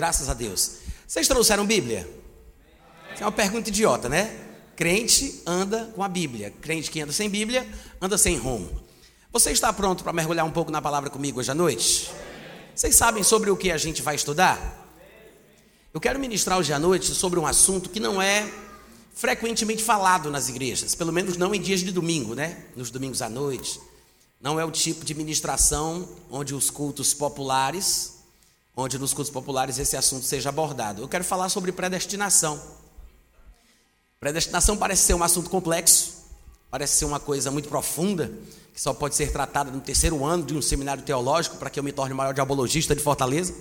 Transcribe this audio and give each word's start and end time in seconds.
graças 0.00 0.30
a 0.30 0.34
Deus. 0.34 0.76
Vocês 1.06 1.28
trouxeram 1.28 1.66
Bíblia? 1.66 2.08
Isso 3.12 3.22
é 3.22 3.26
uma 3.26 3.30
pergunta 3.30 3.68
idiota, 3.68 4.08
né? 4.08 4.34
Crente 4.74 5.42
anda 5.46 5.92
com 5.94 6.02
a 6.02 6.08
Bíblia. 6.08 6.50
Crente 6.58 6.90
que 6.90 7.02
anda 7.02 7.12
sem 7.12 7.28
Bíblia, 7.28 7.68
anda 8.00 8.16
sem 8.16 8.38
rumo. 8.38 8.80
Você 9.30 9.50
está 9.50 9.70
pronto 9.74 10.02
para 10.02 10.10
mergulhar 10.14 10.46
um 10.46 10.50
pouco 10.50 10.70
na 10.70 10.80
palavra 10.80 11.10
comigo 11.10 11.38
hoje 11.38 11.50
à 11.50 11.54
noite? 11.54 12.10
Vocês 12.74 12.96
sabem 12.96 13.22
sobre 13.22 13.50
o 13.50 13.56
que 13.58 13.70
a 13.70 13.76
gente 13.76 14.00
vai 14.00 14.14
estudar? 14.14 14.90
Eu 15.92 16.00
quero 16.00 16.18
ministrar 16.18 16.58
hoje 16.58 16.72
à 16.72 16.78
noite 16.78 17.14
sobre 17.14 17.38
um 17.38 17.46
assunto 17.46 17.90
que 17.90 18.00
não 18.00 18.22
é 18.22 18.50
frequentemente 19.14 19.82
falado 19.82 20.30
nas 20.30 20.48
igrejas, 20.48 20.94
pelo 20.94 21.12
menos 21.12 21.36
não 21.36 21.54
em 21.54 21.60
dias 21.60 21.80
de 21.80 21.92
domingo, 21.92 22.34
né? 22.34 22.64
Nos 22.74 22.90
domingos 22.90 23.20
à 23.20 23.28
noite. 23.28 23.78
Não 24.40 24.58
é 24.58 24.64
o 24.64 24.70
tipo 24.70 25.04
de 25.04 25.14
ministração 25.14 26.08
onde 26.30 26.54
os 26.54 26.70
cultos 26.70 27.12
populares, 27.12 28.19
onde 28.80 28.98
nos 28.98 29.12
cultos 29.12 29.32
populares 29.32 29.78
esse 29.78 29.96
assunto 29.96 30.24
seja 30.24 30.48
abordado. 30.48 31.02
Eu 31.02 31.08
quero 31.08 31.24
falar 31.24 31.48
sobre 31.48 31.70
predestinação. 31.72 32.60
Predestinação 34.18 34.76
parece 34.76 35.02
ser 35.02 35.14
um 35.14 35.22
assunto 35.22 35.48
complexo, 35.48 36.24
parece 36.70 36.96
ser 36.96 37.04
uma 37.04 37.20
coisa 37.20 37.50
muito 37.50 37.68
profunda, 37.68 38.32
que 38.72 38.80
só 38.80 38.92
pode 38.92 39.14
ser 39.14 39.32
tratada 39.32 39.70
no 39.70 39.80
terceiro 39.80 40.24
ano 40.24 40.44
de 40.44 40.54
um 40.54 40.62
seminário 40.62 41.02
teológico 41.02 41.56
para 41.56 41.70
que 41.70 41.78
eu 41.78 41.84
me 41.84 41.92
torne 41.92 42.14
maior 42.14 42.34
diabologista 42.34 42.94
de 42.94 43.02
Fortaleza. 43.02 43.54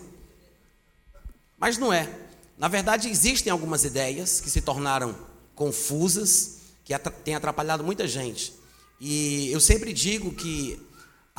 Mas 1.58 1.78
não 1.78 1.92
é. 1.92 2.10
Na 2.58 2.68
verdade, 2.68 3.10
existem 3.10 3.52
algumas 3.52 3.84
ideias 3.84 4.42
que 4.42 4.50
se 4.50 4.62
tornaram 4.62 5.16
confusas, 5.56 6.60
que 6.84 6.98
têm 7.24 7.36
atrapalhado 7.36 7.84
muita 7.84 8.08
gente. 8.08 8.54
E 9.00 9.50
eu 9.52 9.60
sempre 9.60 9.94
digo 9.94 10.34
que 10.34 10.80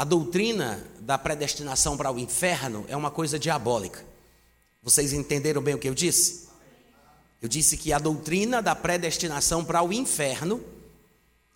a 0.00 0.04
doutrina 0.04 0.82
da 1.00 1.18
predestinação 1.18 1.94
para 1.94 2.10
o 2.10 2.18
inferno 2.18 2.86
é 2.88 2.96
uma 2.96 3.10
coisa 3.10 3.38
diabólica. 3.38 4.02
Vocês 4.82 5.12
entenderam 5.12 5.60
bem 5.60 5.74
o 5.74 5.78
que 5.78 5.90
eu 5.90 5.94
disse? 5.94 6.48
Eu 7.42 7.50
disse 7.50 7.76
que 7.76 7.92
a 7.92 7.98
doutrina 7.98 8.62
da 8.62 8.74
predestinação 8.74 9.62
para 9.62 9.82
o 9.82 9.92
inferno 9.92 10.64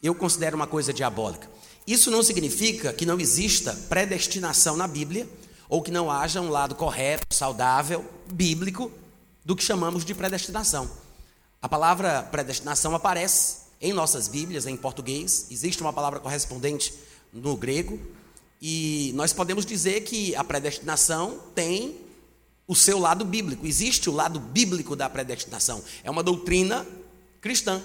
eu 0.02 0.14
considero 0.14 0.56
uma 0.56 0.66
coisa 0.66 0.92
diabólica. 0.92 1.48
Isso 1.86 2.10
não 2.10 2.22
significa 2.22 2.92
que 2.92 3.06
não 3.06 3.18
exista 3.18 3.72
predestinação 3.88 4.76
na 4.76 4.86
Bíblia 4.86 5.26
ou 5.66 5.80
que 5.80 5.90
não 5.90 6.10
haja 6.10 6.42
um 6.42 6.50
lado 6.50 6.74
correto, 6.74 7.34
saudável, 7.34 8.04
bíblico 8.30 8.92
do 9.42 9.56
que 9.56 9.64
chamamos 9.64 10.04
de 10.04 10.14
predestinação. 10.14 10.90
A 11.62 11.68
palavra 11.68 12.22
predestinação 12.24 12.94
aparece 12.94 13.60
em 13.80 13.94
nossas 13.94 14.28
Bíblias, 14.28 14.66
em 14.66 14.76
português, 14.76 15.46
existe 15.50 15.80
uma 15.80 15.94
palavra 15.94 16.20
correspondente 16.20 16.92
no 17.32 17.56
grego, 17.56 17.98
e 18.66 19.12
nós 19.14 19.30
podemos 19.30 19.66
dizer 19.66 20.04
que 20.04 20.34
a 20.34 20.42
predestinação 20.42 21.38
tem 21.54 21.96
o 22.66 22.74
seu 22.74 22.98
lado 22.98 23.22
bíblico, 23.22 23.66
existe 23.66 24.08
o 24.08 24.12
lado 24.14 24.40
bíblico 24.40 24.96
da 24.96 25.06
predestinação, 25.06 25.84
é 26.02 26.10
uma 26.10 26.22
doutrina 26.22 26.86
cristã. 27.42 27.82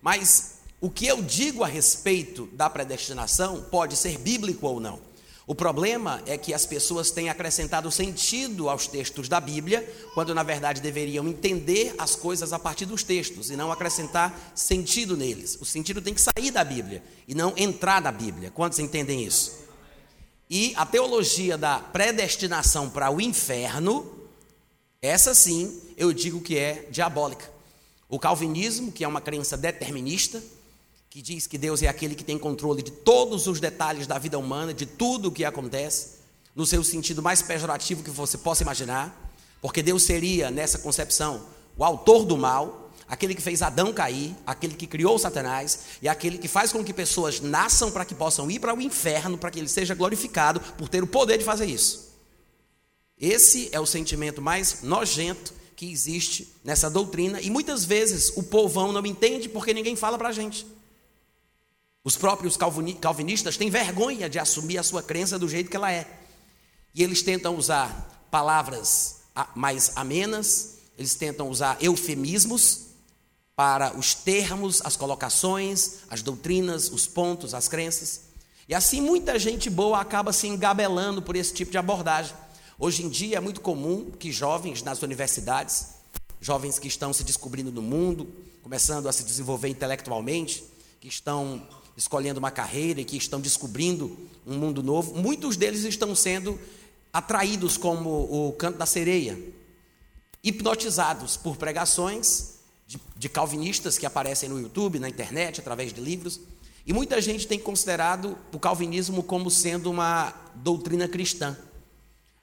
Mas 0.00 0.60
o 0.80 0.88
que 0.88 1.06
eu 1.06 1.20
digo 1.20 1.62
a 1.62 1.66
respeito 1.66 2.48
da 2.54 2.70
predestinação 2.70 3.66
pode 3.70 3.96
ser 3.96 4.16
bíblico 4.16 4.66
ou 4.66 4.80
não. 4.80 4.98
O 5.46 5.54
problema 5.54 6.22
é 6.24 6.38
que 6.38 6.54
as 6.54 6.64
pessoas 6.64 7.10
têm 7.10 7.28
acrescentado 7.28 7.90
sentido 7.90 8.70
aos 8.70 8.86
textos 8.86 9.28
da 9.28 9.38
Bíblia, 9.38 9.86
quando 10.14 10.34
na 10.34 10.42
verdade 10.42 10.80
deveriam 10.80 11.28
entender 11.28 11.94
as 11.98 12.16
coisas 12.16 12.50
a 12.54 12.58
partir 12.58 12.86
dos 12.86 13.02
textos 13.02 13.50
e 13.50 13.56
não 13.56 13.70
acrescentar 13.70 14.52
sentido 14.54 15.18
neles. 15.18 15.58
O 15.60 15.66
sentido 15.66 16.00
tem 16.00 16.14
que 16.14 16.22
sair 16.22 16.50
da 16.50 16.64
Bíblia 16.64 17.02
e 17.28 17.34
não 17.34 17.52
entrar 17.58 18.00
na 18.00 18.10
Bíblia. 18.10 18.50
Quantos 18.50 18.78
entendem 18.78 19.22
isso? 19.22 19.63
E 20.48 20.74
a 20.76 20.84
teologia 20.84 21.56
da 21.56 21.78
predestinação 21.78 22.90
para 22.90 23.10
o 23.10 23.20
inferno, 23.20 24.28
essa 25.00 25.34
sim, 25.34 25.80
eu 25.96 26.12
digo 26.12 26.40
que 26.40 26.58
é 26.58 26.86
diabólica. 26.90 27.50
O 28.08 28.18
calvinismo, 28.18 28.92
que 28.92 29.02
é 29.02 29.08
uma 29.08 29.20
crença 29.20 29.56
determinista, 29.56 30.42
que 31.08 31.22
diz 31.22 31.46
que 31.46 31.56
Deus 31.56 31.82
é 31.82 31.88
aquele 31.88 32.14
que 32.14 32.24
tem 32.24 32.38
controle 32.38 32.82
de 32.82 32.90
todos 32.90 33.46
os 33.46 33.60
detalhes 33.60 34.06
da 34.06 34.18
vida 34.18 34.38
humana, 34.38 34.74
de 34.74 34.84
tudo 34.84 35.28
o 35.28 35.32
que 35.32 35.44
acontece, 35.44 36.18
no 36.54 36.66
seu 36.66 36.84
sentido 36.84 37.22
mais 37.22 37.40
pejorativo 37.40 38.02
que 38.02 38.10
você 38.10 38.36
possa 38.36 38.62
imaginar, 38.62 39.32
porque 39.62 39.82
Deus 39.82 40.02
seria, 40.02 40.50
nessa 40.50 40.78
concepção, 40.78 41.46
o 41.76 41.84
autor 41.84 42.24
do 42.24 42.36
mal, 42.36 42.83
aquele 43.08 43.34
que 43.34 43.42
fez 43.42 43.62
Adão 43.62 43.92
cair, 43.92 44.34
aquele 44.46 44.74
que 44.74 44.86
criou 44.86 45.18
Satanás 45.18 45.80
e 46.00 46.08
aquele 46.08 46.38
que 46.38 46.48
faz 46.48 46.72
com 46.72 46.84
que 46.84 46.92
pessoas 46.92 47.40
nasçam 47.40 47.90
para 47.90 48.04
que 48.04 48.14
possam 48.14 48.50
ir 48.50 48.58
para 48.58 48.74
o 48.74 48.80
inferno, 48.80 49.38
para 49.38 49.50
que 49.50 49.58
ele 49.58 49.68
seja 49.68 49.94
glorificado 49.94 50.60
por 50.60 50.88
ter 50.88 51.02
o 51.02 51.06
poder 51.06 51.38
de 51.38 51.44
fazer 51.44 51.66
isso. 51.66 52.14
Esse 53.18 53.68
é 53.72 53.78
o 53.78 53.86
sentimento 53.86 54.42
mais 54.42 54.82
nojento 54.82 55.54
que 55.76 55.90
existe 55.90 56.52
nessa 56.64 56.88
doutrina 56.88 57.40
e 57.40 57.50
muitas 57.50 57.84
vezes 57.84 58.32
o 58.36 58.42
povão 58.42 58.92
não 58.92 59.04
entende 59.04 59.48
porque 59.48 59.74
ninguém 59.74 59.96
fala 59.96 60.18
para 60.18 60.28
a 60.28 60.32
gente. 60.32 60.66
Os 62.02 62.16
próprios 62.16 62.58
calvinistas 63.00 63.56
têm 63.56 63.70
vergonha 63.70 64.28
de 64.28 64.38
assumir 64.38 64.78
a 64.78 64.82
sua 64.82 65.02
crença 65.02 65.38
do 65.38 65.48
jeito 65.48 65.70
que 65.70 65.76
ela 65.76 65.90
é. 65.90 66.06
E 66.94 67.02
eles 67.02 67.22
tentam 67.22 67.56
usar 67.56 68.28
palavras 68.30 69.22
mais 69.54 69.92
amenas, 69.96 70.78
eles 70.98 71.14
tentam 71.14 71.48
usar 71.48 71.78
eufemismos 71.80 72.93
para 73.56 73.96
os 73.96 74.14
termos, 74.14 74.82
as 74.84 74.96
colocações, 74.96 75.98
as 76.10 76.22
doutrinas, 76.22 76.90
os 76.90 77.06
pontos, 77.06 77.54
as 77.54 77.68
crenças. 77.68 78.22
E 78.68 78.74
assim 78.74 79.00
muita 79.00 79.38
gente 79.38 79.70
boa 79.70 80.00
acaba 80.00 80.32
se 80.32 80.48
engabelando 80.48 81.22
por 81.22 81.36
esse 81.36 81.54
tipo 81.54 81.70
de 81.70 81.78
abordagem. 81.78 82.34
Hoje 82.78 83.04
em 83.04 83.08
dia 83.08 83.36
é 83.36 83.40
muito 83.40 83.60
comum 83.60 84.10
que 84.10 84.32
jovens 84.32 84.82
nas 84.82 85.02
universidades, 85.02 85.94
jovens 86.40 86.78
que 86.78 86.88
estão 86.88 87.12
se 87.12 87.22
descobrindo 87.22 87.70
no 87.70 87.82
mundo, 87.82 88.26
começando 88.62 89.08
a 89.08 89.12
se 89.12 89.22
desenvolver 89.22 89.68
intelectualmente, 89.68 90.64
que 91.00 91.06
estão 91.06 91.62
escolhendo 91.96 92.40
uma 92.40 92.50
carreira 92.50 93.00
e 93.00 93.04
que 93.04 93.16
estão 93.16 93.40
descobrindo 93.40 94.18
um 94.44 94.58
mundo 94.58 94.82
novo, 94.82 95.14
muitos 95.14 95.56
deles 95.56 95.84
estão 95.84 96.12
sendo 96.14 96.58
atraídos 97.12 97.76
como 97.76 98.48
o 98.48 98.52
canto 98.54 98.78
da 98.78 98.86
sereia, 98.86 99.38
hipnotizados 100.42 101.36
por 101.36 101.56
pregações 101.56 102.54
de, 102.94 103.00
de 103.16 103.28
calvinistas 103.28 103.98
que 103.98 104.06
aparecem 104.06 104.48
no 104.48 104.60
YouTube, 104.60 104.98
na 104.98 105.08
internet, 105.08 105.60
através 105.60 105.92
de 105.92 106.00
livros. 106.00 106.40
E 106.86 106.92
muita 106.92 107.20
gente 107.20 107.46
tem 107.46 107.58
considerado 107.58 108.36
o 108.52 108.58
calvinismo 108.58 109.22
como 109.22 109.50
sendo 109.50 109.90
uma 109.90 110.32
doutrina 110.54 111.08
cristã. 111.08 111.56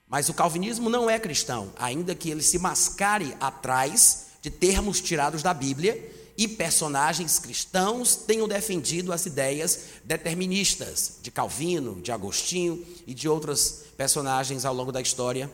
Mas 0.07 0.27
o 0.27 0.33
calvinismo 0.33 0.89
não 0.89 1.09
é 1.09 1.17
cristão, 1.19 1.71
ainda 1.77 2.13
que 2.13 2.29
ele 2.29 2.41
se 2.41 2.59
mascare 2.59 3.35
atrás 3.39 4.27
de 4.41 4.49
termos 4.49 4.99
tirados 4.99 5.41
da 5.41 5.53
Bíblia 5.53 6.11
e 6.37 6.47
personagens 6.47 7.39
cristãos 7.39 8.15
tenham 8.15 8.47
defendido 8.47 9.13
as 9.13 9.25
ideias 9.25 9.85
deterministas 10.03 11.19
de 11.21 11.29
Calvino, 11.29 12.01
de 12.01 12.11
Agostinho 12.11 12.83
e 13.05 13.13
de 13.13 13.29
outros 13.29 13.83
personagens 13.95 14.65
ao 14.65 14.73
longo 14.73 14.91
da 14.91 15.01
história 15.01 15.49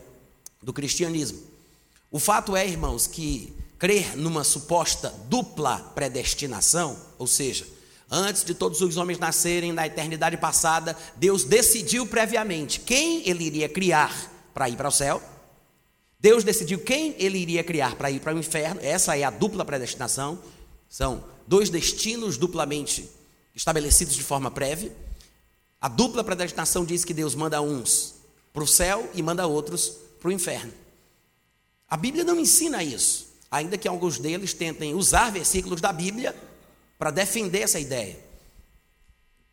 do 0.62 0.72
cristianismo. 0.72 1.40
O 2.10 2.18
fato 2.18 2.56
é, 2.56 2.66
irmãos, 2.66 3.06
que 3.06 3.52
crer 3.78 4.16
numa 4.16 4.42
suposta 4.42 5.14
dupla 5.28 5.78
predestinação, 5.94 6.98
ou 7.16 7.26
seja, 7.26 7.66
antes 8.10 8.42
de 8.42 8.54
todos 8.54 8.80
os 8.80 8.96
homens 8.96 9.18
nascerem 9.18 9.72
na 9.72 9.86
eternidade 9.86 10.36
passada, 10.36 10.96
Deus 11.16 11.44
decidiu 11.44 12.06
previamente 12.06 12.80
quem 12.80 13.28
ele 13.28 13.44
iria 13.44 13.68
criar 13.68 14.32
para 14.52 14.68
ir 14.68 14.76
para 14.76 14.88
o 14.88 14.92
céu. 14.92 15.22
Deus 16.18 16.42
decidiu 16.42 16.80
quem 16.80 17.14
ele 17.18 17.38
iria 17.38 17.62
criar 17.62 17.94
para 17.94 18.10
ir 18.10 18.20
para 18.20 18.34
o 18.34 18.38
inferno. 18.38 18.80
Essa 18.82 19.16
é 19.16 19.22
a 19.22 19.30
dupla 19.30 19.64
predestinação. 19.64 20.38
São 20.88 21.22
dois 21.46 21.70
destinos 21.70 22.36
duplamente 22.36 23.08
estabelecidos 23.54 24.14
de 24.14 24.22
forma 24.22 24.50
prévia. 24.50 24.92
A 25.80 25.88
dupla 25.88 26.24
predestinação 26.24 26.84
diz 26.84 27.04
que 27.04 27.14
Deus 27.14 27.36
manda 27.36 27.60
uns 27.60 28.16
para 28.52 28.64
o 28.64 28.66
céu 28.66 29.08
e 29.14 29.22
manda 29.22 29.46
outros 29.46 29.92
para 30.18 30.28
o 30.28 30.32
inferno. 30.32 30.72
A 31.88 31.96
Bíblia 31.96 32.24
não 32.24 32.38
ensina 32.38 32.82
isso, 32.82 33.27
ainda 33.50 33.78
que 33.78 33.88
alguns 33.88 34.18
deles 34.18 34.52
tentem 34.52 34.94
usar 34.94 35.30
versículos 35.30 35.80
da 35.80 35.92
Bíblia 35.92 36.34
para 36.98 37.10
defender 37.10 37.60
essa 37.60 37.78
ideia. 37.78 38.18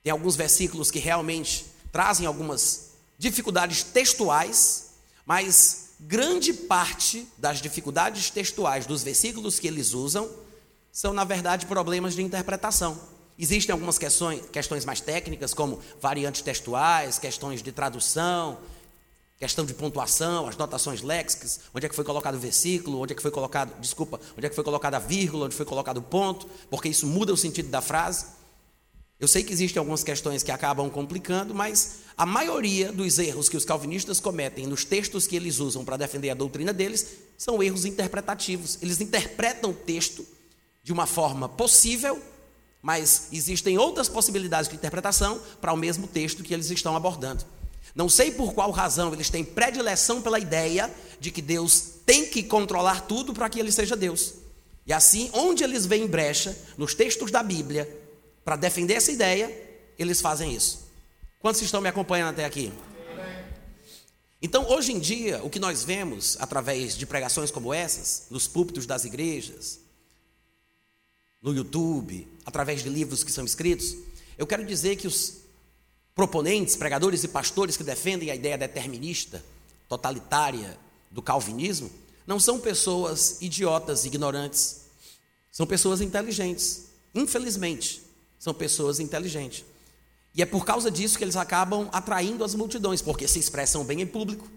Tem 0.04 0.12
alguns 0.12 0.36
versículos 0.36 0.92
que 0.92 1.00
realmente 1.00 1.66
trazem 1.92 2.28
algumas 2.28 2.92
dificuldades 3.18 3.84
textuais, 3.84 4.92
mas 5.26 5.96
grande 6.00 6.54
parte 6.54 7.28
das 7.38 7.62
dificuldades 7.62 8.30
textuais 8.30 8.86
dos 8.86 9.02
versículos 9.02 9.60
que 9.60 9.68
eles 9.68 9.94
usam 9.94 10.30
são, 10.92 11.14
na 11.14 11.24
verdade, 11.24 11.66
problemas 11.66 12.16
de 12.16 12.22
interpretação. 12.22 13.00
Existem 13.38 13.74
algumas 13.74 13.98
questões, 13.98 14.42
questões 14.50 14.86
mais 14.86 15.02
técnicas, 15.02 15.54
como 15.54 15.80
variantes 16.02 16.42
textuais, 16.42 17.20
questões 17.20 17.62
de 17.62 17.72
tradução, 17.72 18.58
questão 19.38 19.66
de 19.66 19.74
pontuação, 19.74 20.48
as 20.48 20.56
notações 20.56 21.02
léxicas, 21.02 21.60
onde 21.74 21.86
é 21.86 21.90
que 21.90 21.96
foi 21.96 22.06
colocado 22.06 22.36
o 22.36 22.40
versículo, 22.40 23.02
onde 23.02 23.14
é 23.14 23.16
que 23.16 23.22
foi 23.22 23.32
colocado, 23.32 23.78
desculpa, 23.80 24.20
onde 24.38 24.46
é 24.46 24.50
que 24.50 24.56
foi 24.56 24.64
colocada 24.64 24.98
a 24.98 25.00
vírgula, 25.00 25.46
onde 25.46 25.56
foi 25.56 25.66
colocado 25.66 25.98
o 25.98 26.02
ponto, 26.02 26.48
porque 26.70 26.90
isso 26.90 27.06
muda 27.06 27.34
o 27.34 27.38
sentido 27.38 27.70
da 27.70 27.82
frase. 27.82 28.26
Eu 29.20 29.28
sei 29.28 29.44
que 29.44 29.54
existem 29.54 29.80
algumas 29.80 30.04
questões 30.04 30.44
que 30.44 30.52
acabam 30.52 30.90
complicando, 30.90 31.54
mas 31.54 32.00
a 32.18 32.26
maioria 32.26 32.92
dos 32.92 33.18
erros 33.18 33.48
que 33.48 33.56
os 33.56 33.66
calvinistas 33.66 34.20
cometem 34.20 34.68
nos 34.68 34.84
textos 34.84 35.26
que 35.26 35.36
eles 35.36 35.60
usam 35.60 35.86
para 35.86 35.98
defender 35.98 36.30
a 36.30 36.34
doutrina 36.34 36.74
deles 36.74 37.08
são 37.38 37.64
erros 37.64 37.86
interpretativos. 37.86 38.78
Eles 38.82 39.00
interpretam 39.00 39.72
o 39.72 39.74
texto 39.74 40.26
de 40.84 40.94
uma 40.94 41.06
forma 41.06 41.48
possível, 41.48 42.22
mas 42.82 43.30
existem 43.32 43.78
outras 43.78 44.08
possibilidades 44.08 44.70
de 44.70 44.76
interpretação 44.76 45.42
para 45.60 45.74
o 45.74 45.78
mesmo 45.78 46.08
texto 46.08 46.44
que 46.44 46.54
eles 46.54 46.70
estão 46.70 46.96
abordando. 46.96 47.46
Não 47.94 48.10
sei 48.10 48.32
por 48.32 48.54
qual 48.54 48.72
razão 48.72 49.14
eles 49.14 49.30
têm 49.30 49.44
predileção 49.44 50.22
pela 50.22 50.40
ideia 50.40 50.94
de 51.20 51.32
que 51.32 51.42
Deus 51.42 51.96
tem 52.06 52.26
que 52.26 52.44
controlar 52.44 53.02
tudo 53.02 53.34
para 53.34 53.50
que 53.50 53.60
ele 53.60 53.72
seja 53.72 53.96
Deus. 53.96 54.34
E 54.86 54.94
assim, 54.94 55.30
onde 55.34 55.64
eles 55.64 55.86
veem 55.86 56.08
brecha 56.08 56.58
nos 56.78 56.94
textos 56.94 57.32
da 57.32 57.42
Bíblia 57.42 57.90
para 58.44 58.56
defender 58.56 58.96
essa 58.96 59.12
ideia, 59.12 59.52
eles 59.98 60.22
fazem 60.22 60.54
isso. 60.54 60.86
Quantos 61.40 61.62
estão 61.62 61.82
me 61.82 61.90
acompanhando 61.90 62.30
até 62.30 62.46
aqui? 62.46 62.72
Então, 64.42 64.70
hoje 64.70 64.92
em 64.92 65.00
dia, 65.00 65.42
o 65.44 65.50
que 65.50 65.58
nós 65.58 65.84
vemos 65.84 66.38
através 66.40 66.96
de 66.96 67.06
pregações 67.06 67.50
como 67.50 67.74
essas, 67.74 68.28
nos 68.30 68.48
púlpitos 68.48 68.86
das 68.86 69.04
igrejas, 69.06 69.80
no 71.42 71.54
YouTube, 71.54 72.28
através 72.46 72.84
de 72.84 72.90
livros 72.90 73.24
que 73.24 73.32
são 73.32 73.46
escritos, 73.46 73.96
eu 74.38 74.46
quero 74.46 74.66
dizer 74.66 74.98
que 74.98 75.08
os 75.08 75.45
proponentes, 76.16 76.78
pregadores 76.78 77.24
e 77.26 77.28
pastores 77.28 77.76
que 77.76 77.84
defendem 77.84 78.32
a 78.32 78.36
ideia 78.36 78.58
determinista, 78.58 79.44
totalitária 79.90 80.80
do 81.12 81.22
calvinismo, 81.22 81.92
não 82.26 82.40
são 82.40 82.60
pessoas 82.60 83.38
idiotas, 83.42 84.06
ignorantes. 84.06 84.86
São 85.52 85.68
pessoas 85.68 86.02
inteligentes. 86.02 86.86
Infelizmente, 87.14 88.02
são 88.40 88.54
pessoas 88.54 89.00
inteligentes. 89.00 89.66
E 90.34 90.42
é 90.42 90.46
por 90.46 90.66
causa 90.66 90.90
disso 90.90 91.18
que 91.18 91.24
eles 91.24 91.36
acabam 91.36 91.90
atraindo 91.92 92.44
as 92.44 92.56
multidões, 92.56 93.02
porque 93.02 93.28
se 93.28 93.40
expressam 93.40 93.84
bem 93.86 94.02
em 94.02 94.08
público, 94.08 94.50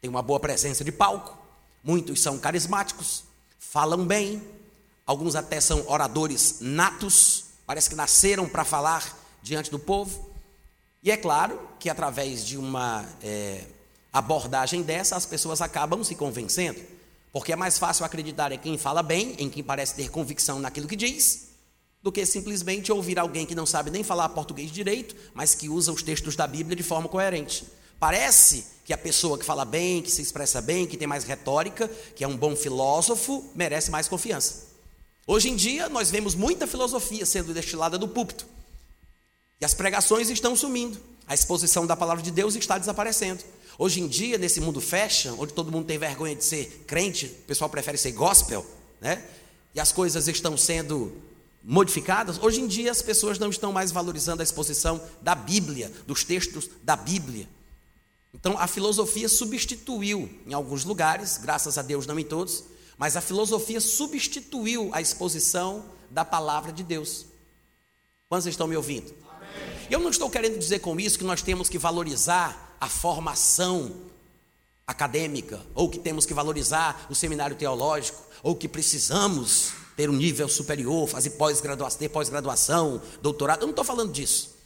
têm 0.00 0.08
uma 0.08 0.22
boa 0.22 0.38
presença 0.38 0.84
de 0.84 0.92
palco, 0.92 1.36
muitos 1.82 2.20
são 2.20 2.38
carismáticos, 2.38 3.24
falam 3.58 4.06
bem, 4.06 4.40
alguns 5.04 5.34
até 5.34 5.60
são 5.60 5.84
oradores 5.88 6.58
natos, 6.60 7.46
parece 7.66 7.88
que 7.88 7.96
nasceram 7.96 8.48
para 8.48 8.64
falar 8.64 9.18
diante 9.42 9.70
do 9.70 9.78
povo. 9.78 10.27
E 11.02 11.10
é 11.10 11.16
claro 11.16 11.58
que 11.78 11.88
através 11.88 12.44
de 12.44 12.58
uma 12.58 13.06
é, 13.22 13.64
abordagem 14.12 14.82
dessa, 14.82 15.16
as 15.16 15.24
pessoas 15.24 15.60
acabam 15.60 16.02
se 16.02 16.14
convencendo, 16.14 16.80
porque 17.32 17.52
é 17.52 17.56
mais 17.56 17.78
fácil 17.78 18.04
acreditar 18.04 18.50
em 18.50 18.58
quem 18.58 18.76
fala 18.76 19.02
bem, 19.02 19.36
em 19.38 19.48
quem 19.48 19.62
parece 19.62 19.94
ter 19.94 20.10
convicção 20.10 20.58
naquilo 20.58 20.88
que 20.88 20.96
diz, 20.96 21.48
do 22.02 22.10
que 22.10 22.24
simplesmente 22.26 22.90
ouvir 22.90 23.18
alguém 23.18 23.46
que 23.46 23.54
não 23.54 23.66
sabe 23.66 23.90
nem 23.90 24.02
falar 24.02 24.28
português 24.30 24.70
direito, 24.70 25.14
mas 25.34 25.54
que 25.54 25.68
usa 25.68 25.92
os 25.92 26.02
textos 26.02 26.34
da 26.34 26.46
Bíblia 26.46 26.76
de 26.76 26.82
forma 26.82 27.08
coerente. 27.08 27.64
Parece 28.00 28.64
que 28.84 28.92
a 28.92 28.98
pessoa 28.98 29.36
que 29.36 29.44
fala 29.44 29.64
bem, 29.64 30.00
que 30.02 30.10
se 30.10 30.22
expressa 30.22 30.60
bem, 30.60 30.86
que 30.86 30.96
tem 30.96 31.06
mais 31.06 31.24
retórica, 31.24 31.88
que 32.14 32.24
é 32.24 32.28
um 32.28 32.36
bom 32.36 32.56
filósofo, 32.56 33.44
merece 33.54 33.90
mais 33.90 34.08
confiança. 34.08 34.68
Hoje 35.26 35.50
em 35.50 35.56
dia, 35.56 35.88
nós 35.88 36.10
vemos 36.10 36.34
muita 36.34 36.66
filosofia 36.66 37.26
sendo 37.26 37.52
destilada 37.52 37.98
do 37.98 38.08
púlpito. 38.08 38.46
E 39.60 39.64
as 39.64 39.74
pregações 39.74 40.30
estão 40.30 40.54
sumindo. 40.54 40.98
A 41.26 41.34
exposição 41.34 41.86
da 41.86 41.96
palavra 41.96 42.22
de 42.22 42.30
Deus 42.30 42.54
está 42.54 42.78
desaparecendo. 42.78 43.44
Hoje 43.78 44.00
em 44.00 44.08
dia, 44.08 44.38
nesse 44.38 44.60
mundo 44.60 44.80
fashion, 44.80 45.36
onde 45.38 45.52
todo 45.52 45.70
mundo 45.70 45.86
tem 45.86 45.98
vergonha 45.98 46.34
de 46.34 46.44
ser 46.44 46.84
crente, 46.86 47.26
o 47.26 47.46
pessoal 47.46 47.68
prefere 47.68 47.98
ser 47.98 48.12
gospel, 48.12 48.64
né? 49.00 49.24
E 49.74 49.80
as 49.80 49.92
coisas 49.92 50.26
estão 50.26 50.56
sendo 50.56 51.12
modificadas, 51.62 52.42
hoje 52.42 52.60
em 52.60 52.66
dia 52.66 52.90
as 52.90 53.02
pessoas 53.02 53.38
não 53.38 53.50
estão 53.50 53.72
mais 53.72 53.92
valorizando 53.92 54.40
a 54.40 54.44
exposição 54.44 55.00
da 55.20 55.34
Bíblia, 55.34 55.92
dos 56.06 56.24
textos 56.24 56.68
da 56.82 56.96
Bíblia. 56.96 57.48
Então 58.32 58.56
a 58.58 58.66
filosofia 58.66 59.28
substituiu, 59.28 60.30
em 60.46 60.54
alguns 60.54 60.84
lugares, 60.84 61.36
graças 61.36 61.76
a 61.76 61.82
Deus 61.82 62.06
não 62.06 62.18
em 62.18 62.24
todos, 62.24 62.64
mas 62.96 63.16
a 63.16 63.20
filosofia 63.20 63.80
substituiu 63.80 64.90
a 64.92 65.00
exposição 65.00 65.84
da 66.10 66.24
palavra 66.24 66.72
de 66.72 66.82
Deus. 66.82 67.26
Quantos 68.28 68.46
estão 68.46 68.66
me 68.66 68.76
ouvindo? 68.76 69.14
Eu 69.90 70.00
não 70.00 70.10
estou 70.10 70.28
querendo 70.28 70.58
dizer 70.58 70.80
com 70.80 70.98
isso 71.00 71.18
que 71.18 71.24
nós 71.24 71.40
temos 71.40 71.68
que 71.68 71.78
valorizar 71.78 72.76
a 72.78 72.88
formação 72.88 73.92
acadêmica, 74.86 75.60
ou 75.74 75.88
que 75.88 75.98
temos 75.98 76.26
que 76.26 76.34
valorizar 76.34 77.06
o 77.10 77.14
seminário 77.14 77.56
teológico, 77.56 78.22
ou 78.42 78.54
que 78.54 78.68
precisamos 78.68 79.72
ter 79.96 80.08
um 80.08 80.14
nível 80.14 80.48
superior, 80.48 81.08
fazer 81.08 81.30
pós-graduação, 81.30 81.98
ter 81.98 82.08
pós-graduação, 82.08 83.02
doutorado. 83.20 83.62
Eu 83.62 83.66
não 83.66 83.72
estou 83.72 83.84
falando 83.84 84.12
disso. 84.12 84.56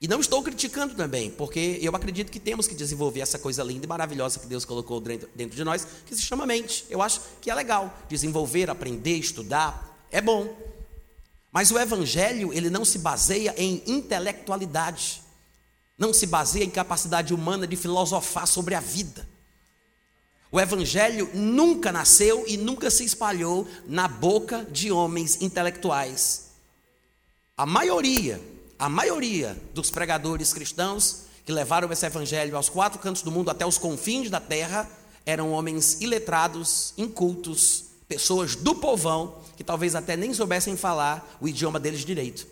E 0.00 0.06
não 0.06 0.20
estou 0.20 0.42
criticando 0.42 0.94
também, 0.94 1.30
porque 1.30 1.78
eu 1.80 1.94
acredito 1.96 2.30
que 2.30 2.38
temos 2.38 2.66
que 2.66 2.74
desenvolver 2.74 3.20
essa 3.20 3.38
coisa 3.38 3.62
linda 3.62 3.86
e 3.86 3.88
maravilhosa 3.88 4.38
que 4.38 4.46
Deus 4.46 4.64
colocou 4.64 5.00
dentro 5.00 5.56
de 5.56 5.64
nós, 5.64 5.86
que 6.04 6.14
se 6.14 6.22
chama 6.22 6.44
mente. 6.44 6.84
Eu 6.90 7.00
acho 7.00 7.20
que 7.40 7.50
é 7.50 7.54
legal 7.54 7.96
desenvolver, 8.08 8.68
aprender, 8.68 9.16
estudar, 9.16 9.96
é 10.10 10.20
bom. 10.20 10.75
Mas 11.56 11.70
o 11.70 11.78
evangelho, 11.78 12.52
ele 12.52 12.68
não 12.68 12.84
se 12.84 12.98
baseia 12.98 13.54
em 13.56 13.82
intelectualidade. 13.86 15.22
Não 15.96 16.12
se 16.12 16.26
baseia 16.26 16.64
em 16.64 16.68
capacidade 16.68 17.32
humana 17.32 17.66
de 17.66 17.76
filosofar 17.76 18.46
sobre 18.46 18.74
a 18.74 18.80
vida. 18.80 19.26
O 20.52 20.60
evangelho 20.60 21.30
nunca 21.32 21.90
nasceu 21.90 22.44
e 22.46 22.58
nunca 22.58 22.90
se 22.90 23.06
espalhou 23.06 23.66
na 23.86 24.06
boca 24.06 24.66
de 24.70 24.92
homens 24.92 25.40
intelectuais. 25.40 26.50
A 27.56 27.64
maioria, 27.64 28.38
a 28.78 28.90
maioria 28.90 29.56
dos 29.72 29.90
pregadores 29.90 30.52
cristãos 30.52 31.22
que 31.46 31.52
levaram 31.52 31.90
esse 31.90 32.04
evangelho 32.04 32.54
aos 32.54 32.68
quatro 32.68 32.98
cantos 32.98 33.22
do 33.22 33.32
mundo, 33.32 33.50
até 33.50 33.64
os 33.64 33.78
confins 33.78 34.28
da 34.28 34.40
terra, 34.40 34.86
eram 35.24 35.52
homens 35.52 36.02
iletrados, 36.02 36.92
incultos, 36.98 37.85
pessoas 38.08 38.54
do 38.54 38.74
povão, 38.74 39.42
que 39.56 39.64
talvez 39.64 39.94
até 39.94 40.16
nem 40.16 40.32
soubessem 40.32 40.76
falar 40.76 41.36
o 41.40 41.48
idioma 41.48 41.80
deles 41.80 42.00
direito. 42.00 42.46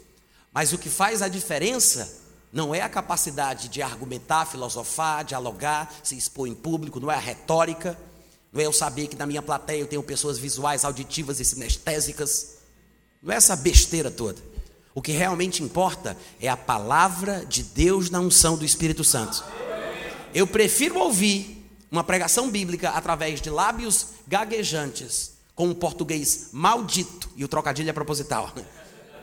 Mas 0.52 0.72
o 0.72 0.78
que 0.78 0.88
faz 0.88 1.22
a 1.22 1.28
diferença 1.28 2.22
não 2.52 2.74
é 2.74 2.80
a 2.80 2.88
capacidade 2.88 3.68
de 3.68 3.82
argumentar, 3.82 4.46
filosofar, 4.46 5.24
dialogar, 5.24 5.92
se 6.02 6.16
expor 6.16 6.46
em 6.46 6.54
público, 6.54 7.00
não 7.00 7.10
é 7.10 7.16
a 7.16 7.18
retórica, 7.18 7.98
não 8.52 8.60
é 8.60 8.66
eu 8.66 8.72
saber 8.72 9.08
que 9.08 9.16
na 9.16 9.26
minha 9.26 9.42
plateia 9.42 9.80
eu 9.80 9.88
tenho 9.88 10.02
pessoas 10.02 10.38
visuais, 10.38 10.84
auditivas 10.84 11.40
e 11.40 11.44
sinestésicas. 11.44 12.58
Não 13.20 13.32
é 13.32 13.36
essa 13.36 13.56
besteira 13.56 14.10
toda. 14.10 14.40
O 14.94 15.02
que 15.02 15.10
realmente 15.10 15.60
importa 15.60 16.16
é 16.40 16.48
a 16.48 16.56
palavra 16.56 17.44
de 17.44 17.64
Deus 17.64 18.08
na 18.10 18.20
unção 18.20 18.56
do 18.56 18.64
Espírito 18.64 19.02
Santo. 19.02 19.44
Eu 20.32 20.46
prefiro 20.46 21.00
ouvir 21.00 21.68
uma 21.90 22.04
pregação 22.04 22.48
bíblica 22.48 22.90
através 22.90 23.40
de 23.40 23.50
lábios 23.50 24.06
gaguejantes, 24.28 25.32
com 25.54 25.68
um 25.68 25.74
português 25.74 26.50
maldito, 26.52 27.30
e 27.36 27.44
o 27.44 27.48
trocadilho 27.48 27.88
é 27.88 27.92
proposital, 27.92 28.52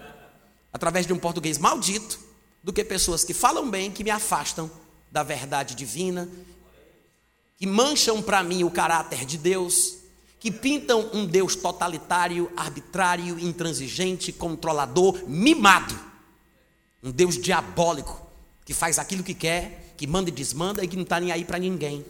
através 0.71 1.05
de 1.05 1.13
um 1.13 1.17
português 1.19 1.57
maldito, 1.57 2.19
do 2.63 2.71
que 2.71 2.83
pessoas 2.83 3.23
que 3.23 3.33
falam 3.33 3.69
bem, 3.69 3.91
que 3.91 4.03
me 4.03 4.11
afastam 4.11 4.69
da 5.11 5.23
verdade 5.23 5.75
divina, 5.75 6.29
que 7.57 7.67
mancham 7.67 8.21
para 8.21 8.43
mim 8.43 8.63
o 8.63 8.71
caráter 8.71 9.25
de 9.25 9.37
Deus, 9.37 9.97
que 10.39 10.49
pintam 10.49 11.09
um 11.13 11.25
Deus 11.25 11.55
totalitário, 11.55 12.51
arbitrário, 12.57 13.39
intransigente, 13.39 14.31
controlador, 14.31 15.27
mimado. 15.27 15.93
Um 17.03 17.11
Deus 17.11 17.37
diabólico, 17.37 18.27
que 18.65 18.73
faz 18.73 18.97
aquilo 18.97 19.23
que 19.23 19.35
quer, 19.35 19.93
que 19.97 20.07
manda 20.07 20.29
e 20.29 20.33
desmanda 20.33 20.83
e 20.83 20.87
que 20.87 20.95
não 20.95 21.03
está 21.03 21.19
nem 21.19 21.31
aí 21.31 21.45
para 21.45 21.59
ninguém. 21.59 22.03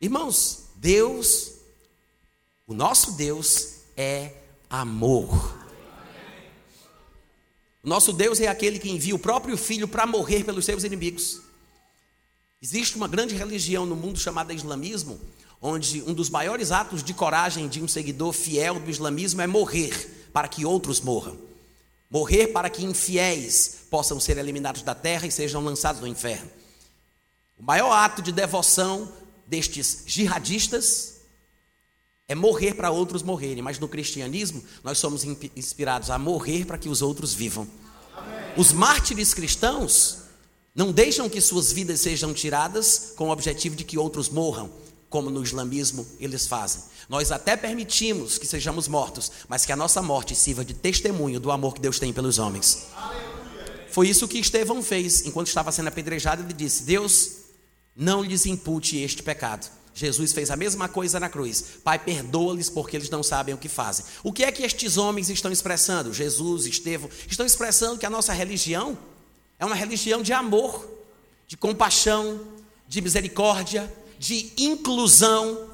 Irmãos, 0.00 0.66
Deus, 0.76 1.53
o 2.66 2.74
nosso 2.74 3.12
Deus 3.12 3.80
é 3.96 4.32
amor. 4.68 5.58
O 7.82 7.88
nosso 7.88 8.12
Deus 8.12 8.40
é 8.40 8.46
aquele 8.46 8.78
que 8.78 8.90
envia 8.90 9.14
o 9.14 9.18
próprio 9.18 9.56
Filho 9.56 9.86
para 9.86 10.06
morrer 10.06 10.42
pelos 10.44 10.64
seus 10.64 10.84
inimigos. 10.84 11.42
Existe 12.62 12.96
uma 12.96 13.06
grande 13.06 13.34
religião 13.34 13.84
no 13.84 13.94
mundo 13.94 14.18
chamada 14.18 14.54
islamismo, 14.54 15.20
onde 15.60 16.02
um 16.02 16.14
dos 16.14 16.30
maiores 16.30 16.72
atos 16.72 17.02
de 17.02 17.12
coragem 17.12 17.68
de 17.68 17.82
um 17.82 17.88
seguidor 17.88 18.32
fiel 18.32 18.80
do 18.80 18.90
islamismo 18.90 19.42
é 19.42 19.46
morrer 19.46 20.28
para 20.32 20.48
que 20.48 20.64
outros 20.64 21.00
morram. 21.00 21.38
Morrer 22.10 22.48
para 22.48 22.70
que 22.70 22.84
infiéis 22.84 23.82
possam 23.90 24.18
ser 24.18 24.38
eliminados 24.38 24.80
da 24.80 24.94
terra 24.94 25.26
e 25.26 25.30
sejam 25.30 25.62
lançados 25.62 26.00
no 26.00 26.06
inferno. 26.06 26.50
O 27.58 27.62
maior 27.62 27.92
ato 27.92 28.22
de 28.22 28.32
devoção 28.32 29.12
destes 29.46 30.04
jihadistas 30.06 31.13
é 32.26 32.34
morrer 32.34 32.74
para 32.74 32.90
outros 32.90 33.22
morrerem, 33.22 33.62
mas 33.62 33.78
no 33.78 33.88
cristianismo 33.88 34.62
nós 34.82 34.98
somos 34.98 35.24
inspirados 35.54 36.10
a 36.10 36.18
morrer 36.18 36.64
para 36.64 36.78
que 36.78 36.88
os 36.88 37.02
outros 37.02 37.34
vivam. 37.34 37.66
Os 38.56 38.72
mártires 38.72 39.34
cristãos 39.34 40.18
não 40.74 40.90
deixam 40.90 41.28
que 41.28 41.40
suas 41.40 41.72
vidas 41.72 42.00
sejam 42.00 42.32
tiradas 42.32 43.12
com 43.16 43.28
o 43.28 43.30
objetivo 43.30 43.76
de 43.76 43.84
que 43.84 43.98
outros 43.98 44.28
morram. 44.28 44.70
como 45.14 45.30
no 45.30 45.44
islamismo 45.44 46.04
eles 46.18 46.48
fazem. 46.48 46.82
Nós 47.08 47.30
até 47.30 47.56
permitimos 47.56 48.36
que 48.36 48.48
sejamos 48.48 48.88
mortos, 48.88 49.30
mas 49.48 49.64
que 49.64 49.70
a 49.70 49.76
nossa 49.76 50.02
morte 50.02 50.34
sirva 50.34 50.64
de 50.64 50.74
testemunho 50.74 51.38
do 51.38 51.52
amor 51.52 51.74
que 51.74 51.80
Deus 51.80 52.00
tem 52.00 52.12
pelos 52.12 52.40
homens. 52.40 52.86
Foi 53.90 54.08
isso 54.08 54.26
que 54.26 54.38
Estevão 54.38 54.82
fez 54.82 55.24
enquanto 55.24 55.46
estava 55.46 55.70
sendo 55.70 55.86
apedrejado. 55.86 56.42
Ele 56.42 56.52
disse: 56.52 56.82
Deus, 56.82 57.30
não 57.94 58.24
lhes 58.24 58.44
impute 58.44 58.96
este 58.96 59.22
pecado. 59.22 59.70
Jesus 59.94 60.32
fez 60.32 60.50
a 60.50 60.56
mesma 60.56 60.88
coisa 60.88 61.20
na 61.20 61.28
cruz. 61.28 61.64
Pai, 61.84 62.00
perdoa-lhes 62.00 62.68
porque 62.68 62.96
eles 62.96 63.08
não 63.08 63.22
sabem 63.22 63.54
o 63.54 63.58
que 63.58 63.68
fazem. 63.68 64.04
O 64.24 64.32
que 64.32 64.42
é 64.42 64.50
que 64.50 64.64
estes 64.64 64.96
homens 64.96 65.30
estão 65.30 65.52
expressando? 65.52 66.12
Jesus, 66.12 66.66
Estevão, 66.66 67.08
estão 67.28 67.46
expressando 67.46 67.98
que 67.98 68.04
a 68.04 68.10
nossa 68.10 68.32
religião 68.32 68.98
é 69.56 69.64
uma 69.64 69.76
religião 69.76 70.20
de 70.20 70.32
amor, 70.32 70.84
de 71.46 71.56
compaixão, 71.56 72.40
de 72.88 73.00
misericórdia, 73.00 73.92
de 74.18 74.52
inclusão. 74.58 75.70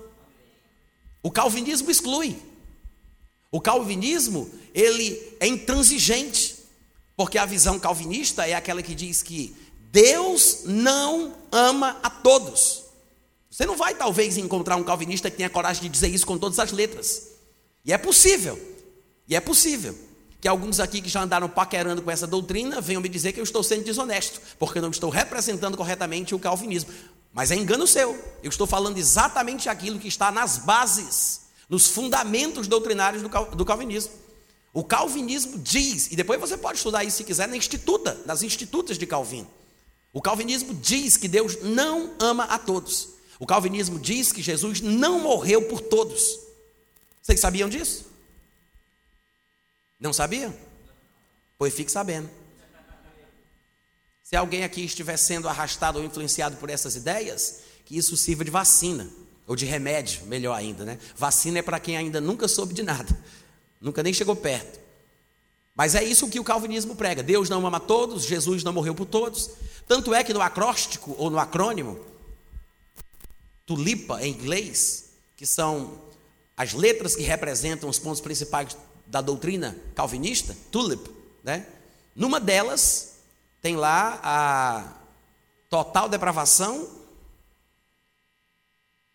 O 1.23 1.31
calvinismo 1.31 1.91
exclui. 1.91 2.37
O 3.51 3.59
calvinismo, 3.59 4.51
ele 4.75 5.19
é 5.41 5.47
intransigente, 5.47 6.57
porque 7.17 7.39
a 7.39 7.47
visão 7.47 7.79
calvinista 7.81 8.47
é 8.47 8.53
aquela 8.53 8.83
que 8.83 8.95
diz 8.95 9.23
que 9.23 9.57
Deus 9.91 10.61
não 10.67 11.35
ama 11.51 11.99
a 12.03 12.11
todos. 12.11 12.80
Você 13.51 13.67
não 13.67 13.77
vai 13.77 13.95
talvez 13.95 14.39
encontrar 14.39 14.77
um 14.77 14.85
calvinista 14.85 15.29
que 15.29 15.37
tenha 15.37 15.51
coragem 15.51 15.83
de 15.83 15.89
dizer 15.89 16.09
isso 16.09 16.25
com 16.25 16.39
todas 16.39 16.59
as 16.61 16.71
letras. 16.71 17.33
E 17.85 17.93
é 17.93 17.99
possível. 17.99 18.59
E 19.27 19.35
é 19.35 19.41
possível 19.41 19.97
que 20.41 20.49
alguns 20.49 20.81
aqui 20.81 21.03
que 21.03 21.09
já 21.09 21.23
andaram 21.23 21.49
paquerando 21.49 22.01
com 22.01 22.11
essa 22.11 22.27
doutrina 22.27 22.81
venham 22.81 23.03
me 23.03 23.09
dizer 23.09 23.33
que 23.33 23.41
eu 23.41 23.45
estou 23.45 23.63
sendo 23.63 23.85
desonesto, 23.85 24.41
porque 24.59 24.81
não 24.81 24.91
estou 24.91 25.11
representando 25.11 25.77
corretamente 25.77 26.35
o 26.35 26.39
calvinismo. 26.39 26.91
Mas 27.33 27.51
é 27.51 27.57
engano 27.57 27.87
seu. 27.87 28.13
Eu 28.43 28.49
estou 28.49 28.67
falando 28.67 28.97
exatamente 28.97 29.69
aquilo 29.69 29.99
que 29.99 30.09
está 30.09 30.33
nas 30.33 30.59
bases, 30.59 31.43
nos 31.69 31.89
fundamentos 31.89 32.67
doutrinários 32.67 33.23
do 33.23 33.65
calvinismo. 33.65 34.13
O 34.73 34.85
calvinismo 34.85 35.59
diz, 35.59 36.11
e 36.13 36.17
depois 36.17 36.41
você 36.41 36.57
pode 36.57 36.79
estudar 36.79 37.03
isso 37.03 37.19
se 37.19 37.25
quiser 37.25 37.49
na 37.49 37.57
instituta, 37.57 38.17
nas 38.25 38.43
institutas 38.43 38.97
de 38.97 39.05
Calvino. 39.05 39.49
O 40.13 40.23
calvinismo 40.23 40.75
diz 40.75 41.17
que 41.17 41.27
Deus 41.29 41.59
não 41.63 42.13
ama 42.21 42.45
a 42.45 42.59
todos. 42.59 43.20
O 43.41 43.47
calvinismo 43.47 43.99
diz 43.99 44.31
que 44.31 44.43
Jesus 44.43 44.83
não 44.83 45.19
morreu 45.19 45.63
por 45.63 45.81
todos. 45.81 46.39
Vocês 47.23 47.41
sabiam 47.41 47.71
disso? 47.71 48.05
Não 49.99 50.13
sabiam? 50.13 50.55
Pois 51.57 51.73
fique 51.75 51.91
sabendo. 51.91 52.29
Se 54.23 54.37
alguém 54.37 54.63
aqui 54.63 54.85
estiver 54.85 55.17
sendo 55.17 55.49
arrastado 55.49 55.99
ou 55.99 56.05
influenciado 56.05 56.57
por 56.59 56.69
essas 56.69 56.95
ideias, 56.97 57.63
que 57.87 57.97
isso 57.97 58.15
sirva 58.15 58.45
de 58.45 58.51
vacina, 58.51 59.11
ou 59.47 59.57
de 59.57 59.65
remédio, 59.65 60.25
melhor 60.27 60.55
ainda, 60.55 60.85
né? 60.85 60.99
Vacina 61.17 61.59
é 61.59 61.63
para 61.63 61.81
quem 61.81 61.97
ainda 61.97 62.21
nunca 62.21 62.47
soube 62.47 62.75
de 62.75 62.83
nada, 62.83 63.19
nunca 63.81 64.03
nem 64.03 64.13
chegou 64.13 64.37
perto. 64.37 64.79
Mas 65.75 65.95
é 65.95 66.05
isso 66.05 66.29
que 66.29 66.39
o 66.39 66.45
calvinismo 66.45 66.95
prega: 66.95 67.23
Deus 67.23 67.49
não 67.49 67.67
ama 67.67 67.81
todos, 67.81 68.25
Jesus 68.25 68.63
não 68.63 68.73
morreu 68.73 68.95
por 68.95 69.07
todos. 69.07 69.51
Tanto 69.89 70.15
é 70.15 70.23
que 70.23 70.35
no 70.35 70.43
acróstico 70.43 71.17
ou 71.19 71.31
no 71.31 71.39
acrônimo, 71.39 71.99
tulipa 73.71 74.21
em 74.21 74.33
inglês, 74.33 75.11
que 75.37 75.47
são 75.47 75.97
as 76.57 76.73
letras 76.73 77.15
que 77.15 77.23
representam 77.23 77.89
os 77.89 78.01
pontos 78.01 78.21
principais 78.21 78.77
da 79.07 79.21
doutrina 79.21 79.79
calvinista, 79.95 80.57
tulip, 80.73 81.09
né? 81.45 81.65
Numa 82.13 82.41
delas 82.41 83.19
tem 83.63 83.77
lá 83.77 84.19
a 84.25 84.93
total 85.69 86.09
depravação 86.09 86.89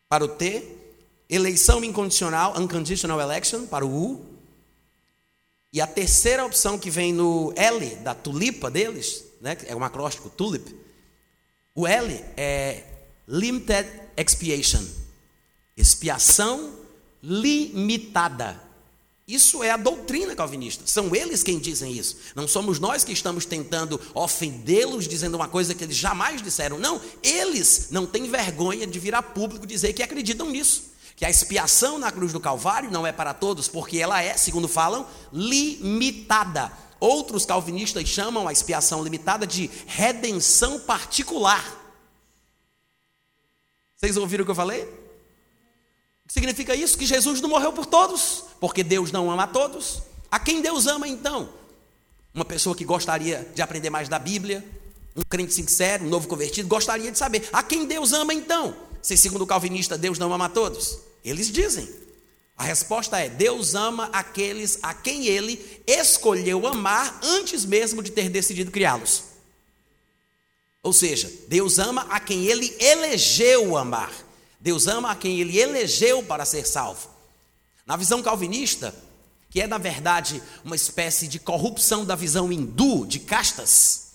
para 0.07 0.23
o 0.23 0.29
T, 0.29 0.63
eleição 1.29 1.83
incondicional, 1.83 2.57
unconditional 2.57 3.19
election 3.19 3.67
para 3.67 3.85
o 3.85 3.89
U, 3.89 4.25
e 5.73 5.81
a 5.81 5.87
terceira 5.87 6.45
opção 6.45 6.79
que 6.79 6.89
vem 6.89 7.11
no 7.11 7.51
L 7.57 7.95
da 7.97 8.15
tulipa 8.15 8.71
deles, 8.71 9.25
né, 9.41 9.57
é 9.65 9.75
um 9.75 9.83
acróstico 9.83 10.29
tulip, 10.29 10.73
o 11.75 11.85
L 11.85 12.23
é 12.37 12.83
limited 13.27 14.04
expiation, 14.17 14.83
expiação 15.75 16.73
limitada. 17.21 18.65
Isso 19.27 19.63
é 19.63 19.71
a 19.71 19.77
doutrina 19.77 20.35
calvinista. 20.35 20.83
São 20.85 21.15
eles 21.15 21.41
quem 21.41 21.57
dizem 21.57 21.91
isso. 21.91 22.17
Não 22.35 22.47
somos 22.47 22.77
nós 22.79 23.03
que 23.03 23.11
estamos 23.11 23.43
tentando 23.43 23.99
ofendê-los 24.13 25.07
dizendo 25.07 25.33
uma 25.33 25.47
coisa 25.47 25.73
que 25.73 25.83
eles 25.83 25.95
jamais 25.95 26.43
disseram. 26.43 26.77
Não, 26.77 27.01
eles 27.23 27.87
não 27.89 28.05
têm 28.05 28.29
vergonha 28.29 28.85
de 28.85 28.99
vir 28.99 29.15
a 29.15 29.23
público 29.23 29.65
dizer 29.65 29.93
que 29.93 30.03
acreditam 30.03 30.51
nisso. 30.51 30.93
Que 31.15 31.25
a 31.25 31.29
expiação 31.29 31.97
na 31.97 32.11
cruz 32.11 32.31
do 32.31 32.39
Calvário 32.39 32.91
não 32.91 33.07
é 33.07 33.11
para 33.11 33.33
todos, 33.33 33.67
porque 33.67 33.97
ela 33.97 34.21
é, 34.21 34.37
segundo 34.37 34.67
falam, 34.67 35.07
limitada. 35.33 36.71
Outros 36.99 37.45
calvinistas 37.45 38.07
chamam 38.07 38.47
a 38.47 38.51
expiação 38.51 39.03
limitada 39.03 39.47
de 39.47 39.71
redenção 39.87 40.79
particular. 40.79 41.84
Vocês 44.05 44.17
ouviram 44.17 44.43
o 44.43 44.45
que 44.45 44.51
eu 44.51 44.55
falei? 44.55 44.87
Significa 46.27 46.75
isso 46.75 46.95
que 46.95 47.07
Jesus 47.07 47.41
não 47.41 47.49
morreu 47.49 47.73
por 47.73 47.87
todos, 47.87 48.43
porque 48.59 48.83
Deus 48.83 49.11
não 49.11 49.31
ama 49.31 49.45
a 49.45 49.47
todos. 49.47 50.03
A 50.29 50.37
quem 50.37 50.61
Deus 50.61 50.85
ama 50.85 51.07
então? 51.07 51.49
Uma 52.31 52.45
pessoa 52.45 52.75
que 52.75 52.85
gostaria 52.85 53.49
de 53.55 53.63
aprender 53.63 53.89
mais 53.89 54.07
da 54.07 54.19
Bíblia, 54.19 54.63
um 55.15 55.23
crente 55.23 55.55
sincero, 55.55 56.05
um 56.05 56.09
novo 56.09 56.27
convertido, 56.27 56.67
gostaria 56.67 57.11
de 57.11 57.17
saber 57.17 57.49
a 57.51 57.63
quem 57.63 57.87
Deus 57.87 58.13
ama 58.13 58.31
então? 58.31 58.75
Se 59.01 59.17
segundo 59.17 59.41
o 59.41 59.47
calvinista 59.47 59.97
Deus 59.97 60.19
não 60.19 60.31
ama 60.31 60.45
a 60.45 60.49
todos? 60.49 60.99
Eles 61.23 61.51
dizem. 61.51 61.89
A 62.55 62.63
resposta 62.63 63.17
é: 63.17 63.27
Deus 63.27 63.73
ama 63.73 64.11
aqueles 64.13 64.77
a 64.83 64.93
quem 64.93 65.25
ele 65.25 65.81
escolheu 65.87 66.67
amar 66.67 67.19
antes 67.23 67.65
mesmo 67.65 68.03
de 68.03 68.11
ter 68.11 68.29
decidido 68.29 68.69
criá-los. 68.69 69.34
Ou 70.85 70.93
seja, 70.93 71.33
Deus 71.47 71.79
ama 71.79 72.03
a 72.11 72.19
quem 72.19 72.45
ele 72.45 72.77
elegeu 72.79 73.75
amar. 73.75 74.13
Deus 74.59 74.85
ama 74.85 75.09
a 75.09 75.15
quem 75.15 75.39
ele 75.41 75.57
elegeu 75.57 76.21
para 76.21 76.45
ser 76.45 76.63
salvo. 76.63 77.09
Na 77.87 77.97
visão 77.97 78.21
calvinista, 78.21 78.93
que 79.49 79.59
é 79.59 79.65
na 79.65 79.79
verdade 79.79 80.43
uma 80.63 80.75
espécie 80.75 81.27
de 81.27 81.39
corrupção 81.39 82.05
da 82.05 82.13
visão 82.13 82.51
hindu 82.51 83.03
de 83.03 83.19
castas, 83.19 84.11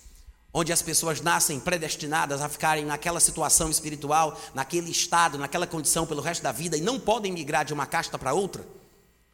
onde 0.55 0.73
as 0.73 0.81
pessoas 0.81 1.21
nascem 1.21 1.59
predestinadas 1.59 2.41
a 2.41 2.49
ficarem 2.49 2.85
naquela 2.85 3.19
situação 3.19 3.69
espiritual, 3.69 4.41
naquele 4.55 4.93
estado, 4.93 5.39
naquela 5.39 5.67
condição 5.67 6.07
pelo 6.07 6.23
resto 6.23 6.43
da 6.45 6.53
vida 6.53 6.77
e 6.77 6.81
não 6.81 7.01
podem 7.01 7.33
migrar 7.33 7.65
de 7.65 7.75
uma 7.75 7.85
casta 7.85 8.17
para 8.17 8.33
outra. 8.33 8.65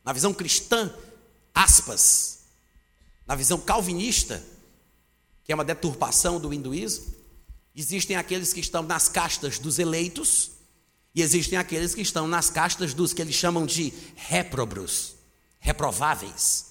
Na 0.02 0.14
visão 0.14 0.32
cristã, 0.32 0.90
aspas, 1.54 2.46
na 3.26 3.34
visão 3.34 3.58
calvinista, 3.60 4.42
que 5.44 5.52
é 5.52 5.54
uma 5.54 5.66
deturpação 5.66 6.40
do 6.40 6.54
hinduísmo, 6.54 7.15
existem 7.76 8.16
aqueles 8.16 8.52
que 8.52 8.60
estão 8.60 8.82
nas 8.82 9.08
castas 9.08 9.58
dos 9.58 9.78
eleitos 9.78 10.52
e 11.14 11.22
existem 11.22 11.58
aqueles 11.58 11.94
que 11.94 12.02
estão 12.02 12.28
nas 12.28 12.50
castas 12.50 12.92
dos 12.92 13.12
que 13.12 13.22
eles 13.22 13.34
chamam 13.34 13.64
de 13.64 13.92
réprobros, 14.16 15.14
reprováveis. 15.58 16.66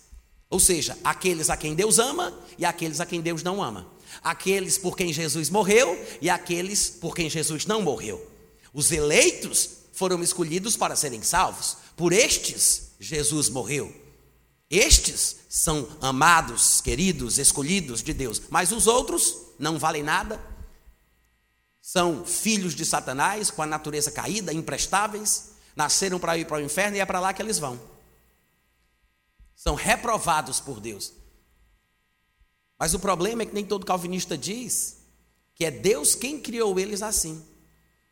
Ou 0.50 0.60
seja, 0.60 0.98
aqueles 1.04 1.50
a 1.50 1.58
quem 1.58 1.74
Deus 1.74 1.98
ama 1.98 2.34
e 2.58 2.64
aqueles 2.64 3.00
a 3.00 3.06
quem 3.06 3.22
Deus 3.22 3.42
não 3.42 3.62
ama. 3.62 3.88
Aqueles 4.24 4.78
por 4.78 4.96
quem 4.96 5.12
Jesus 5.12 5.50
morreu 5.50 6.00
e 6.22 6.30
aqueles 6.30 6.90
por 6.90 7.16
quem 7.16 7.30
Jesus 7.30 7.66
não 7.66 7.82
morreu. 7.82 8.24
Os 8.74 8.92
eleitos 8.92 9.70
foram 9.94 10.22
escolhidos 10.22 10.78
para 10.78 10.96
serem 10.96 11.24
salvos. 11.24 11.78
Por 11.96 12.14
estes, 12.14 12.92
Jesus 13.00 13.50
morreu. 13.50 13.94
Estes 14.70 15.38
são 15.50 15.88
amados, 16.02 16.82
queridos, 16.82 17.38
escolhidos 17.38 18.04
de 18.04 18.14
Deus. 18.14 18.42
Mas 18.50 18.72
os 18.72 18.88
outros 18.88 19.36
não 19.58 19.80
valem 19.80 20.04
nada, 20.04 20.40
são 21.86 22.26
filhos 22.26 22.74
de 22.74 22.84
Satanás, 22.84 23.52
com 23.52 23.62
a 23.62 23.66
natureza 23.68 24.10
caída, 24.10 24.52
imprestáveis, 24.52 25.52
nasceram 25.76 26.20
para 26.20 26.36
ir 26.36 26.48
para 26.48 26.58
o 26.58 26.60
inferno 26.60 26.98
e 26.98 27.00
é 27.00 27.06
para 27.06 27.20
lá 27.20 27.32
que 27.32 27.40
eles 27.40 27.60
vão. 27.60 27.80
São 29.56 29.76
reprovados 29.76 30.60
por 30.60 30.80
Deus. 30.80 31.14
Mas 32.80 32.96
o 32.96 33.00
problema 33.00 33.44
é 33.44 33.46
que 33.46 33.54
nem 33.54 33.64
todo 33.64 33.86
calvinista 33.86 34.36
diz 34.36 34.98
que 35.54 35.64
é 35.64 35.70
Deus 35.70 36.16
quem 36.16 36.40
criou 36.40 36.80
eles 36.80 37.04
assim. 37.04 37.46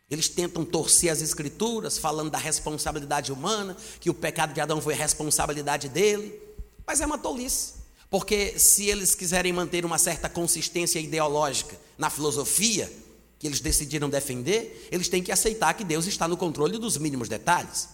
Eles 0.07 0.29
tentam 0.29 0.63
torcer 0.63 1.11
as 1.11 1.23
escrituras, 1.23 1.97
falando 1.97 2.29
da 2.29 2.37
responsabilidade 2.37 3.33
humana, 3.33 3.75
que 3.99 4.09
o 4.09 4.13
pecado 4.13 4.53
de 4.53 4.61
Adão 4.61 4.79
foi 4.79 4.93
responsabilidade 4.93 5.89
dele. 5.89 6.39
Mas 6.85 7.01
é 7.01 7.07
uma 7.07 7.17
tolice. 7.17 7.73
Porque 8.07 8.59
se 8.59 8.85
eles 8.85 9.15
quiserem 9.15 9.51
manter 9.51 9.83
uma 9.83 9.97
certa 9.97 10.29
consistência 10.29 10.99
ideológica 10.99 11.75
na 11.97 12.11
filosofia, 12.11 13.01
que 13.43 13.47
eles 13.47 13.59
decidiram 13.59 14.09
defender, 14.09 14.87
eles 14.89 15.09
têm 15.09 15.21
que 15.21 15.29
aceitar 15.29 15.73
que 15.73 15.83
Deus 15.83 16.07
está 16.07 16.29
no 16.29 16.37
controle 16.37 16.77
dos 16.77 16.95
mínimos 16.95 17.27
detalhes. 17.27 17.89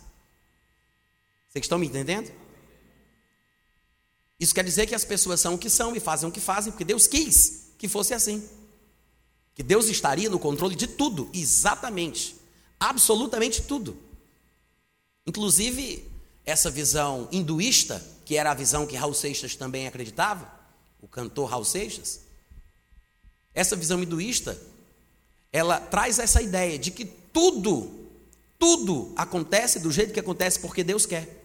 Vocês 1.47 1.65
estão 1.65 1.79
me 1.79 1.87
entendendo? 1.87 2.31
Isso 4.39 4.53
quer 4.53 4.63
dizer 4.63 4.85
que 4.85 4.93
as 4.93 5.03
pessoas 5.03 5.39
são 5.39 5.55
o 5.55 5.57
que 5.57 5.67
são 5.67 5.95
e 5.95 5.99
fazem 5.99 6.29
o 6.29 6.31
que 6.31 6.39
fazem, 6.39 6.71
porque 6.71 6.85
Deus 6.85 7.07
quis 7.07 7.71
que 7.79 7.87
fosse 7.87 8.13
assim. 8.13 8.47
Que 9.55 9.63
Deus 9.63 9.87
estaria 9.87 10.29
no 10.29 10.37
controle 10.37 10.75
de 10.75 10.85
tudo, 10.85 11.31
exatamente. 11.33 12.35
Absolutamente 12.79 13.63
tudo. 13.63 13.97
Inclusive, 15.25 16.07
essa 16.45 16.69
visão 16.69 17.27
hinduísta, 17.31 18.05
que 18.23 18.35
era 18.35 18.51
a 18.51 18.53
visão 18.53 18.85
que 18.85 18.95
Raul 18.95 19.15
Seixas 19.15 19.55
também 19.55 19.87
acreditava, 19.87 20.47
o 21.01 21.07
cantor 21.07 21.49
Raul 21.49 21.65
Seixas, 21.65 22.19
essa 23.51 23.75
visão 23.75 24.03
hinduísta, 24.03 24.55
ela 25.51 25.79
traz 25.79 26.19
essa 26.19 26.41
ideia 26.41 26.77
de 26.77 26.91
que 26.91 27.05
tudo, 27.05 27.91
tudo 28.57 29.13
acontece 29.15 29.79
do 29.79 29.91
jeito 29.91 30.13
que 30.13 30.19
acontece 30.19 30.59
porque 30.59 30.83
Deus 30.83 31.05
quer. 31.05 31.39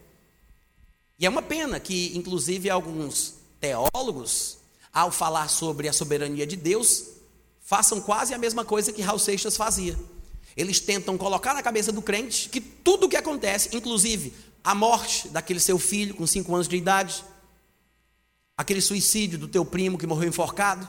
E 1.19 1.27
é 1.27 1.29
uma 1.29 1.43
pena 1.43 1.79
que, 1.79 2.17
inclusive, 2.17 2.69
alguns 2.69 3.35
teólogos, 3.61 4.59
ao 4.93 5.11
falar 5.11 5.49
sobre 5.49 5.89
a 5.89 5.93
soberania 5.93 6.47
de 6.47 6.57
Deus, 6.57 7.05
façam 7.61 8.01
quase 8.01 8.35
a 8.35 8.39
mesma 8.39 8.65
coisa 8.65 8.93
que 8.93 9.03
Raul 9.03 9.19
Seixas 9.19 9.57
fazia. 9.57 9.99
Eles 10.57 10.81
tentam 10.81 11.17
colocar 11.17 11.55
na 11.55 11.63
cabeça 11.63 11.91
do 11.91 12.03
crente 12.03 12.49
que 12.49 12.61
tudo 12.61 13.07
o 13.07 13.09
que 13.09 13.17
acontece, 13.17 13.75
inclusive 13.75 14.33
a 14.63 14.75
morte 14.75 15.29
daquele 15.29 15.61
seu 15.61 15.79
filho 15.79 16.15
com 16.15 16.27
cinco 16.27 16.55
anos 16.55 16.69
de 16.69 16.77
idade, 16.77 17.25
aquele 18.57 18.81
suicídio 18.81 19.39
do 19.39 19.49
teu 19.49 19.65
primo 19.65 19.99
que 19.99 20.07
morreu 20.07 20.29
enforcado, 20.29 20.89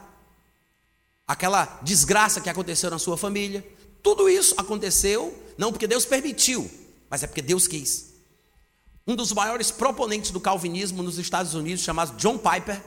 aquela 1.28 1.80
desgraça 1.82 2.42
que 2.42 2.50
aconteceu 2.50 2.90
na 2.90 3.00
sua 3.00 3.18
família, 3.18 3.66
tudo 4.04 4.30
isso 4.30 4.54
aconteceu 4.58 5.34
não 5.58 5.72
porque 5.72 5.88
Deus 5.88 6.06
permitiu, 6.06 6.70
mas 7.10 7.24
é 7.24 7.28
porque 7.28 7.42
Deus 7.42 7.68
quis. 7.68 8.14
Um 9.08 9.16
dos 9.16 9.32
maiores 9.32 9.72
proponentes 9.72 10.32
do 10.32 10.40
calvinismo 10.40 11.04
nos 11.04 11.18
Estados 11.18 11.54
Unidos, 11.54 11.84
chamado 11.84 12.18
John 12.18 12.38
Piper, 12.38 12.82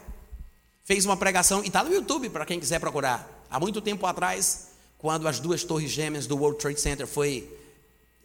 fez 0.85 1.05
uma 1.05 1.17
pregação, 1.17 1.63
e 1.63 1.69
está 1.69 1.85
no 1.85 1.93
YouTube 1.93 2.29
para 2.31 2.45
quem 2.45 2.59
quiser 2.59 2.81
procurar. 2.81 3.45
Há 3.51 3.61
muito 3.61 3.81
tempo 3.81 4.05
atrás, 4.07 4.69
quando 4.99 5.29
as 5.29 5.39
duas 5.39 5.63
torres 5.63 5.91
gêmeas 5.91 6.27
do 6.27 6.37
World 6.37 6.59
Trade 6.59 6.81
Center 6.81 7.07
foi, 7.07 7.49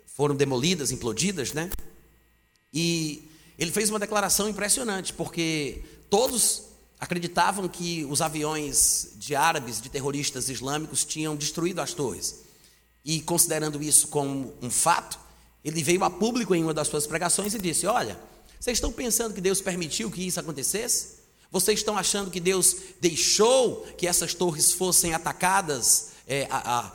foram 0.08 0.36
demolidas, 0.36 0.91
implodidas, 0.91 1.53
né? 1.53 1.70
E 2.74 3.29
ele 3.60 3.72
fez 3.72 3.89
uma 3.89 4.00
declaração 4.00 4.50
impressionante, 4.50 5.13
porque 5.13 5.84
todos 6.10 6.63
acreditavam 7.04 7.68
que 7.68 8.06
os 8.06 8.22
aviões 8.22 9.10
de 9.18 9.36
árabes, 9.36 9.82
de 9.82 9.90
terroristas 9.90 10.48
islâmicos, 10.48 11.04
tinham 11.04 11.36
destruído 11.36 11.82
as 11.82 11.94
torres. 11.94 12.40
E 13.04 13.20
considerando 13.20 13.84
isso 13.84 14.08
como 14.08 14.54
um 14.62 14.72
fato, 14.72 15.20
ele 15.66 15.84
veio 15.84 16.02
a 16.06 16.10
público 16.10 16.56
em 16.56 16.64
uma 16.64 16.74
das 16.74 16.88
suas 16.88 17.06
pregações 17.06 17.54
e 17.54 17.60
disse: 17.60 17.86
Olha, 17.86 18.18
vocês 18.58 18.78
estão 18.78 18.90
pensando 18.90 19.34
que 19.34 19.42
Deus 19.42 19.60
permitiu 19.60 20.10
que 20.10 20.26
isso 20.26 20.40
acontecesse? 20.40 21.24
Vocês 21.52 21.80
estão 21.80 21.98
achando 21.98 22.32
que 22.32 22.40
Deus 22.40 22.78
deixou 23.02 23.86
que 23.98 24.08
essas 24.08 24.34
torres 24.34 24.72
fossem 24.72 25.14
atacadas, 25.14 26.12
é, 26.26 26.48
a, 26.50 26.80
a, 26.80 26.92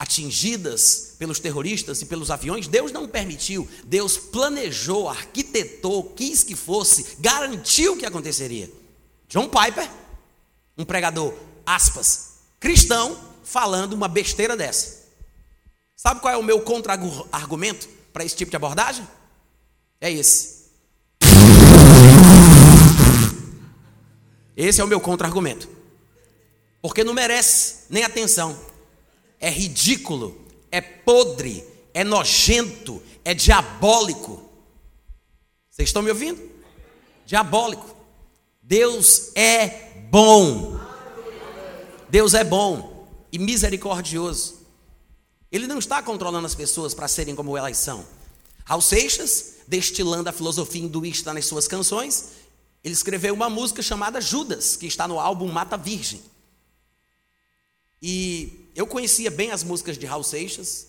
atingidas 0.00 1.14
pelos 1.16 1.38
terroristas 1.38 2.02
e 2.02 2.06
pelos 2.06 2.32
aviões? 2.32 2.66
Deus 2.66 2.90
não 2.90 3.06
permitiu. 3.06 3.68
Deus 3.86 4.18
planejou, 4.18 5.08
arquitetou, 5.08 6.02
quis 6.02 6.42
que 6.42 6.56
fosse, 6.56 7.06
garantiu 7.20 7.96
que 7.96 8.04
aconteceria. 8.04 8.77
John 9.28 9.48
Piper, 9.48 9.88
um 10.76 10.84
pregador, 10.84 11.34
aspas, 11.66 12.38
cristão, 12.58 13.18
falando 13.44 13.92
uma 13.92 14.08
besteira 14.08 14.56
dessa. 14.56 15.06
Sabe 15.94 16.20
qual 16.20 16.32
é 16.32 16.36
o 16.36 16.42
meu 16.42 16.62
contra-argumento 16.62 17.88
para 18.12 18.24
esse 18.24 18.34
tipo 18.34 18.50
de 18.50 18.56
abordagem? 18.56 19.06
É 20.00 20.10
esse. 20.10 20.68
Esse 24.56 24.80
é 24.80 24.84
o 24.84 24.88
meu 24.88 25.00
contra-argumento. 25.00 25.68
Porque 26.80 27.04
não 27.04 27.12
merece 27.12 27.84
nem 27.90 28.04
atenção. 28.04 28.58
É 29.38 29.50
ridículo, 29.50 30.46
é 30.70 30.80
podre, 30.80 31.64
é 31.92 32.02
nojento, 32.02 33.02
é 33.24 33.34
diabólico. 33.34 34.42
Vocês 35.70 35.88
estão 35.90 36.02
me 36.02 36.10
ouvindo? 36.10 36.40
Diabólico. 37.26 37.97
Deus 38.68 39.32
é 39.34 40.04
bom. 40.10 40.78
Deus 42.10 42.34
é 42.34 42.44
bom 42.44 43.08
e 43.32 43.38
misericordioso. 43.38 44.58
Ele 45.50 45.66
não 45.66 45.78
está 45.78 46.02
controlando 46.02 46.44
as 46.44 46.54
pessoas 46.54 46.92
para 46.92 47.08
serem 47.08 47.34
como 47.34 47.56
elas 47.56 47.78
são. 47.78 48.04
Raul 48.66 48.82
Seixas, 48.82 49.54
destilando 49.66 50.28
a 50.28 50.34
filosofia 50.34 50.82
hinduísta 50.82 51.32
nas 51.32 51.46
suas 51.46 51.66
canções, 51.66 52.32
ele 52.84 52.92
escreveu 52.92 53.32
uma 53.32 53.48
música 53.48 53.80
chamada 53.80 54.20
Judas, 54.20 54.76
que 54.76 54.84
está 54.84 55.08
no 55.08 55.18
álbum 55.18 55.48
Mata 55.48 55.78
Virgem. 55.78 56.20
E 58.02 58.68
eu 58.76 58.86
conhecia 58.86 59.30
bem 59.30 59.50
as 59.50 59.64
músicas 59.64 59.96
de 59.96 60.04
Raul 60.04 60.22
Seixas, 60.22 60.88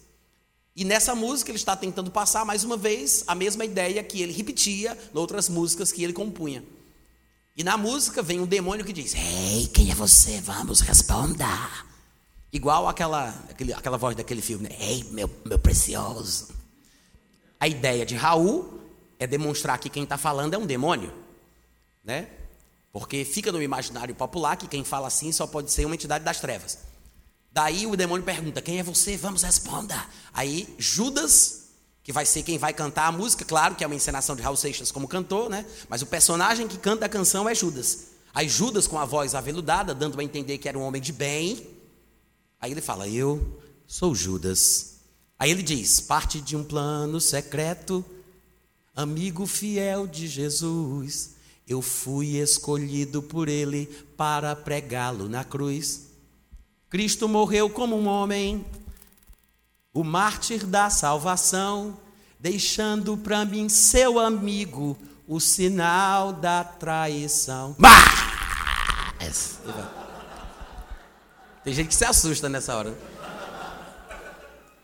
e 0.75 0.83
nessa 0.83 1.15
música 1.15 1.49
ele 1.49 1.57
está 1.57 1.77
tentando 1.77 2.11
passar 2.11 2.43
mais 2.43 2.65
uma 2.65 2.75
vez 2.75 3.23
a 3.25 3.33
mesma 3.33 3.63
ideia 3.63 4.03
que 4.03 4.21
ele 4.21 4.33
repetia 4.33 4.97
em 5.15 5.17
outras 5.17 5.47
músicas 5.47 5.93
que 5.93 6.03
ele 6.03 6.11
compunha. 6.11 6.61
E 7.59 7.63
na 7.63 7.75
música 7.75 8.23
vem 8.23 8.39
um 8.39 8.45
demônio 8.45 8.85
que 8.85 8.93
diz: 8.93 9.13
Ei, 9.13 9.67
quem 9.73 9.91
é 9.91 9.93
você? 9.93 10.39
Vamos, 10.39 10.79
responda. 10.79 11.45
Igual 12.53 12.87
aquela, 12.87 13.35
aquele, 13.49 13.73
aquela 13.73 13.97
voz 13.97 14.15
daquele 14.15 14.41
filme, 14.41 14.69
né? 14.69 14.75
Ei, 14.79 15.03
meu, 15.11 15.29
meu 15.43 15.59
precioso. 15.59 16.47
A 17.59 17.67
ideia 17.67 18.05
de 18.05 18.15
Raul 18.15 18.79
é 19.19 19.27
demonstrar 19.27 19.77
que 19.77 19.89
quem 19.89 20.03
está 20.03 20.17
falando 20.17 20.53
é 20.53 20.57
um 20.57 20.65
demônio, 20.65 21.13
né? 22.01 22.29
Porque 22.93 23.25
fica 23.25 23.51
no 23.51 23.61
imaginário 23.61 24.15
popular 24.15 24.55
que 24.55 24.65
quem 24.65 24.85
fala 24.85 25.07
assim 25.07 25.33
só 25.33 25.45
pode 25.45 25.69
ser 25.69 25.83
uma 25.83 25.95
entidade 25.95 26.23
das 26.23 26.39
trevas. 26.39 26.77
Daí 27.51 27.85
o 27.85 27.97
demônio 27.97 28.25
pergunta: 28.25 28.61
Quem 28.61 28.79
é 28.79 28.83
você? 28.83 29.17
Vamos, 29.17 29.43
responda. 29.43 30.07
Aí 30.33 30.73
Judas, 30.77 31.58
que 32.03 32.13
vai 32.13 32.25
ser 32.25 32.43
quem 32.43 32.57
vai 32.57 32.73
cantar 32.73 33.07
a 33.07 33.11
música, 33.11 33.45
claro 33.45 33.75
que 33.75 33.83
é 33.83 33.87
uma 33.87 33.95
encenação 33.95 34.35
de 34.35 34.41
Raul 34.41 34.55
Seixas 34.55 34.91
como 34.91 35.07
cantor, 35.07 35.49
né? 35.49 35.65
Mas 35.87 36.01
o 36.01 36.05
personagem 36.05 36.67
que 36.67 36.77
canta 36.77 37.05
a 37.05 37.09
canção 37.09 37.47
é 37.47 37.53
Judas. 37.53 38.07
Aí 38.33 38.47
Judas, 38.47 38.87
com 38.87 38.97
a 38.97 39.05
voz 39.05 39.35
aveludada, 39.35 39.93
dando 39.93 40.19
a 40.19 40.23
entender 40.23 40.57
que 40.57 40.69
era 40.69 40.77
um 40.77 40.81
homem 40.81 41.01
de 41.01 41.11
bem, 41.11 41.79
Aí 42.61 42.71
ele 42.71 42.81
fala: 42.81 43.07
Eu 43.07 43.61
sou 43.87 44.13
Judas. 44.13 44.97
Aí 45.37 45.49
ele 45.51 45.63
diz: 45.63 45.99
parte 45.99 46.41
de 46.41 46.55
um 46.55 46.63
plano 46.63 47.21
secreto, 47.21 48.03
amigo 48.95 49.45
fiel 49.45 50.05
de 50.05 50.27
Jesus. 50.27 51.35
Eu 51.65 51.81
fui 51.81 52.37
escolhido 52.37 53.21
por 53.21 53.47
ele 53.47 53.85
para 54.17 54.55
pregá-lo 54.55 55.29
na 55.29 55.43
cruz. 55.43 56.07
Cristo 56.89 57.29
morreu 57.29 57.69
como 57.69 57.95
um 57.95 58.07
homem, 58.07 58.65
o 59.99 60.03
mártir 60.03 60.65
da 60.65 60.89
salvação, 60.89 61.99
deixando 62.39 63.17
para 63.17 63.43
mim, 63.43 63.67
seu 63.67 64.17
amigo, 64.17 64.97
o 65.27 65.41
sinal 65.41 66.31
da 66.31 66.63
traição. 66.63 67.75
Mas! 67.77 69.59
Tem 71.65 71.73
gente 71.73 71.89
que 71.89 71.95
se 71.95 72.05
assusta 72.05 72.47
nessa 72.47 72.77
hora. 72.77 72.97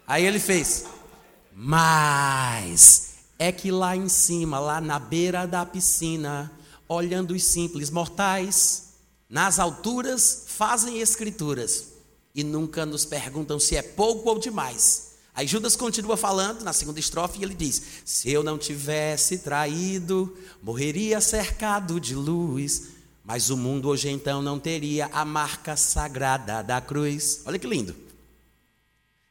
Aí 0.06 0.26
ele 0.26 0.38
fez, 0.38 0.86
mas 1.54 3.14
é 3.40 3.54
que 3.54 3.72
lá 3.72 3.96
em 3.96 4.10
cima, 4.10 4.60
lá 4.60 4.82
na 4.82 5.00
beira 5.00 5.48
da 5.48 5.66
piscina, 5.66 6.52
olhando 6.90 7.32
os 7.32 7.46
simples 7.46 7.90
mortais, 7.90 8.96
nas 9.30 9.60
alturas 9.60 10.44
fazem 10.48 11.00
escrituras 11.00 11.94
e 12.36 12.44
nunca 12.44 12.86
nos 12.86 13.06
perguntam 13.06 13.58
se 13.58 13.78
é 13.78 13.82
pouco 13.82 14.30
ou 14.30 14.38
demais. 14.38 15.05
Aí 15.36 15.46
Judas 15.46 15.76
continua 15.76 16.16
falando 16.16 16.64
na 16.64 16.72
segunda 16.72 17.00
estrofe 17.00 17.40
e 17.40 17.44
ele 17.44 17.54
diz: 17.54 17.82
Se 18.06 18.32
eu 18.32 18.42
não 18.42 18.58
tivesse 18.58 19.40
traído, 19.40 20.36
morreria 20.64 21.20
cercado 21.20 22.00
de 22.00 22.16
luz. 22.16 22.94
Mas 23.24 23.50
o 23.50 23.58
mundo 23.58 23.90
hoje 23.90 24.10
então 24.10 24.42
não 24.42 24.58
teria 24.58 25.10
a 25.12 25.26
marca 25.26 25.76
sagrada 25.76 26.62
da 26.62 26.80
cruz. 26.80 27.42
Olha 27.46 27.60
que 27.60 27.68
lindo. 27.68 27.96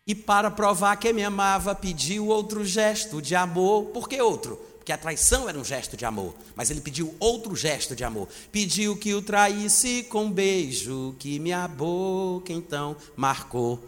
E 0.07 0.15
para 0.15 0.51
provar 0.51 0.97
que 0.97 1.13
me 1.13 1.25
amava, 1.25 1.75
pediu 1.75 2.27
outro 2.27 2.65
gesto 2.65 3.23
de 3.23 3.35
amor. 3.35 3.87
Por 3.87 4.07
que 4.07 4.21
outro? 4.21 4.57
Porque 4.77 4.93
a 4.93 4.99
traição 4.99 5.49
era 5.49 5.59
um 5.59 5.65
gesto 5.65 5.97
de 5.97 6.05
amor. 6.05 6.35
Mas 6.55 6.71
ele 6.71 6.83
pediu 6.83 7.15
outro 7.19 7.57
gesto 7.57 7.97
de 7.97 8.05
amor. 8.05 8.29
Pediu 8.53 8.97
que 8.97 9.15
o 9.15 9.23
traísse 9.23 10.03
com 10.03 10.25
um 10.25 10.31
beijo, 10.31 11.15
que 11.19 11.39
minha 11.39 11.67
boca 11.67 12.53
então 12.53 12.95
marcou. 13.17 13.83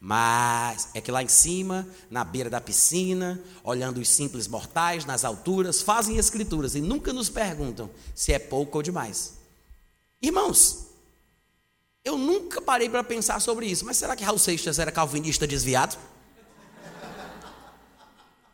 Mas 0.00 0.88
é 0.94 1.00
que 1.00 1.10
lá 1.10 1.22
em 1.22 1.28
cima, 1.28 1.86
na 2.10 2.24
beira 2.24 2.48
da 2.48 2.58
piscina, 2.58 3.38
olhando 3.62 4.00
os 4.00 4.08
simples 4.08 4.48
mortais 4.48 5.04
nas 5.04 5.26
alturas, 5.26 5.82
fazem 5.82 6.16
escrituras 6.16 6.74
e 6.74 6.80
nunca 6.80 7.12
nos 7.12 7.28
perguntam 7.28 7.90
se 8.14 8.32
é 8.32 8.38
pouco 8.38 8.78
ou 8.78 8.82
demais. 8.82 9.34
Irmãos, 10.22 10.86
eu 12.02 12.16
nunca 12.16 12.62
parei 12.62 12.88
para 12.88 13.04
pensar 13.04 13.40
sobre 13.40 13.66
isso, 13.66 13.84
mas 13.84 13.98
será 13.98 14.16
que 14.16 14.24
Raul 14.24 14.38
Seixas 14.38 14.78
era 14.78 14.90
calvinista 14.90 15.46
desviado? 15.46 15.98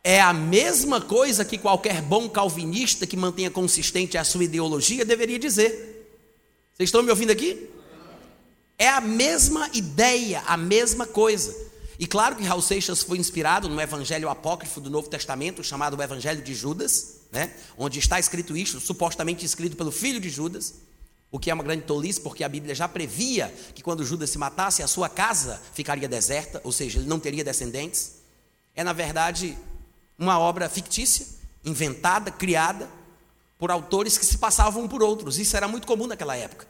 É 0.02 0.20
a 0.20 0.32
mesma 0.32 1.00
coisa 1.00 1.44
que 1.44 1.58
qualquer 1.58 2.02
bom 2.02 2.28
calvinista 2.28 3.06
que 3.06 3.16
mantenha 3.16 3.50
consistente 3.50 4.18
a 4.18 4.24
sua 4.24 4.44
ideologia 4.44 5.04
deveria 5.04 5.38
dizer. 5.38 5.72
Vocês 6.74 6.88
estão 6.88 7.02
me 7.02 7.10
ouvindo 7.10 7.30
aqui? 7.30 7.70
É 8.78 8.88
a 8.88 9.00
mesma 9.00 9.70
ideia, 9.72 10.42
a 10.46 10.56
mesma 10.56 11.06
coisa. 11.06 11.54
E 11.98 12.06
claro 12.06 12.36
que 12.36 12.44
Raul 12.44 12.60
Seixas 12.60 13.02
foi 13.02 13.16
inspirado 13.16 13.68
no 13.68 13.80
evangelho 13.80 14.28
apócrifo 14.28 14.80
do 14.80 14.90
Novo 14.90 15.08
Testamento, 15.08 15.64
chamado 15.64 16.00
Evangelho 16.02 16.42
de 16.42 16.54
Judas, 16.54 17.20
né? 17.32 17.54
onde 17.78 17.98
está 17.98 18.20
escrito 18.20 18.56
isso, 18.56 18.78
supostamente 18.80 19.46
escrito 19.46 19.76
pelo 19.76 19.90
filho 19.90 20.20
de 20.20 20.28
Judas, 20.28 20.74
o 21.30 21.38
que 21.38 21.50
é 21.50 21.54
uma 21.54 21.64
grande 21.64 21.82
tolice, 21.82 22.20
porque 22.20 22.44
a 22.44 22.48
Bíblia 22.48 22.74
já 22.74 22.86
previa 22.86 23.52
que 23.74 23.82
quando 23.82 24.04
Judas 24.04 24.30
se 24.30 24.38
matasse, 24.38 24.82
a 24.82 24.86
sua 24.86 25.08
casa 25.08 25.60
ficaria 25.72 26.06
deserta, 26.06 26.60
ou 26.62 26.70
seja, 26.70 26.98
ele 26.98 27.08
não 27.08 27.18
teria 27.18 27.42
descendentes. 27.42 28.16
É, 28.74 28.84
na 28.84 28.92
verdade, 28.92 29.56
uma 30.18 30.38
obra 30.38 30.68
fictícia, 30.68 31.26
inventada, 31.64 32.30
criada 32.30 32.88
por 33.58 33.70
autores 33.70 34.18
que 34.18 34.26
se 34.26 34.36
passavam 34.36 34.86
por 34.86 35.02
outros. 35.02 35.38
Isso 35.38 35.56
era 35.56 35.66
muito 35.66 35.86
comum 35.86 36.06
naquela 36.06 36.36
época. 36.36 36.66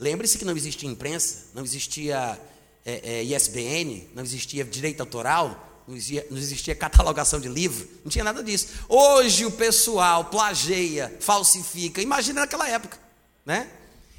Lembre-se 0.00 0.38
que 0.38 0.46
não 0.46 0.56
existia 0.56 0.88
imprensa, 0.88 1.48
não 1.54 1.62
existia 1.62 2.40
é, 2.86 3.18
é, 3.20 3.22
ISBN, 3.22 4.08
não 4.14 4.22
existia 4.22 4.64
direito 4.64 5.02
autoral, 5.02 5.84
não 5.86 5.94
existia, 5.94 6.26
não 6.30 6.38
existia 6.38 6.74
catalogação 6.74 7.38
de 7.38 7.48
livro, 7.48 7.86
não 8.02 8.10
tinha 8.10 8.24
nada 8.24 8.42
disso. 8.42 8.68
Hoje 8.88 9.44
o 9.44 9.50
pessoal 9.50 10.24
plageia, 10.24 11.14
falsifica. 11.20 12.00
Imagina 12.00 12.40
naquela 12.40 12.66
época, 12.66 12.98
né? 13.44 13.70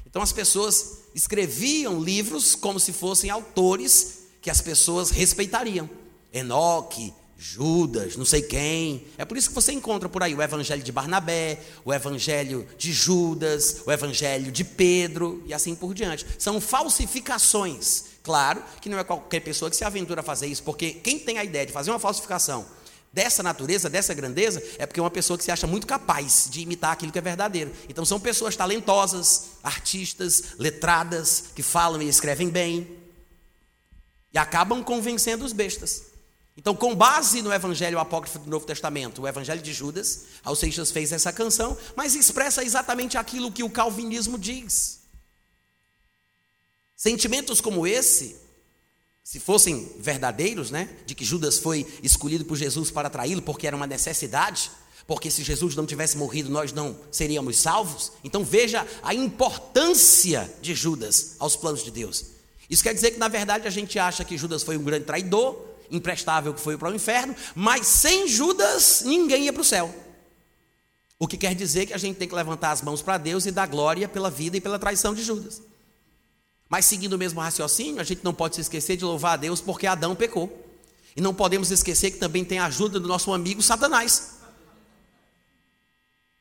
Então 0.06 0.22
as 0.22 0.30
pessoas 0.30 0.98
escreviam 1.16 2.00
livros 2.00 2.54
como 2.54 2.78
se 2.78 2.92
fossem 2.92 3.28
autores 3.28 4.20
que 4.40 4.50
as 4.50 4.60
pessoas 4.60 5.10
respeitariam. 5.10 5.90
Enoque, 6.32 7.12
Judas, 7.42 8.16
não 8.16 8.24
sei 8.24 8.40
quem. 8.40 9.04
É 9.18 9.24
por 9.24 9.36
isso 9.36 9.48
que 9.48 9.54
você 9.54 9.72
encontra 9.72 10.08
por 10.08 10.22
aí 10.22 10.32
o 10.32 10.40
evangelho 10.40 10.80
de 10.80 10.92
Barnabé, 10.92 11.60
o 11.84 11.92
evangelho 11.92 12.68
de 12.78 12.92
Judas, 12.92 13.82
o 13.84 13.90
evangelho 13.90 14.52
de 14.52 14.62
Pedro 14.62 15.42
e 15.44 15.52
assim 15.52 15.74
por 15.74 15.92
diante. 15.92 16.24
São 16.38 16.60
falsificações. 16.60 18.04
Claro 18.22 18.62
que 18.80 18.88
não 18.88 18.96
é 18.96 19.02
qualquer 19.02 19.40
pessoa 19.40 19.68
que 19.68 19.76
se 19.76 19.82
aventura 19.82 20.20
a 20.20 20.24
fazer 20.24 20.46
isso, 20.46 20.62
porque 20.62 20.92
quem 20.92 21.18
tem 21.18 21.36
a 21.38 21.44
ideia 21.44 21.66
de 21.66 21.72
fazer 21.72 21.90
uma 21.90 21.98
falsificação 21.98 22.64
dessa 23.12 23.42
natureza, 23.42 23.90
dessa 23.90 24.14
grandeza, 24.14 24.62
é 24.78 24.86
porque 24.86 25.00
é 25.00 25.02
uma 25.02 25.10
pessoa 25.10 25.36
que 25.36 25.42
se 25.42 25.50
acha 25.50 25.66
muito 25.66 25.84
capaz 25.86 26.46
de 26.48 26.60
imitar 26.60 26.92
aquilo 26.92 27.10
que 27.10 27.18
é 27.18 27.22
verdadeiro. 27.22 27.72
Então 27.88 28.04
são 28.04 28.20
pessoas 28.20 28.54
talentosas, 28.54 29.46
artistas, 29.64 30.54
letradas, 30.58 31.46
que 31.56 31.62
falam 31.62 32.00
e 32.00 32.08
escrevem 32.08 32.48
bem 32.48 32.98
e 34.32 34.38
acabam 34.38 34.82
convencendo 34.84 35.44
os 35.44 35.52
bestas. 35.52 36.11
Então, 36.56 36.74
com 36.74 36.94
base 36.94 37.40
no 37.40 37.52
Evangelho 37.52 37.98
Apócrifo 37.98 38.38
do 38.38 38.50
Novo 38.50 38.66
Testamento, 38.66 39.22
o 39.22 39.28
Evangelho 39.28 39.62
de 39.62 39.72
Judas, 39.72 40.24
Alceixas 40.44 40.90
fez 40.90 41.10
essa 41.10 41.32
canção, 41.32 41.76
mas 41.96 42.14
expressa 42.14 42.62
exatamente 42.62 43.16
aquilo 43.16 43.50
que 43.50 43.62
o 43.62 43.70
calvinismo 43.70 44.38
diz. 44.38 45.00
Sentimentos 46.94 47.60
como 47.60 47.86
esse, 47.86 48.36
se 49.24 49.40
fossem 49.40 49.90
verdadeiros, 49.98 50.70
né, 50.70 50.90
de 51.06 51.14
que 51.14 51.24
Judas 51.24 51.58
foi 51.58 51.86
escolhido 52.02 52.44
por 52.44 52.56
Jesus 52.56 52.90
para 52.90 53.08
traí-lo 53.08 53.40
porque 53.40 53.66
era 53.66 53.76
uma 53.76 53.86
necessidade, 53.86 54.70
porque 55.06 55.30
se 55.30 55.42
Jesus 55.42 55.74
não 55.74 55.86
tivesse 55.86 56.16
morrido 56.16 56.50
nós 56.50 56.72
não 56.72 56.96
seríamos 57.10 57.58
salvos. 57.58 58.12
Então 58.22 58.44
veja 58.44 58.86
a 59.02 59.14
importância 59.14 60.52
de 60.60 60.74
Judas 60.74 61.34
aos 61.38 61.56
planos 61.56 61.82
de 61.82 61.90
Deus. 61.90 62.26
Isso 62.68 62.82
quer 62.82 62.94
dizer 62.94 63.12
que 63.12 63.18
na 63.18 63.28
verdade 63.28 63.66
a 63.66 63.70
gente 63.70 63.98
acha 63.98 64.24
que 64.24 64.38
Judas 64.38 64.62
foi 64.62 64.76
um 64.76 64.84
grande 64.84 65.04
traidor, 65.04 65.71
imprestável 65.92 66.52
que 66.52 66.60
foi 66.60 66.76
para 66.76 66.88
o 66.88 66.94
inferno, 66.94 67.36
mas 67.54 67.86
sem 67.86 68.26
Judas 68.26 69.02
ninguém 69.04 69.44
ia 69.44 69.52
para 69.52 69.62
o 69.62 69.64
céu. 69.64 69.94
O 71.18 71.28
que 71.28 71.36
quer 71.36 71.54
dizer 71.54 71.86
que 71.86 71.94
a 71.94 71.98
gente 71.98 72.16
tem 72.16 72.26
que 72.26 72.34
levantar 72.34 72.72
as 72.72 72.82
mãos 72.82 73.00
para 73.00 73.16
Deus 73.18 73.46
e 73.46 73.52
dar 73.52 73.68
glória 73.68 74.08
pela 74.08 74.28
vida 74.28 74.56
e 74.56 74.60
pela 74.60 74.78
traição 74.78 75.14
de 75.14 75.22
Judas. 75.22 75.62
Mas 76.68 76.86
seguindo 76.86 77.12
o 77.12 77.18
mesmo 77.18 77.40
raciocínio, 77.40 78.00
a 78.00 78.04
gente 78.04 78.24
não 78.24 78.34
pode 78.34 78.56
se 78.56 78.62
esquecer 78.62 78.96
de 78.96 79.04
louvar 79.04 79.34
a 79.34 79.36
Deus 79.36 79.60
porque 79.60 79.86
Adão 79.86 80.16
pecou. 80.16 80.50
E 81.14 81.20
não 81.20 81.34
podemos 81.34 81.70
esquecer 81.70 82.10
que 82.10 82.16
também 82.16 82.44
tem 82.44 82.58
a 82.58 82.64
ajuda 82.64 82.98
do 82.98 83.06
nosso 83.06 83.32
amigo 83.32 83.62
Satanás. 83.62 84.38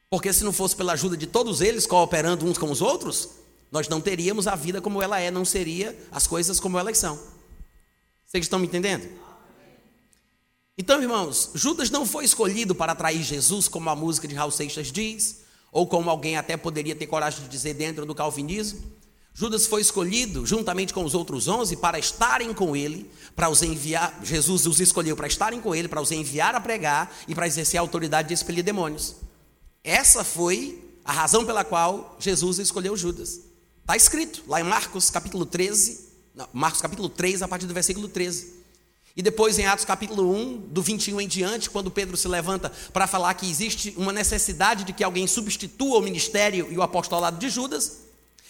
Porque 0.09 0.31
se 0.33 0.43
não 0.43 0.53
fosse 0.53 0.75
pela 0.75 0.93
ajuda 0.93 1.15
de 1.15 1.27
todos 1.27 1.61
eles 1.61 1.85
cooperando 1.85 2.45
uns 2.45 2.57
com 2.57 2.71
os 2.71 2.81
outros, 2.81 3.29
nós 3.71 3.87
não 3.87 4.01
teríamos 4.01 4.47
a 4.47 4.55
vida 4.55 4.81
como 4.81 5.01
ela 5.01 5.19
é, 5.19 5.29
não 5.29 5.45
seria 5.45 5.97
as 6.11 6.25
coisas 6.25 6.59
como 6.59 6.79
elas 6.79 6.97
são. 6.97 7.19
Vocês 8.25 8.45
estão 8.45 8.57
me 8.57 8.67
entendendo? 8.67 9.07
Então, 10.77 11.01
irmãos, 11.01 11.51
Judas 11.53 11.89
não 11.89 12.05
foi 12.05 12.25
escolhido 12.25 12.73
para 12.73 12.93
atrair 12.93 13.21
Jesus, 13.21 13.67
como 13.67 13.89
a 13.89 13.95
música 13.95 14.27
de 14.27 14.35
Raul 14.35 14.51
Seixas 14.51 14.91
diz, 14.91 15.41
ou 15.71 15.85
como 15.85 16.09
alguém 16.09 16.37
até 16.37 16.55
poderia 16.55 16.95
ter 16.95 17.07
coragem 17.07 17.43
de 17.43 17.49
dizer 17.49 17.73
dentro 17.73 18.05
do 18.05 18.15
calvinismo. 18.15 18.81
Judas 19.33 19.65
foi 19.65 19.81
escolhido 19.81 20.45
juntamente 20.45 20.93
com 20.93 21.05
os 21.05 21.13
outros 21.13 21.47
onze 21.47 21.77
para 21.77 21.97
estarem 21.97 22.53
com 22.53 22.75
ele, 22.75 23.09
para 23.35 23.49
os 23.49 23.61
enviar. 23.61 24.19
Jesus 24.23 24.65
os 24.65 24.79
escolheu 24.79 25.15
para 25.15 25.27
estarem 25.27 25.61
com 25.61 25.73
ele, 25.73 25.87
para 25.87 26.01
os 26.01 26.11
enviar 26.11 26.53
a 26.55 26.59
pregar 26.59 27.13
e 27.27 27.35
para 27.35 27.47
exercer 27.47 27.77
a 27.77 27.81
autoridade 27.81 28.29
de 28.29 28.33
expelir 28.33 28.63
demônios. 28.63 29.15
Essa 29.83 30.23
foi 30.23 30.83
a 31.03 31.11
razão 31.13 31.45
pela 31.45 31.63
qual 31.63 32.15
Jesus 32.19 32.59
escolheu 32.59 32.95
Judas. 32.97 33.41
Está 33.81 33.95
escrito 33.95 34.43
lá 34.47 34.59
em 34.59 34.63
Marcos 34.63 35.09
capítulo 35.09 35.45
13, 35.45 36.11
não, 36.35 36.47
Marcos 36.53 36.81
capítulo 36.81 37.09
3, 37.09 37.41
a 37.41 37.47
partir 37.47 37.65
do 37.65 37.73
versículo 37.73 38.07
13. 38.07 38.60
E 39.15 39.21
depois 39.21 39.59
em 39.59 39.65
Atos 39.65 39.85
capítulo 39.85 40.33
1, 40.33 40.69
do 40.69 40.81
21 40.81 41.19
em 41.21 41.27
diante, 41.27 41.69
quando 41.69 41.91
Pedro 41.91 42.15
se 42.15 42.27
levanta 42.27 42.71
para 42.93 43.07
falar 43.07 43.33
que 43.33 43.49
existe 43.49 43.93
uma 43.97 44.13
necessidade 44.13 44.83
de 44.83 44.93
que 44.93 45.03
alguém 45.03 45.27
substitua 45.27 45.97
o 45.97 46.01
ministério 46.01 46.67
e 46.71 46.77
o 46.77 46.81
apostolado 46.81 47.37
de 47.37 47.49
Judas, 47.49 48.03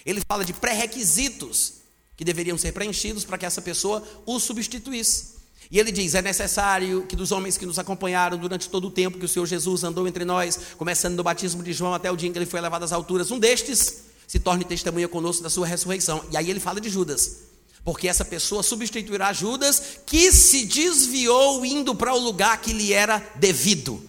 ele 0.05 0.21
fala 0.27 0.45
de 0.45 0.53
pré-requisitos 0.53 1.81
que 2.15 2.23
deveriam 2.23 2.57
ser 2.57 2.71
preenchidos 2.71 3.25
para 3.25 3.37
que 3.37 3.45
essa 3.45 3.61
pessoa 3.61 4.03
o 4.25 4.39
substituísse. 4.39 5.41
E 5.71 5.79
ele 5.79 5.91
diz: 5.91 6.13
é 6.13 6.21
necessário 6.21 7.03
que 7.07 7.15
dos 7.15 7.31
homens 7.31 7.57
que 7.57 7.65
nos 7.65 7.79
acompanharam 7.79 8.37
durante 8.37 8.69
todo 8.69 8.87
o 8.87 8.91
tempo 8.91 9.17
que 9.17 9.25
o 9.25 9.27
Senhor 9.27 9.45
Jesus 9.45 9.83
andou 9.83 10.07
entre 10.07 10.25
nós, 10.25 10.59
começando 10.77 11.15
no 11.15 11.23
batismo 11.23 11.63
de 11.63 11.73
João 11.73 11.93
até 11.93 12.11
o 12.11 12.15
dia 12.15 12.29
em 12.29 12.31
que 12.31 12.37
ele 12.37 12.45
foi 12.45 12.61
levado 12.61 12.83
às 12.83 12.91
alturas, 12.91 13.31
um 13.31 13.39
destes 13.39 14.03
se 14.27 14.39
torne 14.39 14.63
testemunha 14.63 15.07
conosco 15.07 15.41
da 15.41 15.49
sua 15.49 15.65
ressurreição. 15.65 16.23
E 16.31 16.37
aí 16.37 16.49
ele 16.49 16.59
fala 16.59 16.79
de 16.79 16.89
Judas. 16.89 17.50
Porque 17.83 18.07
essa 18.07 18.23
pessoa 18.23 18.61
substituirá 18.61 19.33
Judas, 19.33 19.99
que 20.05 20.31
se 20.31 20.65
desviou 20.65 21.65
indo 21.65 21.95
para 21.95 22.13
o 22.13 22.19
lugar 22.19 22.61
que 22.61 22.73
lhe 22.73 22.93
era 22.93 23.17
devido. 23.35 24.07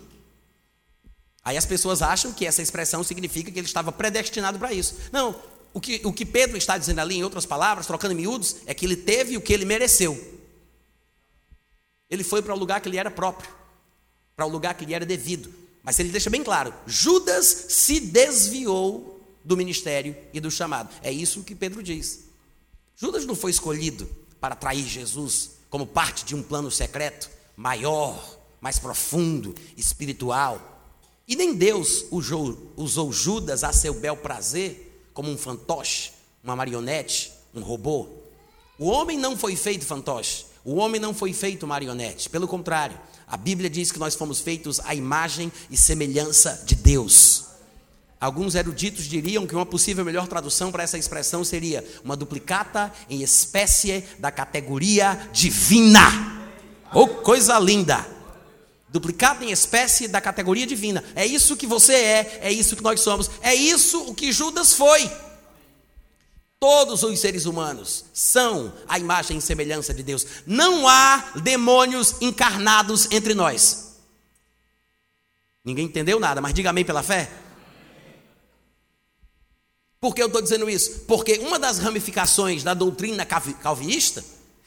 Aí 1.45 1.57
as 1.57 1.67
pessoas 1.67 2.03
acham 2.03 2.33
que 2.33 2.47
essa 2.47 2.63
expressão 2.63 3.03
significa 3.03 3.51
que 3.51 3.59
ele 3.59 3.67
estava 3.67 3.91
predestinado 3.91 4.59
para 4.59 4.73
isso. 4.73 4.97
Não, 5.11 5.35
o 5.75 5.81
que, 5.81 6.01
o 6.05 6.13
que 6.13 6.25
Pedro 6.25 6.57
está 6.57 6.77
dizendo 6.77 7.01
ali, 7.01 7.17
em 7.17 7.25
outras 7.25 7.47
palavras, 7.47 7.87
trocando 7.87 8.15
miúdos, 8.15 8.57
é 8.67 8.75
que 8.75 8.85
ele 8.85 8.97
teve 8.97 9.37
o 9.37 9.41
que 9.41 9.53
ele 9.53 9.65
mereceu. 9.65 10.41
Ele 12.09 12.23
foi 12.23 12.43
para 12.43 12.55
o 12.55 12.59
lugar 12.59 12.81
que 12.81 12.91
lhe 12.91 12.99
era 12.99 13.11
próprio, 13.11 13.51
para 14.37 14.45
o 14.45 14.49
lugar 14.49 14.75
que 14.75 14.85
lhe 14.85 14.93
era 14.95 15.07
devido. 15.07 15.53
Mas 15.83 15.99
ele 15.99 16.11
deixa 16.11 16.31
bem 16.31 16.45
claro: 16.45 16.73
Judas 16.87 17.67
se 17.71 17.99
desviou 17.99 19.21
do 19.43 19.57
ministério 19.57 20.15
e 20.33 20.39
do 20.39 20.51
chamado. 20.51 20.95
É 21.03 21.11
isso 21.11 21.43
que 21.43 21.55
Pedro 21.55 21.83
diz. 21.83 22.32
Judas 23.03 23.27
não 23.27 23.35
foi 23.35 23.51
escolhido 23.51 24.09
para 24.41 24.55
trair 24.55 24.87
Jesus 24.87 25.57
como 25.69 25.85
parte 25.85 26.25
de 26.25 26.37
um 26.37 26.43
plano 26.43 26.71
secreto, 26.71 27.29
maior, 27.57 28.39
mais 28.61 28.79
profundo, 28.79 29.57
espiritual. 29.77 30.87
E 31.27 31.35
nem 31.35 31.53
Deus 31.53 32.05
usou, 32.13 32.73
usou 32.77 33.13
Judas 33.13 33.65
a 33.65 33.73
seu 33.73 33.93
bel 33.93 34.17
prazer, 34.17 35.05
como 35.13 35.29
um 35.29 35.37
fantoche, 35.37 36.13
uma 36.45 36.55
marionete, 36.55 37.33
um 37.53 37.61
robô. 37.61 38.07
O 38.79 38.87
homem 38.87 39.19
não 39.19 39.37
foi 39.37 39.57
feito 39.57 39.85
fantoche, 39.85 40.47
o 40.65 40.77
homem 40.77 41.01
não 41.01 41.13
foi 41.13 41.33
feito 41.33 41.67
marionete. 41.67 42.31
Pelo 42.31 42.47
contrário, 42.47 42.97
a 43.27 43.37
Bíblia 43.37 43.69
diz 43.69 43.91
que 43.91 43.99
nós 43.99 44.15
fomos 44.15 44.39
feitos 44.39 44.79
à 44.79 44.95
imagem 44.95 45.51
e 45.69 45.77
semelhança 45.77 46.63
de 46.65 46.77
Deus. 46.77 47.42
Alguns 48.23 48.55
eruditos 48.55 49.07
diriam 49.07 49.49
que 49.49 49.55
uma 49.57 49.67
possível 49.67 50.05
melhor 50.05 50.29
tradução 50.29 50.71
para 50.71 50.85
essa 50.85 50.97
expressão 50.97 51.43
seria 51.43 51.85
uma 52.05 52.17
duplicata 52.17 52.93
em 53.11 53.21
espécie 53.21 54.05
da 54.17 54.31
categoria 54.31 55.29
divina. 55.33 56.01
Oh, 56.95 57.09
coisa 57.09 57.59
linda! 57.59 58.07
Duplicata 58.89 59.45
em 59.45 59.51
espécie 59.51 60.07
da 60.07 60.21
categoria 60.21 60.65
divina. 60.65 61.03
É 61.17 61.27
isso 61.27 61.57
que 61.57 61.67
você 61.67 61.95
é, 61.95 62.39
é 62.43 62.53
isso 62.53 62.77
que 62.77 62.83
nós 62.85 63.01
somos, 63.01 63.29
é 63.41 63.57
isso 63.57 64.01
o 64.09 64.15
que 64.15 64.31
Judas 64.31 64.73
foi. 64.73 65.11
Todos 66.61 67.03
os 67.03 67.19
seres 67.19 67.45
humanos 67.45 68.05
são 68.15 68.73
a 68.87 69.01
imagem 69.01 69.39
e 69.39 69.43
semelhança 69.43 69.93
de 69.93 70.05
Deus. 70.05 70.25
Não 70.47 70.87
há 70.87 71.33
demônios 71.43 72.15
encarnados 72.21 73.09
entre 73.11 73.35
nós. 73.35 73.97
Ninguém 75.65 75.87
entendeu 75.87 76.21
nada, 76.21 76.41
mas 76.41 76.55
diga 76.55 76.71
amém 76.71 76.85
pela 76.85 77.03
fé. 77.03 77.42
Por 80.03 80.17
que 80.17 80.21
eu 80.21 80.27
estou 80.27 80.43
dizendo 80.43 80.69
isso? 80.69 81.05
Porque 81.07 81.35
uma 81.35 81.61
das 81.61 81.79
ramificações 81.79 82.65
da 82.65 82.75
doutrina 82.75 83.25
calvinista 83.25 84.25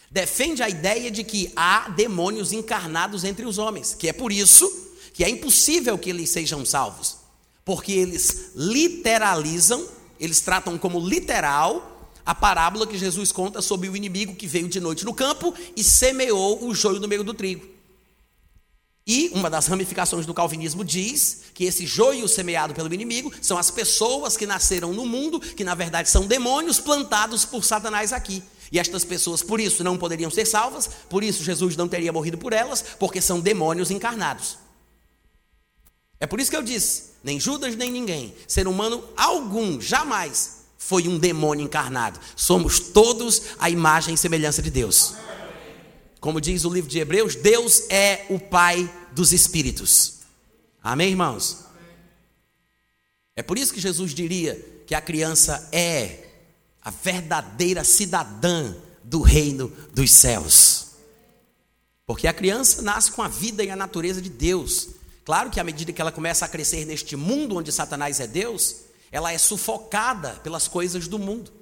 defende 0.09 0.63
a 0.63 0.69
ideia 0.69 1.11
de 1.11 1.25
que 1.25 1.51
há 1.57 1.89
demônios 1.89 2.53
encarnados 2.53 3.25
entre 3.25 3.45
os 3.45 3.57
homens, 3.57 3.93
que 3.93 4.07
é 4.07 4.13
por 4.13 4.31
isso 4.31 4.93
que 5.13 5.25
é 5.25 5.29
impossível 5.29 5.97
que 5.97 6.09
eles 6.09 6.29
sejam 6.29 6.63
salvos, 6.65 7.17
porque 7.65 7.91
eles 7.91 8.51
literalizam, 8.55 9.85
eles 10.17 10.39
tratam 10.39 10.77
como 10.77 11.05
literal 11.05 12.09
a 12.25 12.33
parábola 12.33 12.87
que 12.87 12.97
Jesus 12.97 13.33
conta 13.33 13.61
sobre 13.61 13.89
o 13.89 13.95
inimigo 13.97 14.35
que 14.35 14.47
veio 14.47 14.69
de 14.69 14.79
noite 14.79 15.03
no 15.03 15.13
campo 15.13 15.53
e 15.75 15.83
semeou 15.83 16.65
o 16.65 16.73
joio 16.73 17.01
no 17.01 17.09
meio 17.09 17.25
do 17.25 17.33
trigo. 17.33 17.74
E 19.07 19.29
uma 19.35 19.51
das 19.51 19.67
ramificações 19.67 20.25
do 20.25 20.33
calvinismo 20.33 20.83
diz 20.83 21.41
que 21.53 21.65
esse 21.65 21.85
joio 21.85 22.27
semeado 22.27 22.73
pelo 22.73 22.91
inimigo 22.91 23.31
são 23.39 23.55
as 23.55 23.69
pessoas 23.69 24.35
que 24.35 24.47
nasceram 24.47 24.93
no 24.93 25.05
mundo, 25.05 25.39
que 25.39 25.63
na 25.63 25.75
verdade 25.75 26.09
são 26.09 26.25
demônios 26.25 26.79
plantados 26.79 27.45
por 27.45 27.63
Satanás 27.63 28.11
aqui. 28.11 28.41
E 28.71 28.79
estas 28.79 29.05
pessoas, 29.05 29.43
por 29.43 29.59
isso, 29.59 29.83
não 29.83 29.95
poderiam 29.95 30.31
ser 30.31 30.45
salvas, 30.45 30.89
por 31.07 31.23
isso 31.23 31.43
Jesus 31.43 31.77
não 31.77 31.87
teria 31.87 32.11
morrido 32.11 32.37
por 32.37 32.51
elas, 32.51 32.83
porque 32.97 33.21
são 33.21 33.39
demônios 33.39 33.91
encarnados. 33.91 34.57
É 36.19 36.25
por 36.25 36.39
isso 36.39 36.49
que 36.49 36.57
eu 36.57 36.63
disse: 36.63 37.11
nem 37.23 37.39
Judas, 37.39 37.75
nem 37.75 37.91
ninguém, 37.91 38.33
ser 38.47 38.67
humano 38.67 39.03
algum, 39.15 39.79
jamais 39.79 40.65
foi 40.79 41.07
um 41.07 41.19
demônio 41.19 41.63
encarnado. 41.63 42.19
Somos 42.35 42.79
todos 42.79 43.41
a 43.59 43.69
imagem 43.69 44.15
e 44.15 44.17
semelhança 44.17 44.63
de 44.63 44.71
Deus. 44.71 45.13
Como 46.25 46.41
diz 46.41 46.65
o 46.65 46.73
livro 46.73 46.89
de 46.89 46.97
Hebreus, 46.97 47.35
Deus 47.35 47.83
é 47.87 48.25
o 48.31 48.39
Pai 48.39 48.91
dos 49.11 49.31
Espíritos. 49.31 50.21
Amém, 50.81 51.09
irmãos? 51.09 51.65
É 53.35 53.43
por 53.43 53.59
isso 53.59 53.71
que 53.71 53.79
Jesus 53.79 54.11
diria 54.11 54.55
que 54.87 54.95
a 54.95 55.01
criança 55.01 55.69
é 55.71 56.31
a 56.81 56.89
verdadeira 56.89 57.83
cidadã 57.83 58.73
do 59.03 59.21
reino 59.21 59.71
dos 59.93 60.09
céus. 60.09 60.95
Porque 62.07 62.27
a 62.27 62.33
criança 62.33 62.81
nasce 62.81 63.11
com 63.11 63.21
a 63.21 63.27
vida 63.27 63.63
e 63.63 63.69
a 63.69 63.75
natureza 63.75 64.19
de 64.19 64.31
Deus. 64.31 64.87
Claro 65.23 65.51
que 65.51 65.59
à 65.59 65.63
medida 65.63 65.93
que 65.93 66.01
ela 66.01 66.11
começa 66.11 66.43
a 66.43 66.49
crescer 66.49 66.85
neste 66.85 67.15
mundo 67.15 67.55
onde 67.55 67.71
Satanás 67.71 68.19
é 68.19 68.25
Deus, 68.25 68.77
ela 69.11 69.31
é 69.31 69.37
sufocada 69.37 70.31
pelas 70.43 70.67
coisas 70.67 71.07
do 71.07 71.19
mundo. 71.19 71.53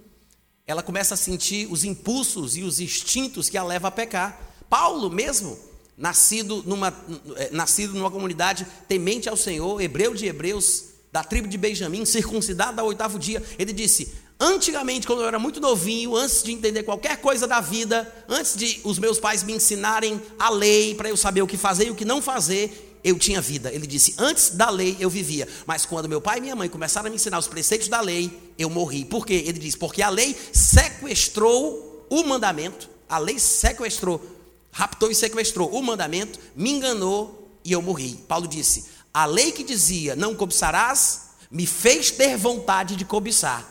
Ela 0.66 0.82
começa 0.82 1.16
a 1.16 1.18
sentir 1.18 1.70
os 1.70 1.84
impulsos 1.84 2.56
e 2.56 2.64
os 2.64 2.80
instintos 2.80 3.50
que 3.50 3.58
a 3.58 3.64
levam 3.66 3.90
a 3.90 3.92
pecar. 3.92 4.53
Paulo 4.74 5.08
mesmo, 5.08 5.56
nascido 5.96 6.64
numa, 6.66 6.92
eh, 7.36 7.50
nascido 7.52 7.94
numa 7.94 8.10
comunidade 8.10 8.66
temente 8.88 9.30
ao 9.30 9.38
Senhor, 9.38 9.80
hebreu 9.80 10.16
de 10.16 10.26
hebreus, 10.26 10.86
da 11.12 11.24
tribo 11.24 11.48
de 11.48 11.60
Benjamim, 11.60 12.04
circuncidado 12.06 12.82
ao 12.82 12.88
oitavo 12.88 13.20
dia, 13.20 13.44
ele 13.60 13.72
disse: 13.72 14.12
Antigamente, 14.40 15.06
quando 15.06 15.22
eu 15.22 15.28
era 15.28 15.38
muito 15.38 15.62
novinho, 15.62 16.16
antes 16.16 16.42
de 16.42 16.52
entender 16.52 16.82
qualquer 16.82 17.18
coisa 17.18 17.46
da 17.46 17.62
vida, 17.62 18.12
antes 18.28 18.56
de 18.58 18.82
os 18.84 18.98
meus 18.98 19.20
pais 19.20 19.44
me 19.44 19.54
ensinarem 19.54 20.20
a 20.40 20.50
lei 20.50 20.96
para 20.96 21.08
eu 21.08 21.16
saber 21.16 21.44
o 21.44 21.48
que 21.48 21.56
fazer 21.56 21.86
e 21.86 21.92
o 21.92 21.96
que 21.96 22.04
não 22.04 22.20
fazer, 22.20 23.00
eu 23.04 23.20
tinha 23.20 23.40
vida. 23.40 23.72
Ele 23.72 23.86
disse: 23.86 24.16
Antes 24.18 24.50
da 24.50 24.72
lei 24.72 24.98
eu 25.00 25.08
vivia, 25.08 25.48
mas 25.68 25.86
quando 25.86 26.10
meu 26.10 26.20
pai 26.20 26.40
e 26.40 26.42
minha 26.42 26.56
mãe 26.56 26.68
começaram 26.68 27.06
a 27.06 27.10
me 27.12 27.18
ensinar 27.18 27.38
os 27.38 27.48
preceitos 27.48 27.90
da 27.90 28.02
lei, 28.02 28.36
eu 28.58 28.72
morri. 28.72 29.06
Por 29.06 29.24
quê? 29.24 29.44
Ele 29.46 29.60
disse: 29.60 29.78
Porque 29.78 30.02
a 30.02 30.10
lei 30.10 30.36
sequestrou 30.52 32.08
o 32.10 32.24
mandamento, 32.24 32.90
a 33.08 33.20
lei 33.20 33.38
sequestrou 33.38 34.34
raptou 34.74 35.10
e 35.10 35.16
sequestrou 35.16 35.70
o 35.70 35.82
mandamento, 35.82 36.40
me 36.56 36.72
enganou 36.72 37.58
e 37.64 37.72
eu 37.72 37.82
morri. 37.82 38.16
Paulo 38.28 38.48
disse: 38.48 38.86
A 39.14 39.26
lei 39.26 39.52
que 39.54 39.64
dizia 39.64 40.16
não 40.16 40.36
cobiçarás 40.36 41.30
me 41.50 41.66
fez 41.66 42.12
ter 42.12 42.36
vontade 42.36 42.96
de 42.96 43.06
cobiçar. 43.06 43.70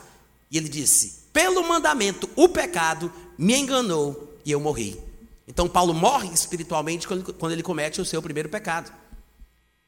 E 0.49 0.57
ele 0.57 0.69
disse: 0.69 1.25
Pelo 1.31 1.67
mandamento, 1.67 2.27
o 2.35 2.49
pecado 2.49 3.11
me 3.37 3.55
enganou 3.55 4.39
e 4.45 4.51
eu 4.51 4.59
morri. 4.59 4.99
Então 5.45 5.67
Paulo 5.67 5.93
morre 5.93 6.33
espiritualmente 6.33 7.05
quando 7.07 7.51
ele 7.51 7.61
comete 7.61 7.99
o 7.99 8.05
seu 8.05 8.21
primeiro 8.21 8.49
pecado. 8.49 8.91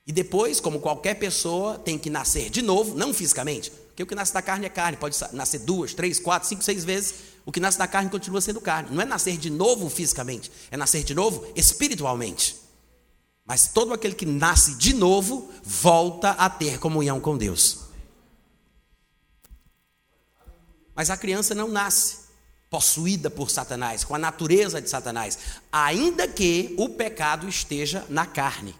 E 0.06 0.12
depois, 0.12 0.60
como 0.60 0.80
qualquer 0.80 1.15
pessoa, 1.15 1.80
tem 1.80 1.97
que 1.97 2.12
nascer 2.12 2.49
de 2.51 2.62
novo, 2.62 2.95
não 2.95 3.12
fisicamente, 3.12 3.71
porque 3.71 4.04
o 4.04 4.06
que 4.06 4.13
nasce 4.13 4.34
da 4.34 4.41
carne 4.41 4.67
é 4.67 4.69
carne, 4.69 4.97
pode 4.97 5.17
nascer 5.32 5.62
duas, 5.62 5.95
três, 5.95 6.19
quatro, 6.19 6.47
cinco, 6.47 6.63
seis 6.63 6.84
vezes, 6.84 7.15
o 7.45 7.51
que 7.51 7.60
nasce 7.60 7.77
da 7.77 7.88
carne 7.88 8.10
continua 8.10 8.41
sendo 8.41 8.60
carne. 8.60 8.89
Não 8.91 9.01
é 9.01 9.05
nascer 9.05 9.38
de 9.38 9.49
novo 9.49 9.88
fisicamente, 9.89 10.51
é 10.71 10.75
nascer 10.75 11.03
de 11.03 11.13
novo 11.13 11.47
espiritualmente. 11.55 12.60
Mas 13.45 13.67
todo 13.67 13.93
aquele 13.93 14.15
que 14.15 14.25
nasce 14.25 14.75
de 14.75 14.93
novo 14.93 15.51
volta 15.63 16.31
a 16.31 16.49
ter 16.49 16.79
comunhão 16.79 17.19
com 17.21 17.38
Deus. 17.38 17.81
Mas 20.95 21.12
a 21.12 21.17
criança 21.17 21.53
não 21.53 21.67
nasce 21.67 22.25
possuída 22.67 23.29
por 23.29 23.51
Satanás, 23.51 24.03
com 24.03 24.15
a 24.15 24.19
natureza 24.19 24.81
de 24.81 24.89
Satanás, 24.89 25.38
ainda 25.71 26.27
que 26.27 26.73
o 26.79 26.89
pecado 26.89 27.47
esteja 27.47 28.03
na 28.10 28.25
carne. 28.25 28.75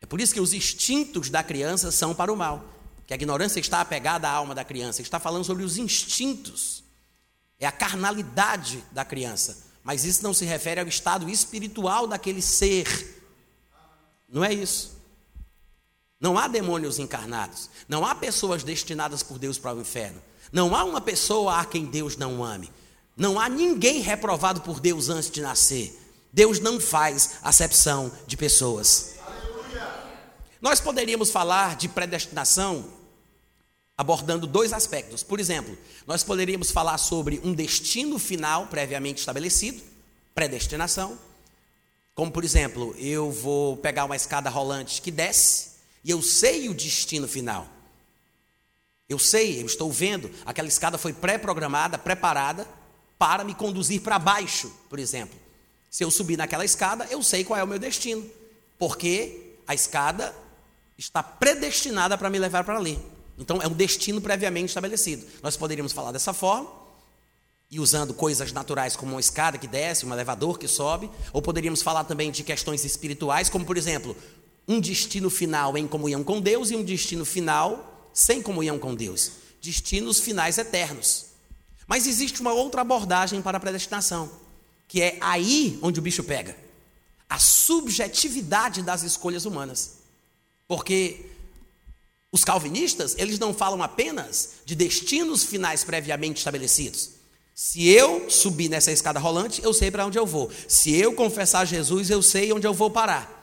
É 0.00 0.06
por 0.06 0.20
isso 0.20 0.32
que 0.32 0.40
os 0.40 0.52
instintos 0.52 1.28
da 1.28 1.42
criança 1.42 1.90
são 1.90 2.14
para 2.14 2.32
o 2.32 2.36
mal. 2.36 2.64
Que 3.04 3.14
a 3.14 3.16
ignorância 3.16 3.58
está 3.58 3.80
apegada 3.80 4.28
à 4.28 4.32
alma 4.32 4.54
da 4.54 4.64
criança. 4.64 5.02
Está 5.02 5.18
falando 5.18 5.44
sobre 5.44 5.64
os 5.64 5.76
instintos 5.76 6.85
é 7.58 7.66
a 7.66 7.72
carnalidade 7.72 8.84
da 8.92 9.04
criança. 9.04 9.64
Mas 9.82 10.04
isso 10.04 10.22
não 10.22 10.34
se 10.34 10.44
refere 10.44 10.80
ao 10.80 10.86
estado 10.86 11.28
espiritual 11.28 12.06
daquele 12.06 12.42
ser. 12.42 13.22
Não 14.28 14.44
é 14.44 14.52
isso. 14.52 14.96
Não 16.20 16.36
há 16.36 16.48
demônios 16.48 16.98
encarnados. 16.98 17.70
Não 17.88 18.04
há 18.04 18.14
pessoas 18.14 18.64
destinadas 18.64 19.22
por 19.22 19.38
Deus 19.38 19.58
para 19.58 19.74
o 19.74 19.80
inferno. 19.80 20.20
Não 20.50 20.74
há 20.74 20.84
uma 20.84 21.00
pessoa 21.00 21.60
a 21.60 21.64
quem 21.64 21.84
Deus 21.84 22.16
não 22.16 22.44
ame. 22.44 22.70
Não 23.16 23.38
há 23.38 23.48
ninguém 23.48 24.00
reprovado 24.00 24.60
por 24.60 24.80
Deus 24.80 25.08
antes 25.08 25.30
de 25.30 25.40
nascer. 25.40 25.96
Deus 26.32 26.60
não 26.60 26.80
faz 26.80 27.38
acepção 27.42 28.12
de 28.26 28.36
pessoas. 28.36 29.14
Nós 30.60 30.80
poderíamos 30.80 31.30
falar 31.30 31.76
de 31.76 31.88
predestinação 31.88 32.84
abordando 33.96 34.46
dois 34.46 34.72
aspectos. 34.72 35.22
Por 35.22 35.40
exemplo, 35.40 35.76
nós 36.06 36.22
poderíamos 36.22 36.70
falar 36.70 36.98
sobre 36.98 37.40
um 37.42 37.54
destino 37.54 38.18
final 38.18 38.66
previamente 38.66 39.18
estabelecido, 39.18 39.82
predestinação. 40.34 41.18
Como, 42.14 42.30
por 42.30 42.44
exemplo, 42.44 42.94
eu 42.98 43.30
vou 43.30 43.76
pegar 43.76 44.04
uma 44.04 44.16
escada 44.16 44.50
rolante 44.50 45.00
que 45.00 45.10
desce 45.10 45.76
e 46.04 46.10
eu 46.10 46.22
sei 46.22 46.68
o 46.68 46.74
destino 46.74 47.26
final. 47.26 47.66
Eu 49.08 49.18
sei, 49.18 49.62
eu 49.62 49.66
estou 49.66 49.90
vendo, 49.90 50.30
aquela 50.44 50.68
escada 50.68 50.98
foi 50.98 51.12
pré-programada, 51.12 51.96
preparada 51.96 52.66
para 53.18 53.44
me 53.44 53.54
conduzir 53.54 54.02
para 54.02 54.18
baixo, 54.18 54.70
por 54.90 54.98
exemplo. 54.98 55.38
Se 55.90 56.04
eu 56.04 56.10
subir 56.10 56.36
naquela 56.36 56.64
escada, 56.64 57.06
eu 57.10 57.22
sei 57.22 57.44
qual 57.44 57.58
é 57.58 57.64
o 57.64 57.66
meu 57.66 57.78
destino, 57.78 58.28
porque 58.78 59.54
a 59.66 59.74
escada 59.74 60.34
está 60.98 61.22
predestinada 61.22 62.18
para 62.18 62.28
me 62.28 62.38
levar 62.38 62.64
para 62.64 62.76
ali. 62.76 63.15
Então 63.38 63.60
é 63.60 63.66
um 63.66 63.72
destino 63.72 64.20
previamente 64.20 64.68
estabelecido. 64.68 65.26
Nós 65.42 65.56
poderíamos 65.56 65.92
falar 65.92 66.12
dessa 66.12 66.32
forma, 66.32 66.86
e 67.70 67.80
usando 67.80 68.14
coisas 68.14 68.52
naturais 68.52 68.94
como 68.94 69.12
uma 69.12 69.20
escada 69.20 69.58
que 69.58 69.66
desce, 69.66 70.06
um 70.06 70.12
elevador 70.12 70.58
que 70.58 70.68
sobe, 70.68 71.10
ou 71.32 71.42
poderíamos 71.42 71.82
falar 71.82 72.04
também 72.04 72.30
de 72.30 72.44
questões 72.44 72.84
espirituais, 72.84 73.50
como 73.50 73.64
por 73.64 73.76
exemplo, 73.76 74.16
um 74.68 74.80
destino 74.80 75.28
final 75.30 75.76
em 75.76 75.86
comunhão 75.86 76.22
com 76.22 76.40
Deus 76.40 76.70
e 76.70 76.76
um 76.76 76.84
destino 76.84 77.24
final 77.24 78.10
sem 78.12 78.40
comunhão 78.40 78.78
com 78.78 78.94
Deus. 78.94 79.32
Destinos 79.60 80.20
finais 80.20 80.58
eternos. 80.58 81.26
Mas 81.86 82.06
existe 82.06 82.40
uma 82.40 82.52
outra 82.52 82.80
abordagem 82.80 83.42
para 83.42 83.58
a 83.58 83.60
predestinação, 83.60 84.30
que 84.88 85.02
é 85.02 85.18
aí 85.20 85.78
onde 85.82 85.98
o 85.98 86.02
bicho 86.02 86.24
pega. 86.24 86.56
A 87.28 87.38
subjetividade 87.38 88.82
das 88.82 89.02
escolhas 89.02 89.44
humanas. 89.44 89.98
Porque 90.68 91.26
os 92.36 92.44
calvinistas, 92.44 93.16
eles 93.18 93.38
não 93.38 93.52
falam 93.52 93.82
apenas 93.82 94.50
de 94.64 94.74
destinos 94.74 95.42
finais 95.42 95.82
previamente 95.82 96.38
estabelecidos. 96.38 97.10
Se 97.54 97.88
eu 97.88 98.28
subir 98.28 98.68
nessa 98.68 98.92
escada 98.92 99.18
rolante, 99.18 99.62
eu 99.64 99.72
sei 99.72 99.90
para 99.90 100.06
onde 100.06 100.18
eu 100.18 100.26
vou. 100.26 100.50
Se 100.68 100.94
eu 100.94 101.14
confessar 101.14 101.64
Jesus, 101.64 102.10
eu 102.10 102.22
sei 102.22 102.52
onde 102.52 102.66
eu 102.66 102.74
vou 102.74 102.90
parar. 102.90 103.34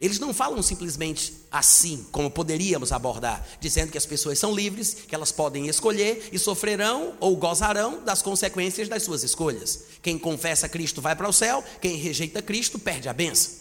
Eles 0.00 0.18
não 0.20 0.32
falam 0.32 0.62
simplesmente 0.62 1.34
assim, 1.50 2.06
como 2.10 2.30
poderíamos 2.30 2.92
abordar, 2.92 3.46
dizendo 3.60 3.90
que 3.90 3.98
as 3.98 4.06
pessoas 4.06 4.38
são 4.38 4.54
livres, 4.54 4.94
que 4.94 5.14
elas 5.14 5.32
podem 5.32 5.66
escolher 5.66 6.30
e 6.32 6.38
sofrerão 6.38 7.14
ou 7.20 7.36
gozarão 7.36 8.02
das 8.02 8.22
consequências 8.22 8.88
das 8.88 9.02
suas 9.02 9.24
escolhas. 9.24 9.80
Quem 10.00 10.16
confessa 10.16 10.68
Cristo 10.68 11.02
vai 11.02 11.14
para 11.14 11.28
o 11.28 11.32
céu, 11.32 11.62
quem 11.82 11.96
rejeita 11.96 12.40
Cristo 12.40 12.78
perde 12.78 13.08
a 13.08 13.12
benção. 13.12 13.59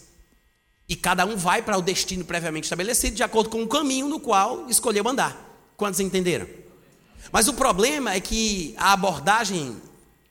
E 0.90 0.96
cada 0.96 1.24
um 1.24 1.38
vai 1.38 1.62
para 1.62 1.78
o 1.78 1.82
destino 1.84 2.26
previamente 2.26 2.64
estabelecido, 2.64 3.16
de 3.16 3.22
acordo 3.22 3.50
com 3.50 3.62
o 3.62 3.68
caminho 3.68 4.10
no 4.10 4.20
qual 4.20 4.68
escolheu 4.68 5.08
andar. 5.08 5.38
Quantos 5.78 6.00
entenderam? 6.00 6.48
Mas 7.32 7.48
o 7.48 7.54
problema 7.54 8.14
é 8.14 8.20
que 8.20 8.74
a 8.76 8.92
abordagem 8.92 9.80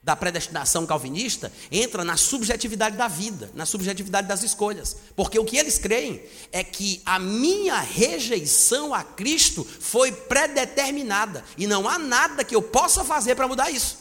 da 0.03 0.15
predestinação 0.15 0.85
calvinista 0.85 1.51
entra 1.71 2.03
na 2.03 2.17
subjetividade 2.17 2.97
da 2.97 3.07
vida, 3.07 3.49
na 3.53 3.65
subjetividade 3.65 4.27
das 4.27 4.43
escolhas. 4.43 4.97
Porque 5.15 5.37
o 5.37 5.45
que 5.45 5.55
eles 5.55 5.77
creem 5.77 6.21
é 6.51 6.63
que 6.63 7.01
a 7.05 7.19
minha 7.19 7.79
rejeição 7.79 8.93
a 8.93 9.03
Cristo 9.03 9.63
foi 9.63 10.11
predeterminada 10.11 11.45
e 11.57 11.67
não 11.67 11.87
há 11.87 11.97
nada 11.97 12.43
que 12.43 12.55
eu 12.55 12.61
possa 12.61 13.05
fazer 13.05 13.35
para 13.35 13.47
mudar 13.47 13.69
isso. 13.69 13.99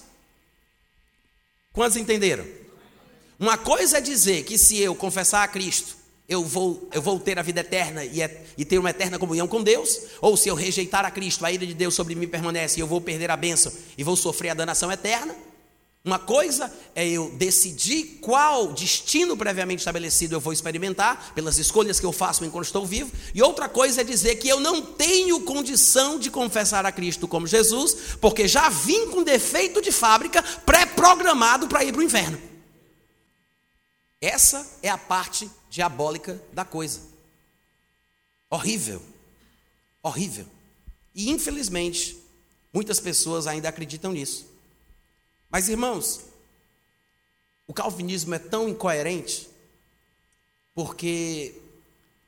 Quantos 1.73 1.97
entenderam? 1.97 2.47
Uma 3.39 3.57
coisa 3.57 3.99
é 3.99 4.01
dizer 4.01 4.45
que 4.45 4.59
se 4.59 4.79
eu 4.79 4.95
confessar 4.95 5.45
a 5.45 5.49
Cristo, 5.49 5.98
eu 6.29 6.45
vou, 6.45 6.87
eu 6.93 7.01
vou 7.01 7.19
ter 7.19 7.39
a 7.39 7.43
vida 7.43 7.61
eterna 7.61 8.05
e, 8.05 8.21
é, 8.21 8.45
e 8.57 8.65
ter 8.65 8.79
uma 8.79 8.91
eterna 8.91 9.19
comunhão 9.19 9.49
com 9.49 9.63
Deus, 9.63 9.99
ou 10.21 10.37
se 10.37 10.49
eu 10.49 10.55
rejeitar 10.55 11.05
a 11.07 11.11
Cristo, 11.11 11.45
a 11.47 11.51
ira 11.51 11.67
de 11.67 11.73
Deus 11.73 11.95
sobre 11.95 12.15
mim 12.15 12.29
permanece 12.29 12.79
e 12.79 12.83
eu 12.83 12.87
vou 12.87 13.01
perder 13.01 13.31
a 13.31 13.37
bênção 13.37 13.73
e 13.97 14.05
vou 14.05 14.15
sofrer 14.15 14.51
a 14.51 14.55
danação 14.55 14.93
eterna. 14.93 15.35
Uma 16.05 16.19
coisa 16.19 16.73
é 16.95 17.07
eu 17.07 17.31
decidir 17.33 18.19
qual 18.21 18.73
destino 18.73 19.37
previamente 19.37 19.81
estabelecido 19.81 20.35
eu 20.35 20.41
vou 20.41 20.53
experimentar, 20.53 21.33
pelas 21.35 21.59
escolhas 21.59 21.99
que 21.99 22.07
eu 22.07 22.13
faço 22.13 22.45
enquanto 22.45 22.67
estou 22.67 22.87
vivo, 22.87 23.11
e 23.35 23.43
outra 23.43 23.69
coisa 23.69 24.03
é 24.03 24.05
dizer 24.05 24.37
que 24.37 24.49
eu 24.49 24.61
não 24.61 24.83
tenho 24.83 25.41
condição 25.41 26.19
de 26.19 26.31
confessar 26.31 26.85
a 26.85 26.93
Cristo 26.93 27.27
como 27.27 27.47
Jesus, 27.47 28.17
porque 28.21 28.47
já 28.47 28.69
vim 28.69 29.09
com 29.09 29.23
defeito 29.23 29.81
de 29.83 29.91
fábrica 29.91 30.43
pré-programado 30.43 31.69
para 31.69 31.85
ir 31.85 31.93
para 31.93 32.01
o 32.01 32.05
inferno. 32.05 32.39
Essa 34.21 34.67
é 34.83 34.89
a 34.89 34.99
parte 34.99 35.51
diabólica 35.71 36.41
da 36.53 36.65
coisa. 36.65 37.01
Horrível. 38.51 39.03
Horrível. 40.03 40.47
E 41.15 41.31
infelizmente, 41.31 42.17
muitas 42.73 43.01
pessoas 43.01 43.47
ainda 43.47 43.69
acreditam 43.69 44.13
nisso. 44.13 44.47
Mas 45.51 45.69
irmãos, 45.69 46.21
o 47.67 47.75
calvinismo 47.75 48.35
é 48.35 48.39
tão 48.39 48.69
incoerente 48.69 49.49
porque 50.75 51.55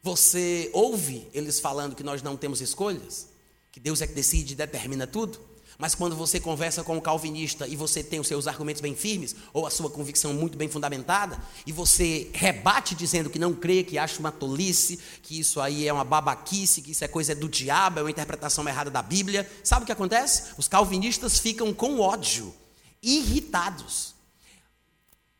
você 0.02 0.70
ouve 0.72 1.28
eles 1.32 1.60
falando 1.60 1.94
que 1.94 2.02
nós 2.02 2.22
não 2.22 2.36
temos 2.36 2.60
escolhas, 2.60 3.28
que 3.70 3.78
Deus 3.78 4.00
é 4.00 4.06
que 4.06 4.12
decide 4.12 4.54
e 4.54 4.56
determina 4.56 5.06
tudo. 5.06 5.38
Mas 5.80 5.94
quando 5.94 6.14
você 6.14 6.38
conversa 6.38 6.84
com 6.84 6.98
um 6.98 7.00
calvinista 7.00 7.66
e 7.66 7.74
você 7.74 8.04
tem 8.04 8.20
os 8.20 8.28
seus 8.28 8.46
argumentos 8.46 8.82
bem 8.82 8.94
firmes, 8.94 9.34
ou 9.50 9.66
a 9.66 9.70
sua 9.70 9.88
convicção 9.88 10.34
muito 10.34 10.58
bem 10.58 10.68
fundamentada, 10.68 11.42
e 11.66 11.72
você 11.72 12.30
rebate 12.34 12.94
dizendo 12.94 13.30
que 13.30 13.38
não 13.38 13.54
crê, 13.54 13.82
que 13.82 13.96
acha 13.96 14.20
uma 14.20 14.30
tolice, 14.30 14.98
que 15.22 15.40
isso 15.40 15.58
aí 15.58 15.88
é 15.88 15.92
uma 15.92 16.04
babaquice, 16.04 16.82
que 16.82 16.90
isso 16.90 17.02
é 17.02 17.08
coisa 17.08 17.34
do 17.34 17.48
diabo, 17.48 17.98
é 17.98 18.02
uma 18.02 18.10
interpretação 18.10 18.68
errada 18.68 18.90
da 18.90 19.00
Bíblia, 19.00 19.50
sabe 19.64 19.84
o 19.84 19.86
que 19.86 19.92
acontece? 19.92 20.52
Os 20.58 20.68
calvinistas 20.68 21.38
ficam 21.38 21.72
com 21.72 21.98
ódio, 21.98 22.54
irritados. 23.02 24.14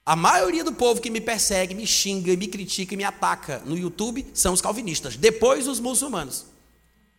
A 0.06 0.16
maioria 0.16 0.64
do 0.64 0.72
povo 0.72 1.02
que 1.02 1.10
me 1.10 1.20
persegue, 1.20 1.74
me 1.74 1.86
xinga, 1.86 2.34
me 2.34 2.48
critica 2.48 2.96
me 2.96 3.04
ataca 3.04 3.62
no 3.66 3.76
YouTube 3.76 4.26
são 4.32 4.54
os 4.54 4.62
calvinistas, 4.62 5.16
depois 5.16 5.68
os 5.68 5.78
muçulmanos. 5.80 6.46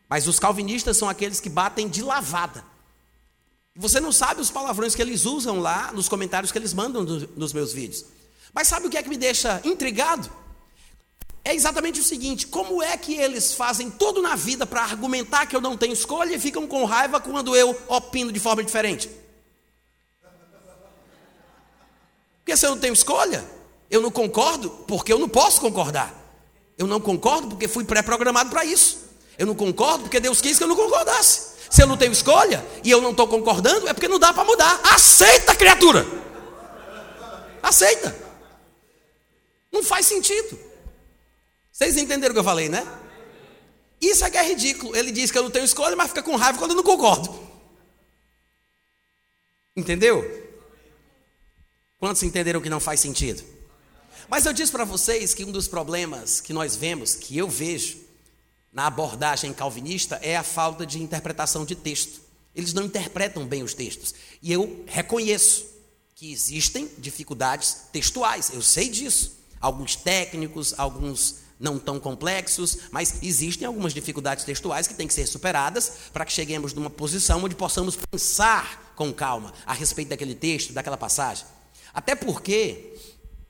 Mas 0.10 0.28
os 0.28 0.40
calvinistas 0.40 0.98
são 0.98 1.08
aqueles 1.08 1.40
que 1.40 1.50
batem 1.50 1.88
de 1.88 2.02
lavada. 2.02 2.71
Você 3.76 4.00
não 4.00 4.12
sabe 4.12 4.42
os 4.42 4.52
palavrões 4.52 4.94
que 4.94 5.02
eles 5.02 5.26
usam 5.26 5.60
lá 5.60 5.92
nos 5.94 6.10
comentários 6.10 6.52
que 6.52 6.58
eles 6.58 6.74
mandam 6.74 7.06
do, 7.06 7.30
nos 7.38 7.54
meus 7.54 7.72
vídeos. 7.72 8.06
Mas 8.54 8.68
sabe 8.68 8.88
o 8.88 8.90
que 8.90 8.98
é 8.98 9.04
que 9.04 9.10
me 9.10 9.18
deixa 9.18 9.62
intrigado? 9.64 10.30
É 11.44 11.56
exatamente 11.56 12.00
o 12.00 12.04
seguinte: 12.04 12.48
como 12.48 12.84
é 12.84 12.98
que 12.98 13.16
eles 13.16 13.54
fazem 13.54 13.90
tudo 13.90 14.22
na 14.22 14.36
vida 14.36 14.66
para 14.66 14.84
argumentar 14.84 15.46
que 15.46 15.56
eu 15.56 15.62
não 15.62 15.78
tenho 15.78 15.94
escolha 15.94 16.36
e 16.36 16.40
ficam 16.40 16.68
com 16.68 16.84
raiva 16.86 17.20
quando 17.20 17.56
eu 17.56 17.80
opino 17.88 18.32
de 18.32 18.40
forma 18.40 18.64
diferente? 18.64 19.10
Porque 22.40 22.58
se 22.58 22.66
eu 22.66 22.72
não 22.72 22.78
tenho 22.78 22.94
escolha, 22.94 23.46
eu 23.90 24.02
não 24.02 24.12
concordo 24.12 24.70
porque 24.88 25.14
eu 25.14 25.20
não 25.20 25.30
posso 25.30 25.62
concordar. 25.62 26.14
Eu 26.78 26.88
não 26.88 27.00
concordo 27.00 27.50
porque 27.50 27.68
fui 27.68 27.86
pré-programado 27.86 28.50
para 28.50 28.66
isso. 28.66 28.98
Eu 29.38 29.46
não 29.46 29.56
concordo 29.56 30.04
porque 30.04 30.20
Deus 30.20 30.42
quis 30.42 30.58
que 30.58 30.64
eu 30.64 30.68
não 30.68 30.76
concordasse. 30.76 31.52
Se 31.72 31.82
eu 31.82 31.88
não 31.88 31.96
tenho 31.96 32.12
escolha 32.12 32.66
e 32.84 32.92
eu 32.92 33.00
não 33.00 33.12
estou 33.12 33.26
concordando, 33.30 33.88
é 33.88 33.94
porque 33.94 34.10
não 34.10 34.20
dá 34.20 34.34
para 34.34 34.44
mudar. 34.44 34.82
Aceita, 34.84 35.56
criatura. 35.56 36.06
Aceita. 37.64 38.14
Não 39.72 39.82
faz 39.82 40.06
sentido. 40.06 40.60
Vocês 41.72 41.96
entenderam 41.96 42.32
o 42.32 42.36
que 42.36 42.40
eu 42.40 42.44
falei, 42.44 42.68
né? 42.68 42.86
Isso 44.02 44.26
é 44.26 44.30
que 44.30 44.38
é 44.38 44.44
ridículo. 44.44 44.94
Ele 44.94 45.14
diz 45.14 45.32
que 45.32 45.38
eu 45.38 45.44
não 45.44 45.50
tenho 45.50 45.64
escolha, 45.64 45.96
mas 45.96 46.10
fica 46.10 46.22
com 46.22 46.36
raiva 46.36 46.60
quando 46.60 46.72
eu 46.72 46.76
não 46.76 46.84
concordo. 46.84 47.40
Entendeu? 49.74 50.22
Quantos 51.98 52.22
entenderam 52.22 52.60
que 52.60 52.70
não 52.70 52.82
faz 52.82 53.00
sentido? 53.00 53.42
Mas 54.28 54.46
eu 54.46 54.52
disse 54.52 54.74
para 54.74 54.84
vocês 54.84 55.34
que 55.34 55.46
um 55.46 55.52
dos 55.54 55.70
problemas 55.70 56.42
que 56.42 56.52
nós 56.52 56.76
vemos, 56.76 57.16
que 57.16 57.38
eu 57.38 57.48
vejo, 57.48 57.98
na 58.72 58.88
abordagem 58.88 59.54
calvinista 59.54 60.20
é 60.22 60.36
a 60.38 60.44
falta 60.44 60.86
de 60.86 61.02
interpretação 61.02 61.66
de 61.66 61.76
texto. 61.76 62.22
Eles 62.56 62.74
não 62.74 62.86
interpretam 62.86 63.46
bem 63.46 63.64
os 63.64 63.74
textos. 63.74 64.14
E 64.42 64.52
eu 64.52 64.84
reconheço 64.88 65.66
que 66.16 66.32
existem 66.32 66.90
dificuldades 66.98 67.88
textuais, 67.92 68.52
eu 68.54 68.62
sei 68.62 68.90
disso. 68.90 69.40
Alguns 69.60 69.96
técnicos, 69.96 70.74
alguns 70.78 71.42
não 71.60 71.78
tão 71.78 72.00
complexos, 72.00 72.78
mas 72.90 73.22
existem 73.22 73.68
algumas 73.68 73.94
dificuldades 73.94 74.44
textuais 74.44 74.88
que 74.88 74.96
têm 74.96 75.08
que 75.08 75.14
ser 75.14 75.28
superadas 75.28 75.92
para 76.12 76.26
que 76.26 76.34
cheguemos 76.34 76.74
numa 76.74 76.90
posição 76.90 77.44
onde 77.44 77.56
possamos 77.56 77.96
pensar 77.96 78.94
com 78.96 79.14
calma 79.14 79.54
a 79.66 79.74
respeito 79.74 80.10
daquele 80.10 80.34
texto, 80.34 80.74
daquela 80.74 80.98
passagem. 80.98 81.46
Até 81.94 82.16
porque 82.16 82.96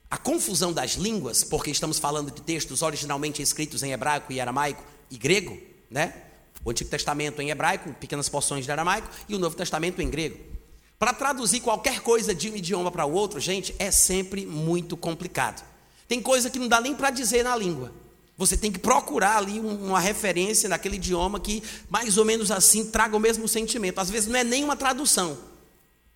a 0.10 0.18
confusão 0.18 0.74
das 0.74 0.92
línguas, 0.96 1.44
porque 1.44 1.72
estamos 1.72 1.98
falando 1.98 2.32
de 2.32 2.42
textos 2.42 2.82
originalmente 2.82 3.42
escritos 3.42 3.82
em 3.82 3.94
hebraico 3.94 4.34
e 4.34 4.42
aramaico, 4.42 4.84
e 5.12 5.18
grego, 5.18 5.58
né? 5.90 6.14
O 6.64 6.72
Antigo 6.72 6.90
Testamento 6.90 7.42
em 7.42 7.50
hebraico, 7.50 7.94
pequenas 7.94 8.30
porções 8.30 8.66
de 8.66 8.72
aramaico, 8.72 9.10
e 9.28 9.36
o 9.36 9.40
Novo 9.40 9.56
Testamento 9.56 10.02
em 10.02 10.10
grego. 10.10 10.38
Para 10.98 11.14
traduzir 11.14 11.60
qualquer 11.60 12.02
coisa 12.02 12.34
de 12.34 12.50
um 12.50 12.56
idioma 12.56 12.92
para 12.92 13.06
o 13.06 13.12
outro, 13.12 13.40
gente, 13.40 13.76
é 13.80 13.90
sempre 13.92 14.46
muito 14.46 14.96
complicado. 14.96 15.64
Tem 16.08 16.22
coisa 16.22 16.50
que 16.50 16.60
não 16.60 16.68
dá 16.68 16.80
nem 16.80 16.96
para 16.96 17.10
dizer 17.10 17.44
na 17.44 17.56
língua. 17.56 17.92
Você 18.38 18.56
tem 18.56 18.72
que 18.72 18.80
procurar 18.80 19.38
ali 19.38 19.60
uma 19.60 20.00
referência 20.00 20.70
naquele 20.70 20.96
idioma 20.96 21.40
que, 21.40 21.64
mais 21.90 22.18
ou 22.18 22.26
menos 22.26 22.52
assim, 22.52 22.86
traga 22.86 23.16
o 23.16 23.20
mesmo 23.20 23.48
sentimento. 23.48 24.00
Às 24.00 24.10
vezes 24.10 24.30
não 24.30 24.38
é 24.38 24.44
nem 24.44 24.64
uma 24.64 24.76
tradução. 24.76 25.38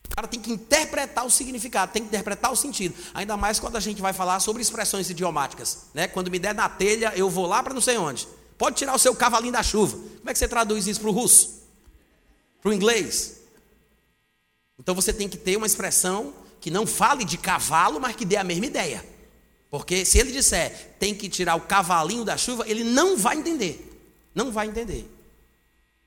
O 0.05 0.15
cara 0.15 0.27
tem 0.27 0.39
que 0.39 0.51
interpretar 0.51 1.25
o 1.25 1.29
significado, 1.29 1.91
tem 1.91 2.01
que 2.03 2.07
interpretar 2.07 2.51
o 2.51 2.55
sentido. 2.55 2.95
Ainda 3.13 3.35
mais 3.35 3.59
quando 3.59 3.75
a 3.75 3.79
gente 3.79 4.01
vai 4.01 4.13
falar 4.13 4.39
sobre 4.39 4.61
expressões 4.61 5.09
idiomáticas. 5.09 5.87
Né? 5.93 6.07
Quando 6.07 6.29
me 6.29 6.39
der 6.39 6.53
na 6.53 6.69
telha, 6.69 7.11
eu 7.15 7.29
vou 7.29 7.45
lá 7.47 7.61
para 7.63 7.73
não 7.73 7.81
sei 7.81 7.97
onde. 7.97 8.27
Pode 8.57 8.77
tirar 8.77 8.95
o 8.95 8.99
seu 8.99 9.15
cavalinho 9.15 9.53
da 9.53 9.63
chuva. 9.63 9.97
Como 9.97 10.29
é 10.29 10.33
que 10.33 10.39
você 10.39 10.47
traduz 10.47 10.87
isso 10.87 10.99
para 11.01 11.09
o 11.09 11.13
russo? 11.13 11.63
Para 12.61 12.69
o 12.69 12.73
inglês? 12.73 13.41
Então 14.79 14.95
você 14.95 15.13
tem 15.13 15.27
que 15.27 15.37
ter 15.37 15.57
uma 15.57 15.65
expressão 15.65 16.33
que 16.59 16.71
não 16.71 16.87
fale 16.87 17.23
de 17.23 17.37
cavalo, 17.37 17.99
mas 17.99 18.15
que 18.15 18.25
dê 18.25 18.37
a 18.37 18.43
mesma 18.43 18.65
ideia. 18.65 19.05
Porque 19.69 20.05
se 20.05 20.17
ele 20.17 20.31
disser 20.31 20.95
tem 20.99 21.13
que 21.13 21.27
tirar 21.29 21.55
o 21.55 21.61
cavalinho 21.61 22.23
da 22.23 22.37
chuva, 22.37 22.67
ele 22.67 22.83
não 22.83 23.17
vai 23.17 23.37
entender. 23.37 23.91
Não 24.33 24.51
vai 24.51 24.67
entender. 24.67 25.09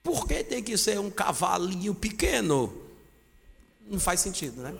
Por 0.02 0.26
que 0.26 0.42
tem 0.42 0.62
que 0.62 0.76
ser 0.76 0.98
um 0.98 1.10
cavalinho 1.10 1.94
pequeno? 1.94 2.72
Não 3.86 4.00
faz 4.00 4.20
sentido, 4.20 4.62
né? 4.62 4.74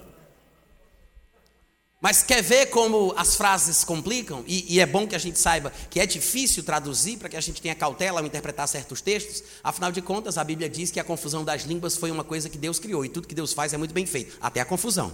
Mas 2.00 2.22
quer 2.22 2.42
ver 2.42 2.66
como 2.66 3.12
as 3.16 3.34
frases 3.34 3.82
complicam? 3.82 4.44
E, 4.46 4.74
e, 4.74 4.78
é 4.80 4.86
bom 4.86 5.06
que 5.06 5.16
a 5.16 5.18
gente 5.18 5.38
saiba 5.38 5.72
que 5.90 5.98
é 5.98 6.06
difícil 6.06 6.62
traduzir 6.62 7.16
para 7.16 7.28
que 7.28 7.36
a 7.36 7.40
gente 7.40 7.60
tenha 7.60 7.74
cautela 7.74 8.20
ao 8.20 8.26
interpretar 8.26 8.68
certos 8.68 9.00
textos. 9.00 9.42
Afinal 9.64 9.90
de 9.90 10.00
contas, 10.00 10.38
a 10.38 10.44
Bíblia 10.44 10.68
diz 10.68 10.92
que 10.92 11.00
a 11.00 11.04
confusão 11.04 11.44
das 11.44 11.62
línguas 11.62 11.96
foi 11.96 12.12
uma 12.12 12.22
coisa 12.22 12.48
que 12.48 12.56
Deus 12.56 12.78
criou 12.78 13.04
e 13.04 13.08
tudo 13.08 13.26
que 13.26 13.34
Deus 13.34 13.52
faz 13.52 13.72
é 13.72 13.76
muito 13.76 13.92
bem 13.92 14.06
feito, 14.06 14.38
até 14.40 14.60
a 14.60 14.64
confusão. 14.64 15.12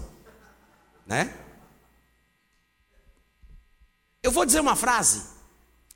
Né? 1.06 1.34
Eu 4.22 4.30
vou 4.30 4.44
dizer 4.44 4.60
uma 4.60 4.76
frase 4.76 5.22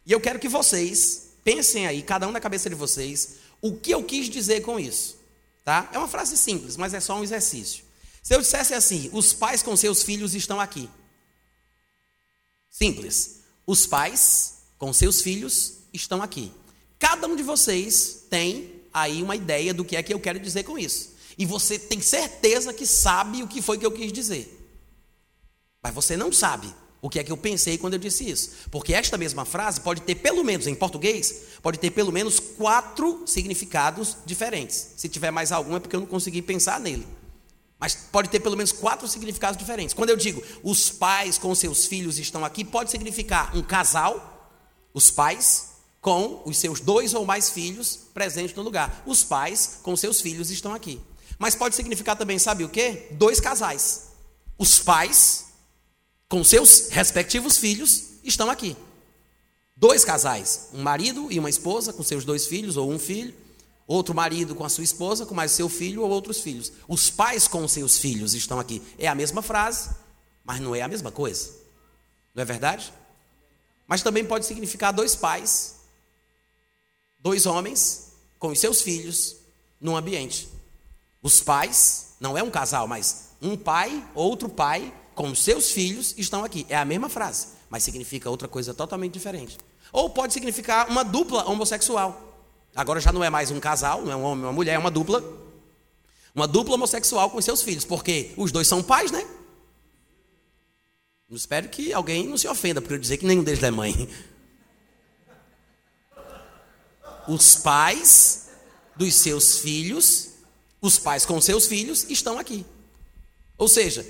e 0.07 0.13
eu 0.13 0.21
quero 0.21 0.39
que 0.39 0.49
vocês 0.49 1.35
pensem 1.45 1.87
aí, 1.87 2.03
cada 2.03 2.27
um 2.27 2.33
na 2.33 2.41
cabeça 2.41 2.71
de 2.71 2.75
vocês, 2.75 3.37
o 3.61 3.77
que 3.77 3.91
eu 3.91 4.03
quis 4.03 4.27
dizer 4.31 4.63
com 4.63 4.81
isso. 4.81 5.19
Tá? 5.67 5.91
É 5.93 5.99
uma 5.99 6.09
frase 6.09 6.35
simples, 6.39 6.79
mas 6.79 6.95
é 6.95 7.01
só 7.01 7.15
um 7.15 7.23
exercício. 7.23 7.88
Se 8.29 8.35
eu 8.35 8.43
dissesse 8.43 8.75
assim, 8.75 9.09
os 9.15 9.33
pais 9.33 9.63
com 9.63 9.75
seus 9.75 10.03
filhos 10.03 10.35
estão 10.35 10.61
aqui. 10.61 10.87
Simples. 12.69 13.41
Os 13.67 13.87
pais 13.87 14.65
com 14.77 14.93
seus 14.93 15.23
filhos 15.23 15.79
estão 15.95 16.23
aqui. 16.23 16.53
Cada 16.99 17.27
um 17.27 17.35
de 17.35 17.43
vocês 17.43 18.27
tem 18.29 18.83
aí 18.93 19.23
uma 19.23 19.35
ideia 19.35 19.73
do 19.73 19.83
que 19.83 19.97
é 19.97 20.03
que 20.03 20.13
eu 20.13 20.21
quero 20.21 20.39
dizer 20.39 20.65
com 20.65 20.79
isso. 20.79 21.15
E 21.39 21.47
você 21.47 21.79
tem 21.79 22.03
certeza 22.03 22.75
que 22.75 22.85
sabe 22.85 23.43
o 23.43 23.49
que 23.49 23.63
foi 23.63 23.79
que 23.79 23.87
eu 23.87 23.93
quis 23.93 24.13
dizer. 24.13 24.55
Mas 25.83 25.95
você 25.95 26.15
não 26.15 26.31
sabe 26.31 26.69
o 27.01 27.09
que 27.09 27.19
é 27.19 27.25
que 27.25 27.33
eu 27.33 27.37
pensei 27.39 27.79
quando 27.79 27.95
eu 27.95 27.99
disse 27.99 28.29
isso. 28.29 28.51
Porque 28.71 28.93
esta 28.93 29.17
mesma 29.17 29.47
frase 29.47 29.81
pode 29.81 30.03
ter, 30.03 30.17
pelo 30.17 30.45
menos 30.45 30.67
em 30.67 30.75
português, 30.75 31.45
pode 31.63 31.79
ter 31.79 31.93
pelo 31.93 32.13
menos 32.13 32.39
quatro 32.39 33.23
significados 33.27 34.19
diferentes. 34.27 34.91
Se 34.99 35.09
tiver 35.09 35.31
mais 35.31 35.51
algum, 35.51 35.77
é 35.77 35.81
porque 35.81 35.97
eu 35.97 36.01
não 36.01 36.07
consegui 36.07 36.43
pensar 36.43 36.79
nele. 36.79 37.07
Mas 37.79 37.95
pode 37.95 38.29
ter 38.29 38.41
pelo 38.41 38.57
menos 38.57 38.73
quatro 38.73 39.07
significados 39.07 39.57
diferentes. 39.57 39.95
Quando 39.95 40.11
eu 40.11 40.17
digo 40.17 40.43
os 40.63 40.91
pais 40.91 41.39
com 41.39 41.55
seus 41.55 41.87
filhos 41.87 42.19
estão 42.19 42.45
aqui, 42.45 42.65
pode 42.65 42.91
significar 42.91 43.57
um 43.57 43.63
casal, 43.63 44.53
os 44.93 45.11
pais 45.11 45.69
com 46.01 46.43
os 46.45 46.57
seus 46.59 46.81
dois 46.81 47.15
ou 47.15 47.25
mais 47.25 47.51
filhos 47.51 47.99
presentes 48.13 48.57
no 48.57 48.63
lugar. 48.63 49.03
Os 49.07 49.23
pais 49.23 49.79
com 49.83 49.97
seus 49.97 50.21
filhos 50.21 50.51
estão 50.51 50.75
aqui. 50.75 51.01
Mas 51.39 51.55
pode 51.55 51.77
significar 51.77 52.17
também, 52.17 52.39
sabe 52.39 52.65
o 52.65 52.69
quê? 52.69 53.09
Dois 53.13 53.41
casais. 53.41 54.09
Os 54.59 54.81
pais 54.81 55.47
com 56.29 56.43
seus 56.43 56.89
respectivos 56.89 57.59
filhos 57.59 58.05
estão 58.25 58.51
aqui. 58.51 58.77
Dois 59.77 60.05
casais, 60.05 60.69
um 60.73 60.83
marido 60.83 61.29
e 61.31 61.39
uma 61.39 61.49
esposa 61.49 61.93
com 61.93 62.03
seus 62.03 62.25
dois 62.25 62.47
filhos 62.49 62.77
ou 62.77 62.91
um 62.91 62.99
filho, 62.99 63.33
outro 63.89 64.15
marido 64.15 64.55
com 64.55 64.65
a 64.65 64.69
sua 64.69 64.85
esposa 64.85 65.25
com 65.25 65.35
mais 65.35 65.51
seu 65.51 65.69
filho 65.69 66.03
ou 66.03 66.11
outros 66.11 66.41
filhos. 66.41 66.71
Os 66.87 67.09
pais 67.09 67.49
com 67.49 67.67
seus 67.67 67.99
filhos 67.99 68.35
estão 68.35 68.61
aqui. 68.61 68.83
É 68.99 69.09
a 69.09 69.15
mesma 69.15 69.41
frase, 69.41 69.89
mas 70.45 70.61
não 70.61 70.75
é 70.75 70.83
a 70.83 70.89
mesma 70.89 71.11
coisa. 71.11 71.51
Não 72.35 72.43
é 72.43 72.45
verdade? 72.45 72.93
Mas 73.87 74.03
também 74.03 74.25
pode 74.25 74.45
significar 74.45 74.93
dois 74.93 75.17
pais, 75.17 75.77
dois 77.19 77.47
homens 77.47 78.13
com 78.39 78.49
os 78.49 78.61
seus 78.61 78.83
filhos 78.83 79.37
num 79.81 79.97
ambiente. 79.97 80.49
Os 81.23 81.41
pais, 81.41 82.09
não 82.21 82.37
é 82.37 82.43
um 82.43 82.51
casal, 82.51 82.87
mas 82.87 83.31
um 83.41 83.57
pai, 83.57 84.07
outro 84.15 84.51
pai 84.51 84.93
com 85.15 85.31
os 85.31 85.43
seus 85.43 85.73
filhos 85.73 86.15
estão 86.19 86.45
aqui. 86.45 86.67
É 86.69 86.77
a 86.77 86.85
mesma 86.85 87.09
frase, 87.09 87.49
mas 87.71 87.83
significa 87.83 88.29
outra 88.29 88.47
coisa 88.47 88.75
totalmente 88.75 89.15
diferente. 89.15 89.57
Ou 89.91 90.11
pode 90.11 90.35
significar 90.35 90.91
uma 90.91 91.03
dupla 91.03 91.49
homossexual. 91.49 92.28
Agora 92.79 93.01
já 93.01 93.11
não 93.11 93.25
é 93.25 93.29
mais 93.29 93.51
um 93.51 93.59
casal, 93.59 94.03
não 94.03 94.13
é 94.13 94.15
um 94.15 94.23
homem 94.23 94.45
e 94.45 94.47
uma 94.47 94.53
mulher, 94.53 94.75
é 94.75 94.79
uma 94.79 94.89
dupla. 94.89 95.21
Uma 96.33 96.47
dupla 96.47 96.77
homossexual 96.77 97.29
com 97.29 97.43
seus 97.43 97.61
filhos, 97.61 97.85
porque 97.85 98.33
os 98.37 98.53
dois 98.53 98.69
são 98.69 98.85
pais, 98.85 99.11
né? 99.11 99.27
Espero 101.29 101.69
que 101.69 101.93
alguém 101.93 102.29
não 102.29 102.39
se 102.39 102.47
ofenda 102.47 102.81
por 102.81 102.93
eu 102.93 102.99
dizer 103.01 103.17
que 103.17 103.27
nenhum 103.27 103.43
deles 103.43 103.61
é 103.65 103.73
mãe. 103.73 104.09
Os 107.27 107.57
pais 107.57 108.51
dos 108.95 109.13
seus 109.13 109.59
filhos, 109.59 110.29
os 110.81 111.01
pais 111.01 111.27
com 111.27 111.41
seus 111.41 111.67
filhos, 111.67 112.09
estão 112.09 112.39
aqui. 112.39 112.65
Ou 113.57 113.67
seja, 113.67 114.07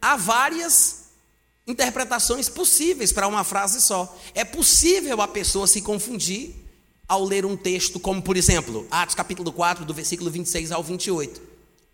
há 0.00 0.14
várias 0.14 1.06
interpretações 1.66 2.48
possíveis 2.48 3.10
para 3.10 3.26
uma 3.26 3.42
frase 3.42 3.80
só. 3.80 4.16
É 4.36 4.44
possível 4.44 5.20
a 5.20 5.26
pessoa 5.26 5.66
se 5.66 5.82
confundir 5.82 6.63
ao 7.08 7.24
ler 7.24 7.44
um 7.44 7.56
texto 7.56 8.00
como, 8.00 8.22
por 8.22 8.36
exemplo, 8.36 8.86
Atos 8.90 9.14
capítulo 9.14 9.52
4, 9.52 9.84
do 9.84 9.94
versículo 9.94 10.30
26 10.30 10.72
ao 10.72 10.82
28. 10.82 11.40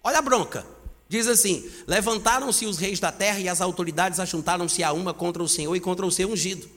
Olha 0.02 0.18
a 0.18 0.22
bronca. 0.22 0.66
Diz 1.08 1.26
assim: 1.26 1.68
Levantaram-se 1.86 2.66
os 2.66 2.78
reis 2.78 3.00
da 3.00 3.10
terra 3.10 3.40
e 3.40 3.48
as 3.48 3.60
autoridades 3.60 4.20
ajuntaram-se 4.20 4.82
a 4.84 4.92
uma 4.92 5.12
contra 5.12 5.42
o 5.42 5.48
Senhor 5.48 5.74
e 5.74 5.80
contra 5.80 6.06
o 6.06 6.10
seu 6.10 6.30
ungido. 6.30 6.68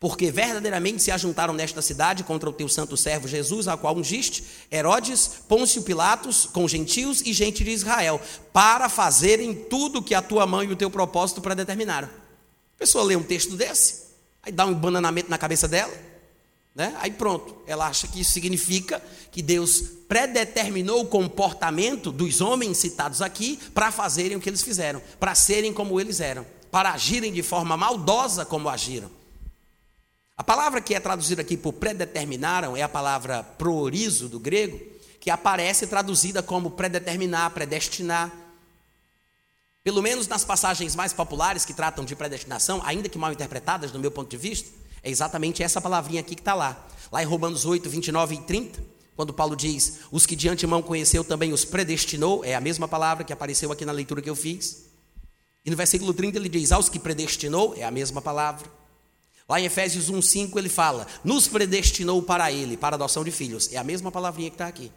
Porque 0.00 0.30
verdadeiramente 0.30 1.02
se 1.02 1.10
ajuntaram 1.10 1.54
nesta 1.54 1.80
cidade 1.80 2.24
contra 2.24 2.48
o 2.48 2.52
teu 2.52 2.68
santo 2.68 2.96
servo 2.96 3.28
Jesus, 3.28 3.68
a 3.68 3.76
qual 3.76 3.96
ungiste, 3.96 4.44
Herodes, 4.72 5.42
Pôncio 5.48 5.82
Pilatos, 5.82 6.46
com 6.46 6.66
gentios 6.66 7.20
e 7.20 7.32
gente 7.32 7.62
de 7.62 7.70
Israel, 7.70 8.20
para 8.52 8.88
fazerem 8.88 9.54
tudo 9.54 10.02
que 10.02 10.14
a 10.14 10.22
tua 10.22 10.46
mão 10.46 10.64
e 10.64 10.72
o 10.72 10.76
teu 10.76 10.90
propósito 10.90 11.40
predeterminaram. 11.40 12.08
A 12.08 12.78
pessoa 12.78 13.04
lê 13.04 13.14
um 13.16 13.22
texto 13.22 13.54
desse, 13.54 14.04
aí 14.42 14.50
dá 14.50 14.66
um 14.66 14.74
bananamento 14.74 15.30
na 15.30 15.38
cabeça 15.38 15.68
dela, 15.68 15.92
né? 16.74 16.96
aí 17.00 17.12
pronto, 17.12 17.56
ela 17.66 17.86
acha 17.86 18.08
que 18.08 18.20
isso 18.20 18.32
significa 18.32 19.00
que 19.30 19.40
Deus 19.40 19.80
predeterminou 20.08 21.02
o 21.02 21.06
comportamento 21.06 22.10
dos 22.10 22.40
homens 22.40 22.78
citados 22.78 23.22
aqui 23.22 23.58
para 23.72 23.92
fazerem 23.92 24.36
o 24.36 24.40
que 24.40 24.50
eles 24.50 24.62
fizeram, 24.62 25.00
para 25.20 25.34
serem 25.34 25.72
como 25.72 26.00
eles 26.00 26.20
eram, 26.20 26.44
para 26.70 26.92
agirem 26.92 27.32
de 27.32 27.42
forma 27.42 27.76
maldosa 27.76 28.44
como 28.44 28.68
agiram. 28.68 29.10
A 30.36 30.42
palavra 30.42 30.80
que 30.80 30.94
é 30.94 31.00
traduzida 31.00 31.42
aqui 31.42 31.56
por 31.56 31.74
predeterminaram 31.74 32.76
é 32.76 32.82
a 32.82 32.88
palavra 32.88 33.44
proorizo 33.44 34.28
do 34.28 34.40
grego, 34.40 34.80
que 35.20 35.30
aparece 35.30 35.86
traduzida 35.86 36.42
como 36.42 36.72
predeterminar, 36.72 37.50
predestinar. 37.52 38.32
Pelo 39.84 40.02
menos 40.02 40.26
nas 40.26 40.44
passagens 40.44 40.96
mais 40.96 41.12
populares 41.12 41.64
que 41.64 41.72
tratam 41.72 42.04
de 42.04 42.16
predestinação, 42.16 42.82
ainda 42.84 43.08
que 43.08 43.16
mal 43.16 43.32
interpretadas 43.32 43.92
do 43.92 44.00
meu 44.00 44.10
ponto 44.10 44.28
de 44.28 44.36
vista, 44.36 44.68
é 45.04 45.10
exatamente 45.10 45.62
essa 45.62 45.82
palavrinha 45.82 46.20
aqui 46.20 46.34
que 46.34 46.40
está 46.40 46.54
lá. 46.54 46.88
Lá 47.12 47.22
em 47.22 47.26
Romanos 47.26 47.66
8, 47.66 47.88
29 47.90 48.36
e 48.36 48.38
30, 48.38 48.82
quando 49.14 49.34
Paulo 49.34 49.54
diz: 49.54 50.00
Os 50.10 50.24
que 50.24 50.34
de 50.34 50.48
antemão 50.48 50.82
conheceu 50.82 51.22
também 51.22 51.52
os 51.52 51.62
predestinou, 51.62 52.42
é 52.42 52.54
a 52.54 52.60
mesma 52.60 52.88
palavra 52.88 53.22
que 53.22 53.32
apareceu 53.32 53.70
aqui 53.70 53.84
na 53.84 53.92
leitura 53.92 54.22
que 54.22 54.30
eu 54.30 54.34
fiz. 54.34 54.86
E 55.62 55.70
no 55.70 55.76
versículo 55.76 56.14
30 56.14 56.38
ele 56.38 56.48
diz: 56.48 56.72
Aos 56.72 56.88
que 56.88 56.98
predestinou, 56.98 57.74
é 57.76 57.84
a 57.84 57.90
mesma 57.90 58.22
palavra. 58.22 58.66
Lá 59.46 59.60
em 59.60 59.66
Efésios 59.66 60.08
1, 60.08 60.22
5 60.22 60.58
ele 60.58 60.70
fala: 60.70 61.06
Nos 61.22 61.46
predestinou 61.46 62.22
para 62.22 62.50
ele, 62.50 62.74
para 62.74 62.94
a 62.94 62.98
adoção 62.98 63.22
de 63.22 63.30
filhos, 63.30 63.70
é 63.70 63.76
a 63.76 63.84
mesma 63.84 64.10
palavrinha 64.10 64.48
que 64.48 64.54
está 64.54 64.66
aqui. 64.66 64.90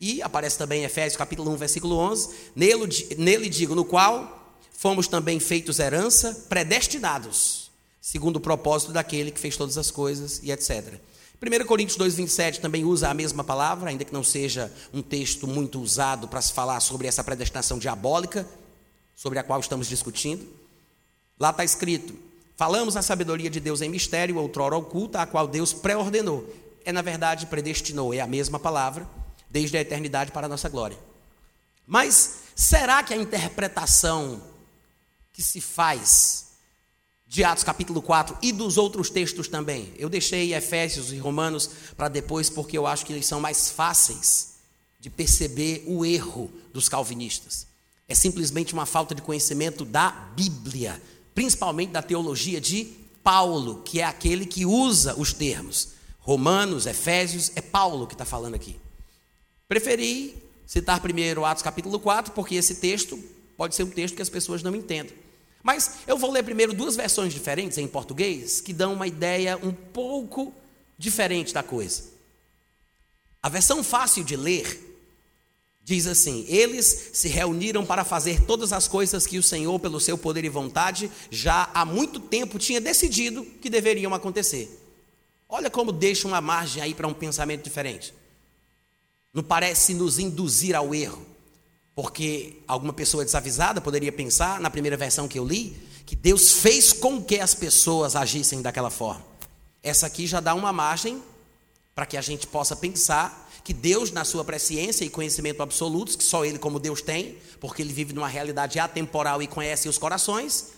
E 0.00 0.22
aparece 0.22 0.56
também 0.56 0.82
em 0.82 0.84
Efésios 0.84 1.16
capítulo 1.16 1.50
1, 1.50 1.56
versículo 1.56 1.96
11: 1.96 2.30
Nele, 2.54 3.16
nele 3.18 3.48
digo, 3.48 3.74
no 3.74 3.84
qual 3.84 4.56
fomos 4.72 5.08
também 5.08 5.40
feitos 5.40 5.80
herança, 5.80 6.46
predestinados, 6.48 7.67
segundo 8.00 8.36
o 8.36 8.40
propósito 8.40 8.92
daquele 8.92 9.30
que 9.30 9.40
fez 9.40 9.56
todas 9.56 9.78
as 9.78 9.90
coisas 9.90 10.40
e 10.42 10.50
etc. 10.50 11.00
1 11.40 11.66
Coríntios 11.66 11.96
2, 11.96 12.14
27 12.16 12.60
também 12.60 12.84
usa 12.84 13.08
a 13.08 13.14
mesma 13.14 13.44
palavra, 13.44 13.90
ainda 13.90 14.04
que 14.04 14.12
não 14.12 14.24
seja 14.24 14.72
um 14.92 15.00
texto 15.00 15.46
muito 15.46 15.80
usado 15.80 16.26
para 16.26 16.42
se 16.42 16.52
falar 16.52 16.80
sobre 16.80 17.06
essa 17.06 17.22
predestinação 17.22 17.78
diabólica, 17.78 18.46
sobre 19.14 19.38
a 19.38 19.44
qual 19.44 19.60
estamos 19.60 19.88
discutindo. 19.88 20.44
Lá 21.38 21.50
está 21.50 21.64
escrito: 21.64 22.12
Falamos 22.56 22.96
a 22.96 23.02
sabedoria 23.02 23.48
de 23.48 23.60
Deus 23.60 23.80
em 23.80 23.88
mistério, 23.88 24.36
outrora 24.36 24.76
oculta, 24.76 25.22
a 25.22 25.26
qual 25.26 25.46
Deus 25.46 25.72
pré-ordenou. 25.72 26.52
É, 26.84 26.90
na 26.90 27.02
verdade, 27.02 27.46
predestinou, 27.46 28.12
é 28.12 28.20
a 28.20 28.26
mesma 28.26 28.58
palavra 28.58 29.08
desde 29.48 29.76
a 29.76 29.80
eternidade 29.80 30.32
para 30.32 30.46
a 30.46 30.48
nossa 30.48 30.68
glória. 30.68 30.98
Mas 31.86 32.40
será 32.56 33.02
que 33.02 33.14
a 33.14 33.16
interpretação 33.16 34.42
que 35.32 35.42
se 35.42 35.60
faz 35.60 36.47
de 37.28 37.44
Atos 37.44 37.62
capítulo 37.62 38.00
4 38.00 38.38
e 38.40 38.50
dos 38.52 38.78
outros 38.78 39.10
textos 39.10 39.48
também, 39.48 39.92
eu 39.98 40.08
deixei 40.08 40.54
Efésios 40.54 41.12
e 41.12 41.18
Romanos 41.18 41.68
para 41.94 42.08
depois 42.08 42.48
porque 42.48 42.78
eu 42.78 42.86
acho 42.86 43.04
que 43.04 43.12
eles 43.12 43.26
são 43.26 43.38
mais 43.38 43.70
fáceis 43.70 44.54
de 44.98 45.10
perceber 45.10 45.84
o 45.86 46.06
erro 46.06 46.50
dos 46.72 46.88
calvinistas. 46.88 47.66
É 48.08 48.14
simplesmente 48.14 48.72
uma 48.72 48.86
falta 48.86 49.14
de 49.14 49.20
conhecimento 49.20 49.84
da 49.84 50.10
Bíblia, 50.34 51.00
principalmente 51.34 51.90
da 51.90 52.00
teologia 52.00 52.60
de 52.60 52.86
Paulo, 53.22 53.82
que 53.84 54.00
é 54.00 54.04
aquele 54.04 54.46
que 54.46 54.64
usa 54.64 55.14
os 55.14 55.34
termos. 55.34 55.90
Romanos, 56.18 56.86
Efésios, 56.86 57.52
é 57.54 57.60
Paulo 57.60 58.06
que 58.06 58.14
está 58.14 58.24
falando 58.24 58.54
aqui. 58.54 58.76
Preferi 59.68 60.34
citar 60.66 61.00
primeiro 61.00 61.44
Atos 61.44 61.62
capítulo 61.62 62.00
4, 62.00 62.32
porque 62.32 62.54
esse 62.54 62.76
texto 62.76 63.22
pode 63.54 63.74
ser 63.74 63.82
um 63.82 63.90
texto 63.90 64.14
que 64.14 64.22
as 64.22 64.30
pessoas 64.30 64.62
não 64.62 64.74
entendem. 64.74 65.27
Mas 65.62 65.98
eu 66.06 66.16
vou 66.16 66.30
ler 66.30 66.42
primeiro 66.42 66.72
duas 66.72 66.96
versões 66.96 67.32
diferentes 67.32 67.78
em 67.78 67.86
português 67.86 68.60
que 68.60 68.72
dão 68.72 68.94
uma 68.94 69.06
ideia 69.06 69.58
um 69.62 69.72
pouco 69.72 70.54
diferente 70.96 71.52
da 71.52 71.62
coisa. 71.62 72.04
A 73.42 73.48
versão 73.48 73.82
fácil 73.82 74.24
de 74.24 74.36
ler 74.36 74.88
diz 75.82 76.06
assim: 76.06 76.44
Eles 76.48 77.10
se 77.14 77.28
reuniram 77.28 77.86
para 77.86 78.04
fazer 78.04 78.42
todas 78.42 78.72
as 78.72 78.86
coisas 78.86 79.26
que 79.26 79.38
o 79.38 79.42
Senhor, 79.42 79.78
pelo 79.80 80.00
seu 80.00 80.18
poder 80.18 80.44
e 80.44 80.48
vontade, 80.48 81.10
já 81.30 81.70
há 81.72 81.84
muito 81.84 82.20
tempo 82.20 82.58
tinha 82.58 82.80
decidido 82.80 83.44
que 83.44 83.70
deveriam 83.70 84.12
acontecer. 84.12 84.68
Olha 85.48 85.70
como 85.70 85.90
deixa 85.90 86.28
uma 86.28 86.42
margem 86.42 86.82
aí 86.82 86.94
para 86.94 87.08
um 87.08 87.14
pensamento 87.14 87.64
diferente. 87.64 88.12
Não 89.32 89.42
parece 89.42 89.94
nos 89.94 90.18
induzir 90.18 90.74
ao 90.74 90.94
erro. 90.94 91.24
Porque 91.98 92.62
alguma 92.68 92.92
pessoa 92.92 93.24
desavisada 93.24 93.80
poderia 93.80 94.12
pensar, 94.12 94.60
na 94.60 94.70
primeira 94.70 94.96
versão 94.96 95.26
que 95.26 95.36
eu 95.36 95.44
li, 95.44 95.76
que 96.06 96.14
Deus 96.14 96.52
fez 96.52 96.92
com 96.92 97.20
que 97.20 97.40
as 97.40 97.54
pessoas 97.54 98.14
agissem 98.14 98.62
daquela 98.62 98.88
forma. 98.88 99.26
Essa 99.82 100.06
aqui 100.06 100.24
já 100.24 100.38
dá 100.38 100.54
uma 100.54 100.72
margem 100.72 101.20
para 101.96 102.06
que 102.06 102.16
a 102.16 102.20
gente 102.20 102.46
possa 102.46 102.76
pensar 102.76 103.50
que 103.64 103.74
Deus, 103.74 104.12
na 104.12 104.24
sua 104.24 104.44
presciência 104.44 105.04
e 105.04 105.10
conhecimento 105.10 105.60
absolutos, 105.60 106.14
que 106.14 106.22
só 106.22 106.44
Ele 106.44 106.56
como 106.56 106.78
Deus 106.78 107.02
tem, 107.02 107.36
porque 107.58 107.82
Ele 107.82 107.92
vive 107.92 108.12
numa 108.12 108.28
realidade 108.28 108.78
atemporal 108.78 109.42
e 109.42 109.48
conhece 109.48 109.88
os 109.88 109.98
corações, 109.98 110.68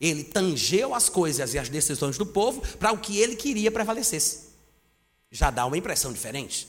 Ele 0.00 0.22
tangeu 0.22 0.94
as 0.94 1.08
coisas 1.08 1.54
e 1.54 1.58
as 1.58 1.68
decisões 1.68 2.16
do 2.16 2.24
povo 2.24 2.62
para 2.78 2.92
o 2.92 2.98
que 2.98 3.18
Ele 3.18 3.34
queria 3.34 3.72
prevalecesse. 3.72 4.50
Já 5.28 5.50
dá 5.50 5.66
uma 5.66 5.76
impressão 5.76 6.12
diferente. 6.12 6.68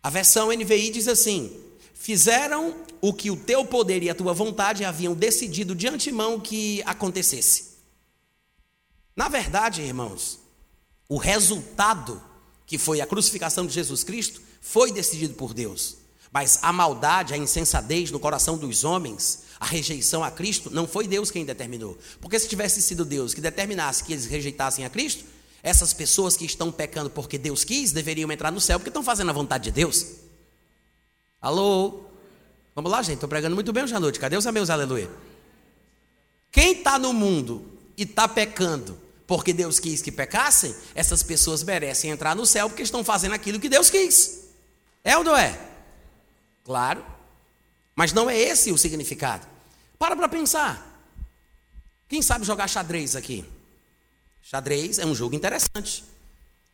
A 0.00 0.08
versão 0.08 0.52
NVI 0.52 0.90
diz 0.90 1.08
assim: 1.08 1.64
Fizeram 1.94 2.74
o 3.00 3.14
que 3.14 3.30
o 3.30 3.36
teu 3.36 3.64
poder 3.64 4.02
e 4.02 4.10
a 4.10 4.14
tua 4.14 4.34
vontade 4.34 4.84
haviam 4.84 5.14
decidido 5.14 5.74
de 5.74 5.88
antemão 5.88 6.38
que 6.38 6.82
acontecesse. 6.84 7.74
Na 9.16 9.28
verdade, 9.28 9.80
irmãos, 9.80 10.40
o 11.08 11.16
resultado 11.16 12.20
que 12.66 12.76
foi 12.76 13.00
a 13.00 13.06
crucificação 13.06 13.64
de 13.66 13.72
Jesus 13.72 14.02
Cristo 14.02 14.42
foi 14.60 14.90
decidido 14.90 15.34
por 15.34 15.54
Deus. 15.54 15.98
Mas 16.32 16.58
a 16.62 16.72
maldade, 16.72 17.32
a 17.32 17.36
insensatez 17.36 18.10
no 18.10 18.18
coração 18.18 18.58
dos 18.58 18.82
homens, 18.82 19.44
a 19.60 19.66
rejeição 19.66 20.24
a 20.24 20.30
Cristo, 20.30 20.68
não 20.68 20.88
foi 20.88 21.06
Deus 21.06 21.30
quem 21.30 21.44
determinou. 21.44 21.96
Porque 22.20 22.38
se 22.40 22.48
tivesse 22.48 22.82
sido 22.82 23.04
Deus 23.04 23.32
que 23.32 23.40
determinasse 23.40 24.02
que 24.02 24.12
eles 24.12 24.26
rejeitassem 24.26 24.84
a 24.84 24.90
Cristo, 24.90 25.24
essas 25.62 25.94
pessoas 25.94 26.36
que 26.36 26.44
estão 26.44 26.72
pecando 26.72 27.08
porque 27.08 27.38
Deus 27.38 27.62
quis 27.62 27.92
deveriam 27.92 28.32
entrar 28.32 28.50
no 28.50 28.60
céu 28.60 28.78
porque 28.78 28.90
estão 28.90 29.02
fazendo 29.02 29.30
a 29.30 29.32
vontade 29.32 29.64
de 29.64 29.70
Deus. 29.70 30.23
Alô? 31.44 32.00
Vamos 32.74 32.90
lá, 32.90 33.02
gente. 33.02 33.16
Estou 33.16 33.28
pregando 33.28 33.54
muito 33.54 33.70
bem 33.70 33.84
hoje 33.84 33.94
à 33.94 34.00
noite. 34.00 34.18
Cadê 34.18 34.34
os 34.34 34.46
amigos? 34.46 34.70
Aleluia. 34.70 35.10
Quem 36.50 36.72
está 36.72 36.98
no 36.98 37.12
mundo 37.12 37.70
e 37.98 38.04
está 38.04 38.26
pecando 38.26 38.98
porque 39.26 39.52
Deus 39.52 39.78
quis 39.78 40.00
que 40.00 40.10
pecassem, 40.10 40.74
essas 40.94 41.22
pessoas 41.22 41.62
merecem 41.62 42.10
entrar 42.10 42.34
no 42.34 42.46
céu 42.46 42.70
porque 42.70 42.82
estão 42.82 43.04
fazendo 43.04 43.34
aquilo 43.34 43.60
que 43.60 43.68
Deus 43.68 43.90
quis. 43.90 44.46
É 45.04 45.18
ou 45.18 45.22
não 45.22 45.36
é? 45.36 45.60
Claro. 46.64 47.04
Mas 47.94 48.14
não 48.14 48.30
é 48.30 48.38
esse 48.38 48.72
o 48.72 48.78
significado. 48.78 49.46
Para 49.98 50.16
para 50.16 50.30
pensar. 50.30 51.06
Quem 52.08 52.22
sabe 52.22 52.46
jogar 52.46 52.68
xadrez 52.68 53.14
aqui? 53.14 53.44
Xadrez 54.40 54.98
é 54.98 55.04
um 55.04 55.14
jogo 55.14 55.34
interessante. 55.34 56.04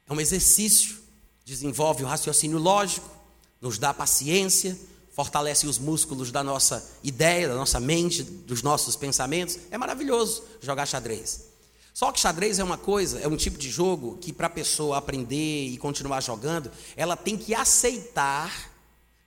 É 0.08 0.12
um 0.12 0.20
exercício, 0.20 0.96
desenvolve 1.44 2.04
o 2.04 2.06
raciocínio 2.06 2.58
lógico, 2.58 3.19
nos 3.60 3.78
dá 3.78 3.92
paciência, 3.92 4.78
fortalece 5.12 5.66
os 5.66 5.78
músculos 5.78 6.30
da 6.30 6.42
nossa 6.42 6.88
ideia, 7.02 7.48
da 7.48 7.54
nossa 7.54 7.78
mente, 7.78 8.22
dos 8.22 8.62
nossos 8.62 8.96
pensamentos. 8.96 9.58
É 9.70 9.76
maravilhoso 9.76 10.42
jogar 10.60 10.86
xadrez. 10.86 11.50
Só 11.92 12.10
que 12.12 12.20
xadrez 12.20 12.58
é 12.58 12.64
uma 12.64 12.78
coisa, 12.78 13.18
é 13.20 13.28
um 13.28 13.36
tipo 13.36 13.58
de 13.58 13.68
jogo 13.68 14.16
que 14.18 14.32
para 14.32 14.46
a 14.46 14.50
pessoa 14.50 14.96
aprender 14.96 15.66
e 15.66 15.76
continuar 15.76 16.22
jogando, 16.22 16.70
ela 16.96 17.16
tem 17.16 17.36
que 17.36 17.54
aceitar 17.54 18.70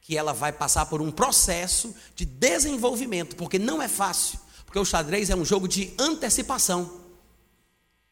que 0.01 0.17
ela 0.17 0.33
vai 0.33 0.51
passar 0.51 0.87
por 0.87 1.01
um 1.01 1.11
processo 1.11 1.93
de 2.15 2.25
desenvolvimento, 2.25 3.35
porque 3.35 3.59
não 3.59 3.81
é 3.81 3.87
fácil, 3.87 4.39
porque 4.65 4.79
o 4.79 4.85
xadrez 4.85 5.29
é 5.29 5.35
um 5.35 5.45
jogo 5.45 5.67
de 5.67 5.93
antecipação. 5.99 7.01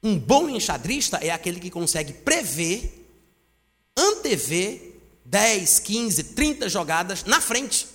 Um 0.04 0.18
bom 0.20 0.50
enxadrista 0.50 1.18
é 1.18 1.32
aquele 1.32 1.60
que 1.60 1.70
consegue 1.70 2.14
prever, 2.14 3.08
antever 3.98 4.91
10, 5.32 5.80
15, 5.80 6.24
30 6.26 6.68
jogadas 6.68 7.24
na 7.24 7.40
frente. 7.40 7.88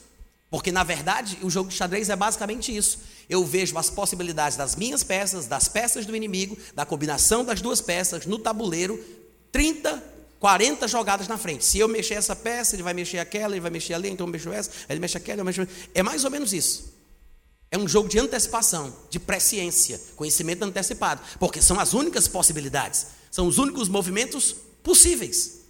Porque, 0.49 0.72
na 0.72 0.82
verdade, 0.82 1.37
o 1.43 1.51
jogo 1.51 1.68
de 1.68 1.76
xadrez 1.76 2.09
é 2.09 2.16
basicamente 2.16 2.74
isso. 2.74 3.01
Eu 3.28 3.45
vejo 3.45 3.76
as 3.76 3.91
possibilidades 3.91 4.57
das 4.57 4.74
minhas 4.74 5.03
peças, 5.03 5.47
das 5.47 5.68
peças 5.68 6.07
do 6.07 6.16
inimigo, 6.16 6.57
da 6.74 6.87
combinação 6.87 7.45
das 7.45 7.61
duas 7.61 7.82
peças 7.82 8.24
no 8.24 8.39
tabuleiro, 8.39 8.99
30, 9.53 10.03
40 10.41 10.89
jogadas 10.89 11.28
na 11.28 11.37
frente. 11.37 11.62
Se 11.62 11.78
eu 11.78 11.87
mexer 11.89 12.14
essa 12.14 12.34
peça, 12.34 12.74
ele 12.74 12.82
vai 12.82 12.95
mexer 12.95 13.18
aquela, 13.18 13.53
ele 13.53 13.61
vai 13.61 13.70
mexer 13.70 13.93
ali, 13.93 14.09
então 14.09 14.26
eu 14.26 14.32
mexo 14.32 14.51
essa, 14.51 14.70
ele 14.89 14.99
mexe 14.99 15.18
aquela, 15.18 15.43
eu 15.43 15.45
mexo. 15.45 15.68
É 15.95 16.03
mais 16.03 16.24
ou 16.24 16.30
menos 16.30 16.55
isso. 16.55 16.95
É 17.70 17.76
um 17.76 17.87
jogo 17.87 18.09
de 18.09 18.18
antecipação, 18.18 18.97
de 19.11 19.20
presciência, 19.20 20.01
conhecimento 20.16 20.62
antecipado, 20.62 21.20
porque 21.39 21.61
são 21.61 21.78
as 21.78 21.93
únicas 21.93 22.26
possibilidades, 22.28 23.09
são 23.30 23.47
os 23.47 23.59
únicos 23.59 23.91
movimentos 23.91 24.57
possíveis. 24.82 25.65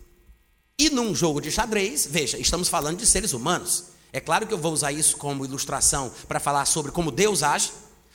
E 0.78 0.90
num 0.90 1.14
jogo 1.14 1.40
de 1.40 1.50
xadrez, 1.50 2.06
veja, 2.06 2.36
estamos 2.36 2.68
falando 2.68 2.98
de 2.98 3.06
seres 3.06 3.32
humanos. 3.32 3.84
É 4.12 4.20
claro 4.20 4.46
que 4.46 4.52
eu 4.52 4.58
vou 4.58 4.74
usar 4.74 4.92
isso 4.92 5.16
como 5.16 5.42
ilustração 5.42 6.12
para 6.28 6.38
falar 6.38 6.66
sobre 6.66 6.92
como 6.92 7.10
Deus 7.10 7.42
age, 7.42 7.72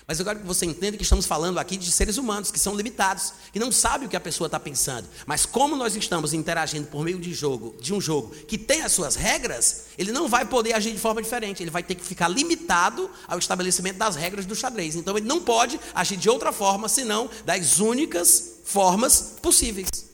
mas 0.07 0.19
eu 0.19 0.25
quero 0.25 0.41
que 0.41 0.45
você 0.45 0.67
entenda 0.67 0.95
que 0.95 1.01
estamos 1.01 1.25
falando 1.25 1.57
aqui 1.57 1.75
de 1.75 1.91
seres 1.91 2.17
humanos 2.17 2.51
que 2.51 2.59
são 2.59 2.75
limitados, 2.75 3.33
que 3.51 3.57
não 3.57 3.71
sabem 3.71 4.05
o 4.05 4.09
que 4.11 4.15
a 4.15 4.19
pessoa 4.19 4.45
está 4.45 4.59
pensando. 4.59 5.07
Mas 5.25 5.43
como 5.43 5.75
nós 5.75 5.95
estamos 5.95 6.33
interagindo 6.33 6.85
por 6.85 7.03
meio 7.03 7.19
de 7.19 7.33
jogo, 7.33 7.75
de 7.81 7.95
um 7.95 8.01
jogo 8.01 8.29
que 8.45 8.59
tem 8.59 8.83
as 8.83 8.91
suas 8.91 9.15
regras, 9.15 9.85
ele 9.97 10.11
não 10.11 10.27
vai 10.27 10.45
poder 10.45 10.73
agir 10.73 10.91
de 10.91 10.99
forma 10.99 11.19
diferente. 11.19 11.63
Ele 11.63 11.71
vai 11.71 11.81
ter 11.81 11.95
que 11.95 12.05
ficar 12.05 12.27
limitado 12.27 13.09
ao 13.27 13.39
estabelecimento 13.39 13.97
das 13.97 14.15
regras 14.15 14.45
do 14.45 14.55
xadrez. 14.55 14.95
Então 14.95 15.17
ele 15.17 15.25
não 15.25 15.41
pode 15.41 15.79
agir 15.95 16.15
de 16.15 16.29
outra 16.29 16.51
forma, 16.51 16.87
senão 16.87 17.27
das 17.43 17.79
únicas 17.79 18.59
formas 18.65 19.37
possíveis. 19.41 20.10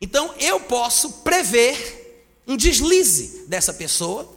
Então 0.00 0.34
eu 0.38 0.60
posso 0.60 1.10
prever 1.22 2.02
um 2.46 2.56
deslize 2.56 3.46
dessa 3.46 3.72
pessoa, 3.72 4.30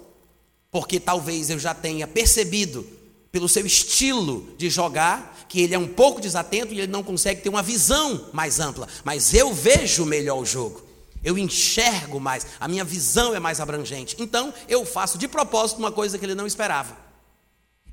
porque 0.71 0.99
talvez 0.99 1.49
eu 1.49 1.59
já 1.59 1.73
tenha 1.73 2.07
percebido 2.07 2.87
pelo 3.31 3.49
seu 3.49 3.65
estilo 3.65 4.47
de 4.57 4.69
jogar 4.69 5.45
que 5.49 5.61
ele 5.61 5.75
é 5.75 5.79
um 5.79 5.87
pouco 5.87 6.21
desatento 6.21 6.73
e 6.73 6.79
ele 6.79 6.91
não 6.91 7.03
consegue 7.03 7.41
ter 7.41 7.49
uma 7.49 7.63
visão 7.63 8.29
mais 8.33 8.59
ampla, 8.59 8.87
mas 9.03 9.33
eu 9.33 9.53
vejo 9.53 10.05
melhor 10.05 10.39
o 10.39 10.45
jogo. 10.45 10.85
Eu 11.23 11.37
enxergo 11.37 12.19
mais, 12.19 12.45
a 12.59 12.67
minha 12.67 12.83
visão 12.83 13.35
é 13.35 13.39
mais 13.39 13.59
abrangente. 13.59 14.15
Então, 14.19 14.53
eu 14.67 14.85
faço 14.85 15.17
de 15.17 15.27
propósito 15.27 15.79
uma 15.79 15.91
coisa 15.91 16.17
que 16.17 16.25
ele 16.25 16.35
não 16.35 16.45
esperava. 16.47 16.97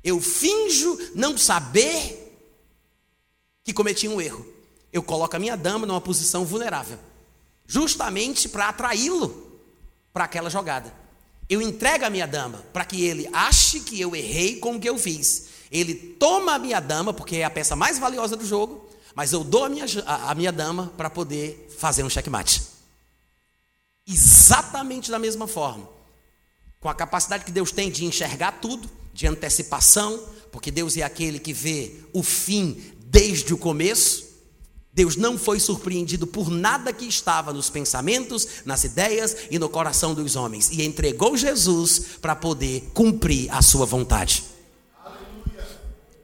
Eu 0.03 0.21
finjo 0.21 0.97
não 1.15 1.37
saber 1.37 2.21
que 3.63 3.73
cometi 3.73 4.07
um 4.07 4.21
erro. 4.21 4.45
Eu 4.93 5.01
coloco 5.01 5.35
a 5.35 5.39
minha 5.39 5.57
dama 5.57 5.85
numa 5.85 5.99
posição 5.99 6.45
vulnerável 6.45 6.99
justamente 7.67 8.47
para 8.49 8.69
atraí-lo 8.69 9.59
para 10.13 10.25
aquela 10.25 10.49
jogada. 10.49 10.93
Eu 11.49 11.61
entrego 11.61 12.05
a 12.05 12.09
minha 12.09 12.25
dama 12.25 12.63
para 12.73 12.85
que 12.85 13.03
ele 13.03 13.29
ache 13.31 13.79
que 13.79 13.99
eu 13.99 14.15
errei 14.15 14.57
com 14.57 14.75
o 14.75 14.79
que 14.79 14.89
eu 14.89 14.97
fiz. 14.97 15.47
Ele 15.71 15.93
toma 15.93 16.55
a 16.55 16.59
minha 16.59 16.79
dama, 16.79 17.13
porque 17.13 17.37
é 17.37 17.43
a 17.43 17.49
peça 17.49 17.75
mais 17.75 17.99
valiosa 17.99 18.35
do 18.35 18.45
jogo, 18.45 18.89
mas 19.13 19.33
eu 19.33 19.43
dou 19.43 19.65
a 19.65 19.69
minha, 19.69 19.85
a, 20.05 20.31
a 20.31 20.35
minha 20.35 20.51
dama 20.51 20.91
para 20.97 21.09
poder 21.09 21.69
fazer 21.77 22.03
um 22.03 22.09
checkmate. 22.09 22.61
Exatamente 24.07 25.11
da 25.11 25.19
mesma 25.19 25.47
forma. 25.47 25.87
Com 26.79 26.89
a 26.89 26.93
capacidade 26.93 27.43
que 27.43 27.51
Deus 27.51 27.71
tem 27.71 27.89
de 27.89 28.05
enxergar 28.05 28.53
tudo, 28.53 28.89
de 29.13 29.27
antecipação, 29.27 30.23
porque 30.51 30.71
Deus 30.71 30.95
é 30.97 31.01
aquele 31.01 31.39
que 31.39 31.53
vê 31.53 31.95
o 32.13 32.21
fim 32.21 32.93
desde 33.05 33.53
o 33.53 33.57
começo. 33.57 34.24
Deus 34.95 35.17
não 35.17 35.37
foi 35.37 35.59
surpreendido 35.59 36.25
por 36.25 36.49
nada 36.49 36.93
que 36.93 37.05
estava 37.05 37.51
nos 37.51 37.69
pensamentos, 37.69 38.47
nas 38.63 38.85
ideias 38.85 39.35
e 39.51 39.59
no 39.59 39.67
coração 39.67 40.13
dos 40.13 40.37
homens 40.37 40.69
e 40.71 40.83
entregou 40.83 41.35
Jesus 41.35 42.17
para 42.21 42.33
poder 42.33 42.89
cumprir 42.93 43.51
a 43.51 43.61
sua 43.61 43.85
vontade. 43.85 44.45
Aleluia. 45.03 45.67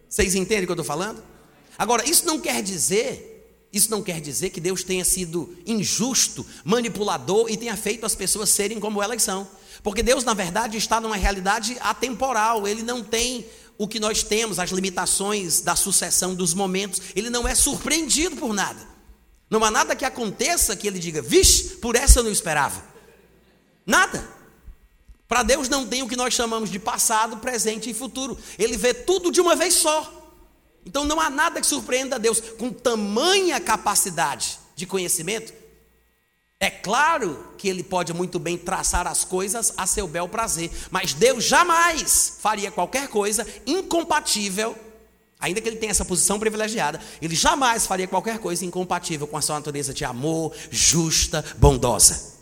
Vocês 0.08 0.36
entendem 0.36 0.64
o 0.64 0.68
que 0.68 0.72
eu 0.72 0.76
estou 0.76 0.86
falando? 0.86 1.22
Agora, 1.78 2.10
isso 2.10 2.26
não 2.26 2.40
quer 2.40 2.64
dizer, 2.64 3.68
isso 3.74 3.92
não 3.92 4.02
quer 4.02 4.22
dizer 4.22 4.52
que 4.52 4.62
Deus 4.62 4.86
tenha 4.86 5.04
sido 5.04 5.54
injusto, 5.66 6.46
manipulador 6.64 7.52
e 7.52 7.58
tenha 7.58 7.76
feito 7.76 8.06
as 8.06 8.16
pessoas 8.16 8.50
serem 8.50 8.80
como 8.80 9.04
elas 9.04 9.22
são. 9.22 9.50
Porque 9.84 10.02
Deus, 10.02 10.24
na 10.24 10.34
verdade, 10.34 10.78
está 10.78 11.02
numa 11.02 11.18
realidade 11.18 11.76
atemporal, 11.82 12.66
ele 12.66 12.84
não 12.84 13.04
tem 13.04 13.46
o 13.78 13.88
que 13.88 14.00
nós 14.00 14.24
temos, 14.24 14.60
as 14.60 14.72
limitações 14.72 15.62
da 15.62 15.76
sucessão 15.76 16.36
dos 16.36 16.54
momentos, 16.54 17.02
ele 17.16 17.30
não 17.30 17.48
é 17.48 17.56
surpreendido 17.56 18.36
por 18.36 18.54
nada. 18.54 18.88
Não 19.50 19.64
há 19.64 19.72
nada 19.72 19.96
que 19.96 20.06
aconteça 20.06 20.76
que 20.76 20.88
ele 20.88 21.00
diga, 21.00 21.22
vixe, 21.22 21.76
por 21.78 21.96
essa 21.96 22.20
eu 22.20 22.24
não 22.24 22.32
esperava. 22.32 22.84
Nada. 23.86 24.28
Para 25.28 25.44
Deus 25.44 25.70
não 25.70 25.88
tem 25.88 26.04
o 26.04 26.08
que 26.08 26.16
nós 26.16 26.34
chamamos 26.34 26.70
de 26.70 26.80
passado, 26.80 27.38
presente 27.38 27.90
e 27.90 27.94
futuro. 27.94 28.38
Ele 28.58 28.78
vê 28.78 28.94
tudo 28.94 29.32
de 29.32 29.42
uma 29.42 29.56
vez 29.56 29.74
só. 29.76 30.18
Então 30.86 31.06
não 31.06 31.20
há 31.20 31.30
nada 31.30 31.62
que 31.62 31.68
surpreenda 31.68 32.16
a 32.16 32.20
Deus 32.20 32.40
com 32.58 32.72
tamanha 32.72 33.60
capacidade 33.60 34.60
de 34.76 34.86
conhecimento 34.86 35.61
é 36.62 36.70
claro 36.70 37.44
que 37.58 37.68
ele 37.68 37.82
pode 37.82 38.14
muito 38.14 38.38
bem 38.38 38.56
traçar 38.56 39.08
as 39.08 39.26
coisas 39.26 39.74
a 39.76 39.88
seu 39.88 40.08
bel 40.08 40.30
prazer, 40.30 40.70
mas 40.92 41.12
Deus 41.12 41.44
jamais 41.44 42.38
faria 42.40 42.70
qualquer 42.70 43.08
coisa 43.08 43.48
incompatível, 43.66 44.76
ainda 45.40 45.60
que 45.60 45.68
ele 45.68 45.78
tenha 45.78 45.90
essa 45.90 46.06
posição 46.06 46.40
privilegiada, 46.40 47.02
ele 47.20 47.34
jamais 47.34 47.88
faria 47.88 48.08
qualquer 48.08 48.38
coisa 48.38 48.64
incompatível 48.64 49.26
com 49.26 49.38
a 49.38 49.42
sua 49.42 49.56
natureza 49.56 49.92
de 49.92 50.06
amor, 50.06 50.54
justa, 50.70 51.44
bondosa. 51.58 52.40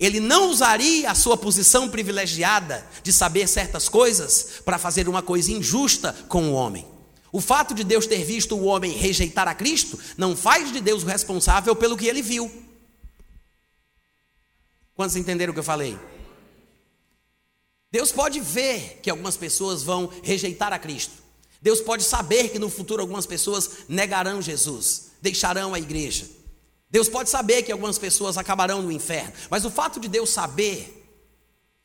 Ele 0.00 0.18
não 0.18 0.50
usaria 0.50 1.08
a 1.08 1.14
sua 1.14 1.36
posição 1.36 1.88
privilegiada 1.88 2.84
de 3.04 3.12
saber 3.12 3.46
certas 3.46 3.88
coisas 3.88 4.62
para 4.64 4.78
fazer 4.78 5.08
uma 5.08 5.22
coisa 5.22 5.52
injusta 5.52 6.12
com 6.28 6.50
o 6.50 6.54
homem. 6.54 6.84
O 7.30 7.40
fato 7.40 7.72
de 7.72 7.84
Deus 7.84 8.04
ter 8.04 8.24
visto 8.24 8.56
o 8.56 8.64
homem 8.64 8.96
rejeitar 8.96 9.46
a 9.46 9.54
Cristo 9.54 9.96
não 10.16 10.36
faz 10.36 10.72
de 10.72 10.80
Deus 10.80 11.04
o 11.04 11.06
responsável 11.06 11.76
pelo 11.76 11.96
que 11.96 12.06
ele 12.06 12.20
viu. 12.20 12.67
Quantos 14.98 15.14
entenderam 15.14 15.52
o 15.52 15.54
que 15.54 15.60
eu 15.60 15.64
falei? 15.64 15.96
Deus 17.88 18.10
pode 18.10 18.40
ver 18.40 18.98
que 19.00 19.08
algumas 19.08 19.36
pessoas 19.36 19.84
vão 19.84 20.10
rejeitar 20.24 20.72
a 20.72 20.78
Cristo. 20.78 21.12
Deus 21.62 21.80
pode 21.80 22.02
saber 22.02 22.48
que 22.48 22.58
no 22.58 22.68
futuro 22.68 23.00
algumas 23.00 23.24
pessoas 23.24 23.86
negarão 23.88 24.42
Jesus, 24.42 25.12
deixarão 25.22 25.72
a 25.72 25.78
igreja. 25.78 26.28
Deus 26.90 27.08
pode 27.08 27.30
saber 27.30 27.62
que 27.62 27.70
algumas 27.70 27.96
pessoas 27.96 28.36
acabarão 28.36 28.82
no 28.82 28.90
inferno. 28.90 29.32
Mas 29.48 29.64
o 29.64 29.70
fato 29.70 30.00
de 30.00 30.08
Deus 30.08 30.30
saber, 30.30 31.08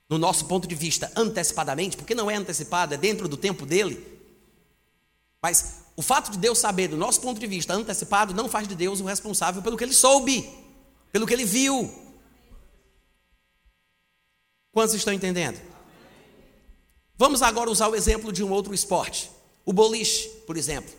no 0.10 0.18
nosso 0.18 0.46
ponto 0.46 0.68
de 0.68 0.74
vista, 0.74 1.12
antecipadamente, 1.16 1.96
porque 1.96 2.16
não 2.16 2.32
é 2.32 2.36
antecipado, 2.36 2.96
é 2.96 2.98
dentro 2.98 3.28
do 3.28 3.38
tempo 3.38 3.64
dele. 3.64 4.04
Mas 5.40 5.84
o 5.96 6.02
fato 6.02 6.32
de 6.32 6.40
Deus 6.40 6.58
saber, 6.58 6.88
do 6.88 6.98
nosso 6.98 7.22
ponto 7.22 7.40
de 7.40 7.46
vista, 7.46 7.76
antecipado, 7.76 8.34
não 8.34 8.50
faz 8.50 8.68
de 8.68 8.74
Deus 8.74 9.02
o 9.02 9.06
responsável 9.06 9.62
pelo 9.62 9.78
que 9.78 9.84
ele 9.84 9.94
soube, 9.94 10.50
pelo 11.12 11.28
que 11.28 11.34
ele 11.36 11.46
viu, 11.46 12.03
Quantos 14.74 14.96
estão 14.96 15.14
entendendo? 15.14 15.62
Vamos 17.16 17.44
agora 17.44 17.70
usar 17.70 17.88
o 17.88 17.96
exemplo 17.96 18.34
de 18.34 18.44
um 18.44 18.52
outro 18.52 18.74
esporte. 18.74 19.30
O 19.64 19.72
boliche, 19.72 20.28
por 20.48 20.58
exemplo. 20.58 20.92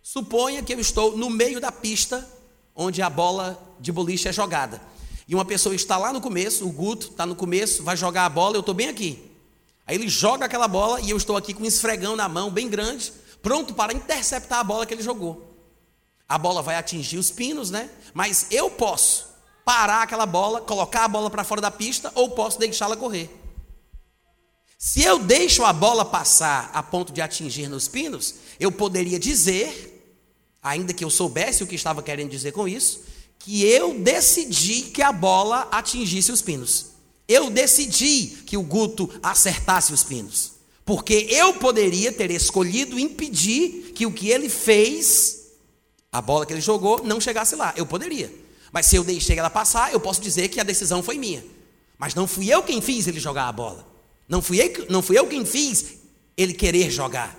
Suponha 0.00 0.62
que 0.62 0.72
eu 0.72 0.80
estou 0.80 1.16
no 1.16 1.28
meio 1.28 1.60
da 1.60 1.72
pista 1.72 2.26
onde 2.74 3.02
a 3.02 3.10
bola 3.10 3.60
de 3.80 3.90
boliche 3.90 4.28
é 4.28 4.32
jogada. 4.32 4.80
E 5.26 5.34
uma 5.34 5.44
pessoa 5.44 5.74
está 5.74 5.98
lá 5.98 6.12
no 6.12 6.20
começo, 6.20 6.66
o 6.66 6.72
Guto 6.72 7.08
está 7.08 7.26
no 7.26 7.34
começo, 7.34 7.82
vai 7.82 7.96
jogar 7.96 8.26
a 8.26 8.28
bola, 8.28 8.56
eu 8.56 8.60
estou 8.60 8.74
bem 8.74 8.88
aqui. 8.88 9.30
Aí 9.86 9.96
ele 9.96 10.08
joga 10.08 10.46
aquela 10.46 10.68
bola 10.68 11.00
e 11.00 11.10
eu 11.10 11.16
estou 11.16 11.36
aqui 11.36 11.52
com 11.52 11.64
um 11.64 11.66
esfregão 11.66 12.14
na 12.14 12.28
mão, 12.28 12.48
bem 12.48 12.68
grande, 12.68 13.12
pronto 13.42 13.74
para 13.74 13.92
interceptar 13.92 14.60
a 14.60 14.64
bola 14.64 14.86
que 14.86 14.94
ele 14.94 15.02
jogou. 15.02 15.48
a 16.28 16.38
bola 16.38 16.62
vai 16.62 16.76
atingir 16.76 17.18
os 17.18 17.28
pinos, 17.28 17.72
né? 17.72 17.90
Mas 18.14 18.46
eu 18.52 18.70
posso 18.70 19.29
parar 19.70 20.02
aquela 20.02 20.26
bola, 20.26 20.60
colocar 20.60 21.04
a 21.04 21.08
bola 21.08 21.30
para 21.30 21.44
fora 21.44 21.60
da 21.60 21.70
pista 21.70 22.10
ou 22.16 22.30
posso 22.30 22.58
deixá-la 22.58 22.96
correr. 22.96 23.30
Se 24.76 25.04
eu 25.04 25.20
deixo 25.20 25.64
a 25.64 25.72
bola 25.72 26.04
passar 26.04 26.72
a 26.74 26.82
ponto 26.82 27.12
de 27.12 27.20
atingir 27.20 27.68
nos 27.68 27.86
pinos, 27.86 28.34
eu 28.58 28.72
poderia 28.72 29.16
dizer, 29.16 30.18
ainda 30.60 30.92
que 30.92 31.04
eu 31.04 31.08
soubesse 31.08 31.62
o 31.62 31.68
que 31.68 31.76
estava 31.76 32.02
querendo 32.02 32.30
dizer 32.30 32.50
com 32.50 32.66
isso, 32.66 33.02
que 33.38 33.62
eu 33.62 34.00
decidi 34.00 34.82
que 34.90 35.02
a 35.02 35.12
bola 35.12 35.68
atingisse 35.70 36.32
os 36.32 36.42
pinos. 36.42 36.86
Eu 37.28 37.48
decidi 37.48 38.26
que 38.44 38.56
o 38.56 38.62
Guto 38.62 39.08
acertasse 39.22 39.92
os 39.92 40.02
pinos. 40.02 40.54
Porque 40.84 41.28
eu 41.30 41.54
poderia 41.54 42.10
ter 42.10 42.32
escolhido 42.32 42.98
impedir 42.98 43.92
que 43.94 44.04
o 44.04 44.12
que 44.12 44.30
ele 44.30 44.48
fez 44.48 45.52
a 46.10 46.20
bola 46.20 46.44
que 46.44 46.52
ele 46.52 46.60
jogou 46.60 47.04
não 47.04 47.20
chegasse 47.20 47.54
lá. 47.54 47.72
Eu 47.76 47.86
poderia. 47.86 48.49
Mas 48.72 48.86
se 48.86 48.96
eu 48.96 49.04
deixei 49.04 49.38
ela 49.38 49.50
passar, 49.50 49.92
eu 49.92 50.00
posso 50.00 50.20
dizer 50.20 50.48
que 50.48 50.60
a 50.60 50.64
decisão 50.64 51.02
foi 51.02 51.18
minha. 51.18 51.44
Mas 51.98 52.14
não 52.14 52.26
fui 52.26 52.48
eu 52.48 52.62
quem 52.62 52.80
fiz 52.80 53.06
ele 53.06 53.20
jogar 53.20 53.48
a 53.48 53.52
bola. 53.52 53.86
Não 54.28 54.40
fui 54.40 54.60
eu, 54.60 54.86
não 54.88 55.02
fui 55.02 55.18
eu 55.18 55.26
quem 55.26 55.44
fiz 55.44 55.96
ele 56.36 56.54
querer 56.54 56.90
jogar. 56.90 57.38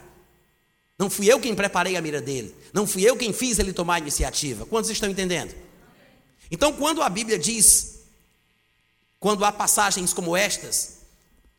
Não 0.99 1.09
fui 1.09 1.31
eu 1.31 1.39
quem 1.39 1.55
preparei 1.55 1.95
a 1.95 2.01
mira 2.01 2.21
dele. 2.21 2.53
Não 2.73 2.85
fui 2.85 3.03
eu 3.03 3.15
quem 3.15 3.33
fiz 3.33 3.57
ele 3.57 3.73
tomar 3.73 3.95
a 3.95 3.99
iniciativa. 3.99 4.65
Quantos 4.65 4.91
estão 4.91 5.09
entendendo? 5.09 5.55
Então, 6.51 6.73
quando 6.73 7.01
a 7.01 7.09
Bíblia 7.09 7.39
diz, 7.39 8.01
quando 9.19 9.43
há 9.45 9.51
passagens 9.51 10.13
como 10.13 10.35
estas, 10.35 10.99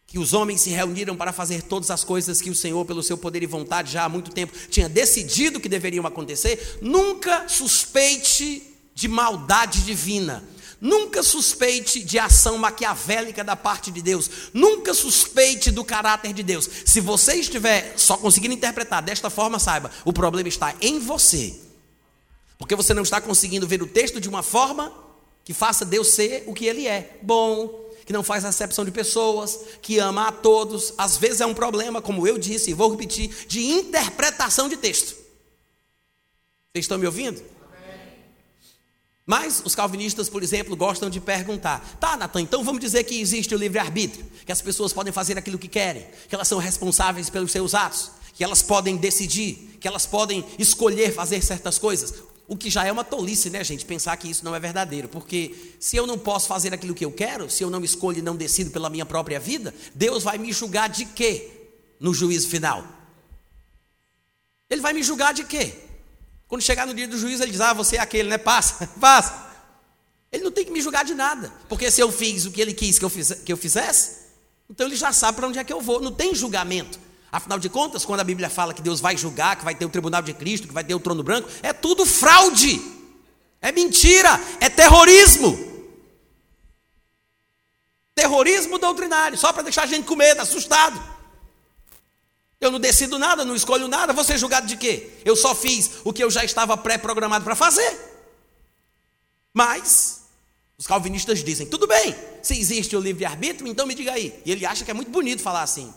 que 0.07 0.19
os 0.19 0.35
homens 0.35 0.61
se 0.61 0.71
reuniram 0.71 1.17
para 1.17 1.33
fazer 1.33 1.63
todas 1.63 1.91
as 1.91 2.05
coisas 2.05 2.41
que 2.41 2.51
o 2.51 2.55
Senhor, 2.55 2.85
pelo 2.85 3.03
seu 3.03 3.17
poder 3.17 3.43
e 3.43 3.47
vontade, 3.47 3.91
já 3.91 4.05
há 4.05 4.09
muito 4.09 4.31
tempo 4.31 4.53
tinha 4.69 4.89
decidido 4.89 5.59
que 5.59 5.69
deveriam 5.69 6.07
acontecer, 6.07 6.79
nunca 6.83 7.49
suspeite 7.49 8.72
de 8.95 9.09
maldade 9.09 9.83
divina. 9.83 10.43
Nunca 10.81 11.23
suspeite 11.23 12.03
de 12.03 12.19
ação 12.19 12.59
maquiavélica 12.59 13.45
da 13.45 13.55
parte 13.55 13.91
de 13.91 14.03
Deus. 14.03 14.29
Nunca 14.53 14.93
suspeite 14.93 15.71
do 15.71 15.85
caráter 15.85 16.33
de 16.33 16.43
Deus. 16.43 16.69
Se 16.85 17.01
você 17.01 17.35
estiver 17.35 17.95
só 17.97 18.17
conseguindo 18.17 18.55
interpretar 18.55 19.01
desta 19.01 19.31
forma, 19.31 19.61
saiba, 19.61 19.93
o 20.05 20.13
problema 20.13 20.49
está 20.49 20.75
em 20.81 20.99
você. 20.99 21.55
Porque 22.59 22.75
você 22.75 22.93
não 22.93 23.05
está 23.05 23.21
conseguindo 23.21 23.67
ver 23.67 23.81
o 23.81 23.87
texto 23.87 24.21
de 24.21 24.29
uma 24.29 24.43
forma 24.43 24.93
que 25.45 25.55
faça 25.55 25.85
Deus 25.85 26.09
ser 26.09 26.43
o 26.47 26.55
que 26.55 26.67
ele 26.67 26.89
é: 26.89 27.17
bom, 27.23 27.69
que 28.05 28.13
não 28.13 28.25
faz 28.25 28.45
acepção 28.45 28.85
de 28.85 28.91
pessoas, 28.91 29.59
que 29.81 29.99
ama 29.99 30.29
a 30.29 30.33
todos. 30.33 30.95
Às 30.99 31.17
vezes 31.17 31.41
é 31.41 31.47
um 31.47 31.55
problema, 31.55 32.03
como 32.03 32.27
eu 32.27 32.37
disse 32.37 32.71
e 32.71 32.75
vou 32.75 32.91
repetir, 32.91 33.47
de 33.47 33.65
interpretação 33.65 34.69
de 34.69 34.77
texto. 34.77 35.15
Vocês 36.73 36.85
estão 36.85 36.99
me 36.99 37.07
ouvindo? 37.07 37.41
Mas 39.25 39.63
os 39.65 39.75
calvinistas, 39.75 40.29
por 40.29 40.43
exemplo, 40.43 40.77
gostam 40.77 41.09
de 41.09 41.21
perguntar: 41.21 41.97
tá, 42.01 42.17
Natan, 42.17 42.41
então 42.41 42.65
vamos 42.65 42.81
dizer 42.81 43.05
que 43.05 43.21
existe 43.21 43.55
o 43.55 43.59
livre-arbítrio, 43.59 44.25
que 44.45 44.53
as 44.53 44.61
pessoas 44.61 44.93
podem 44.93 45.13
fazer 45.13 45.39
aquilo 45.39 45.59
que 45.59 45.69
querem, 45.69 46.07
que 46.29 46.35
elas 46.35 46.49
são 46.49 46.59
responsáveis 46.59 47.31
pelos 47.31 47.53
seus 47.53 47.75
atos, 47.75 48.11
que 48.35 48.43
elas 48.43 48.63
podem 48.63 48.97
decidir, 48.97 49.79
que 49.81 49.87
elas 49.87 50.07
podem 50.07 50.45
escolher 50.59 51.13
fazer 51.15 51.41
certas 51.43 51.79
coisas. 51.79 52.15
O 52.49 52.57
que 52.57 52.69
já 52.69 52.85
é 52.85 52.91
uma 52.91 53.05
tolice, 53.05 53.49
né, 53.49 53.63
gente? 53.63 53.85
Pensar 53.85 54.17
que 54.17 54.29
isso 54.29 54.45
não 54.45 54.55
é 54.55 54.61
verdadeiro. 54.61 55.09
Porque 55.09 55.55
se 55.79 55.97
eu 55.97 56.07
não 56.07 56.19
posso 56.19 56.49
fazer 56.49 56.75
aquilo 56.75 56.93
que 56.93 57.05
eu 57.05 57.13
quero, 57.13 57.49
se 57.49 57.63
eu 57.63 57.71
não 57.71 57.83
escolho 57.85 58.19
e 58.19 58.23
não 58.23 58.37
decido 58.37 58.71
pela 58.71 58.91
minha 58.91 59.07
própria 59.07 59.39
vida, 59.39 59.73
Deus 59.95 60.25
vai 60.25 60.37
me 60.37 60.53
julgar 60.53 60.89
de 60.89 61.05
quê 61.07 61.71
no 62.01 62.13
juízo 62.13 62.49
final? 62.49 62.85
Ele 64.69 64.81
vai 64.81 64.93
me 64.93 65.03
julgar 65.03 65.33
de 65.33 65.45
quê? 65.45 65.92
Quando 66.53 66.61
chegar 66.61 66.87
no 66.87 66.93
dia 66.93 67.09
do 67.09 67.17
juízo, 67.17 67.43
ele 67.43 67.51
diz: 67.51 67.63
Ah, 67.63 67.73
você 67.73 67.97
é 67.97 68.01
aquele, 68.01 68.29
né? 68.29 68.37
Passa, 68.37 68.87
passa. 69.01 69.51
Ele 70.31 70.45
não 70.45 70.53
tem 70.53 70.67
que 70.67 70.71
me 70.71 70.83
julgar 70.83 71.03
de 71.03 71.15
nada. 71.15 71.51
Porque 71.67 71.91
se 71.91 72.03
eu 72.03 72.13
fiz 72.13 72.45
o 72.45 72.51
que 72.51 72.61
ele 72.61 72.75
quis 72.75 72.99
que 72.99 73.05
eu, 73.07 73.09
fiz, 73.09 73.33
que 73.33 73.51
eu 73.51 73.57
fizesse, 73.57 74.19
então 74.69 74.87
ele 74.87 74.95
já 74.95 75.15
sabe 75.15 75.37
para 75.37 75.49
onde 75.49 75.59
é 75.59 75.65
que 75.65 75.73
eu 75.73 75.81
vou. 75.81 75.99
Não 75.99 76.13
tem 76.13 76.35
julgamento. 76.35 77.01
Afinal 77.33 77.59
de 77.59 77.71
contas, 77.71 78.05
quando 78.05 78.21
a 78.21 78.25
Bíblia 78.25 78.51
fala 78.51 78.75
que 78.75 78.83
Deus 78.83 79.01
vai 79.01 79.17
julgar, 79.17 79.57
que 79.57 79.65
vai 79.65 79.75
ter 79.75 79.87
o 79.87 79.89
tribunal 79.89 80.21
de 80.21 80.35
Cristo, 80.35 80.69
que 80.69 80.75
vai 80.75 80.85
ter 80.85 80.95
o 80.95 81.01
trono 81.01 81.23
branco, 81.23 81.49
é 81.63 81.73
tudo 81.73 82.05
fraude, 82.05 82.83
é 83.59 83.73
mentira, 83.73 84.39
é 84.61 84.69
terrorismo. 84.69 85.59
Terrorismo 88.15 88.79
doutrinário, 88.79 89.39
só 89.39 89.55
para 89.55 89.63
deixar 89.63 89.85
a 89.85 89.87
gente 89.87 90.05
com 90.05 90.17
medo, 90.17 90.43
assustado. 90.43 91.03
Eu 92.63 92.71
não 92.71 92.79
decido 92.79 93.19
nada, 93.19 93.45
não 93.45 93.57
escolho 93.57 93.89
nada, 93.89 94.13
vou 94.13 94.23
ser 94.23 94.39
julgado 94.39 94.69
de 94.69 94.77
quê? 94.77 95.11
Eu 95.25 95.35
só 95.35 95.53
fiz 95.53 95.91
o 96.05 96.13
que 96.13 96.23
eu 96.23 96.31
já 96.31 96.45
estava 96.45 96.77
pré-programado 96.77 97.45
para 97.45 97.57
fazer. 97.57 97.99
Mas, 99.53 100.23
os 100.79 100.87
calvinistas 100.87 101.43
dizem: 101.43 101.67
tudo 101.67 101.89
bem, 101.89 102.15
se 102.41 102.57
existe 102.57 102.95
o 102.95 103.01
livre-arbítrio, 103.01 103.69
então 103.69 103.85
me 103.85 103.97
diga 103.97 104.13
aí. 104.13 104.41
E 104.47 104.53
ele 104.53 104.65
acha 104.65 104.85
que 104.85 104.93
é 104.93 104.95
muito 104.95 105.11
bonito 105.11 105.43
falar 105.43 105.63
assim. 105.63 105.93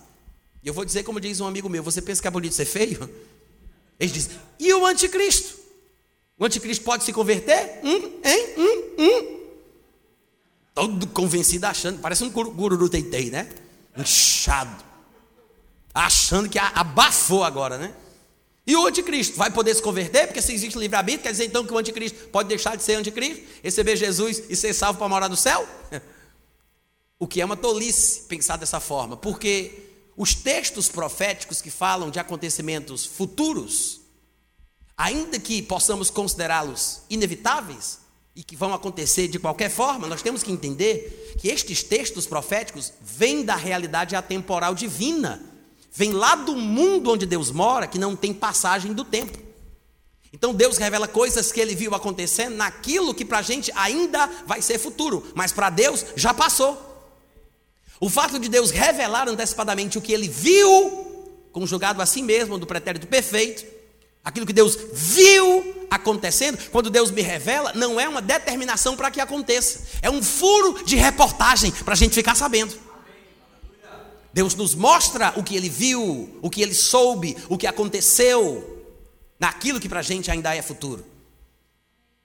E 0.63 0.67
eu 0.67 0.73
vou 0.73 0.83
dizer 0.83 1.03
como 1.03 1.21
diz 1.21 1.39
um 1.39 1.45
amigo 1.45 1.69
meu: 1.69 1.83
você 1.83 2.01
pensa 2.01 2.19
que 2.19 2.27
é 2.27 2.31
bonito 2.31 2.55
ser 2.55 2.65
feio? 2.65 3.07
Eles 3.99 4.11
dizem: 4.11 4.35
e 4.59 4.73
o 4.73 4.87
anticristo? 4.87 5.59
O 6.35 6.45
anticristo 6.45 6.83
pode 6.83 7.03
se 7.03 7.13
converter? 7.13 7.79
Hum, 7.83 8.19
hein? 8.23 8.47
Hum, 8.57 8.83
hum. 8.97 9.39
Todo 10.73 11.07
convencido 11.09 11.67
achando, 11.67 11.99
parece 11.99 12.23
um 12.23 12.31
guru 12.31 12.89
teitei, 12.89 13.29
né? 13.29 13.47
Inchado. 13.95 14.94
Achando 15.95 16.49
que 16.49 16.59
abafou 16.59 17.45
agora, 17.45 17.77
né? 17.77 17.95
E 18.67 18.75
o 18.75 18.85
anticristo 18.85 19.37
vai 19.37 19.49
poder 19.49 19.73
se 19.73 19.81
converter? 19.81 20.27
Porque 20.27 20.41
se 20.41 20.51
existe 20.51 20.77
livre-arbítrio, 20.77 21.23
quer 21.23 21.31
dizer 21.31 21.45
então 21.45 21.65
que 21.65 21.71
o 21.71 21.77
anticristo 21.77 22.27
pode 22.29 22.49
deixar 22.49 22.75
de 22.75 22.83
ser 22.83 22.95
anticristo, 22.95 23.43
receber 23.63 23.95
Jesus 23.95 24.43
e 24.49 24.55
ser 24.57 24.73
salvo 24.73 24.99
para 24.99 25.07
morar 25.07 25.29
no 25.29 25.37
céu? 25.37 25.67
O 27.17 27.27
que 27.27 27.39
é 27.39 27.45
uma 27.45 27.55
tolice 27.55 28.23
pensar 28.23 28.57
dessa 28.57 28.81
forma, 28.81 29.15
porque 29.15 29.71
os 30.17 30.35
textos 30.35 30.89
proféticos 30.89 31.61
que 31.61 31.71
falam 31.71 32.11
de 32.11 32.19
acontecimentos 32.19 33.05
futuros, 33.05 34.01
ainda 34.97 35.39
que 35.39 35.61
possamos 35.61 36.09
considerá-los 36.09 37.03
inevitáveis 37.09 37.99
e 38.35 38.43
que 38.43 38.57
vão 38.57 38.73
acontecer 38.73 39.29
de 39.29 39.39
qualquer 39.39 39.69
forma, 39.69 40.09
nós 40.09 40.21
temos 40.21 40.43
que 40.43 40.51
entender 40.51 41.37
que 41.39 41.47
estes 41.47 41.83
textos 41.83 42.27
proféticos 42.27 42.91
vêm 43.01 43.45
da 43.45 43.55
realidade 43.55 44.13
atemporal 44.13 44.75
divina, 44.75 45.41
vêm 45.95 46.11
lá 46.11 46.35
do 46.35 46.57
mundo 46.57 47.09
onde 47.11 47.25
Deus 47.25 47.49
mora, 47.49 47.87
que 47.87 47.97
não 47.97 48.15
tem 48.17 48.33
passagem 48.33 48.91
do 48.91 49.05
tempo. 49.05 49.39
Então 50.33 50.53
Deus 50.53 50.75
revela 50.77 51.07
coisas 51.07 51.53
que 51.53 51.61
ele 51.61 51.73
viu 51.73 51.95
acontecendo 51.95 52.57
naquilo 52.57 53.13
que 53.13 53.23
para 53.23 53.39
a 53.39 53.41
gente 53.41 53.71
ainda 53.73 54.29
vai 54.45 54.61
ser 54.61 54.77
futuro, 54.77 55.25
mas 55.33 55.53
para 55.53 55.69
Deus 55.69 56.05
já 56.17 56.33
passou. 56.33 56.91
O 58.01 58.09
fato 58.09 58.37
de 58.37 58.49
Deus 58.49 58.71
revelar 58.71 59.29
antecipadamente 59.29 59.97
o 59.97 60.01
que 60.01 60.11
ele 60.11 60.27
viu, 60.27 61.47
conjugado 61.53 62.01
a 62.01 62.05
si 62.05 62.21
mesmo, 62.21 62.57
do 62.57 62.67
pretérito 62.67 63.07
perfeito, 63.07 63.65
aquilo 64.21 64.45
que 64.45 64.51
Deus 64.51 64.77
viu 64.91 65.87
acontecendo, 65.89 66.57
quando 66.71 66.89
Deus 66.89 67.09
me 67.09 67.21
revela, 67.21 67.71
não 67.73 67.97
é 67.97 68.09
uma 68.09 68.21
determinação 68.21 68.97
para 68.97 69.09
que 69.09 69.21
aconteça, 69.21 69.83
é 70.01 70.09
um 70.09 70.21
furo 70.21 70.83
de 70.83 70.97
reportagem 70.97 71.71
para 71.71 71.93
a 71.93 71.97
gente 71.97 72.13
ficar 72.13 72.35
sabendo. 72.35 72.84
Deus 74.35 74.53
nos 74.53 74.75
mostra 74.75 75.33
o 75.37 75.43
que 75.45 75.55
ele 75.55 75.69
viu, 75.69 76.37
o 76.41 76.49
que 76.49 76.61
ele 76.61 76.73
soube, 76.73 77.37
o 77.47 77.57
que 77.57 77.65
aconteceu, 77.65 78.83
naquilo 79.39 79.79
que 79.79 79.87
para 79.87 80.01
a 80.01 80.03
gente 80.03 80.29
ainda 80.29 80.53
é 80.53 80.61
futuro. 80.61 81.05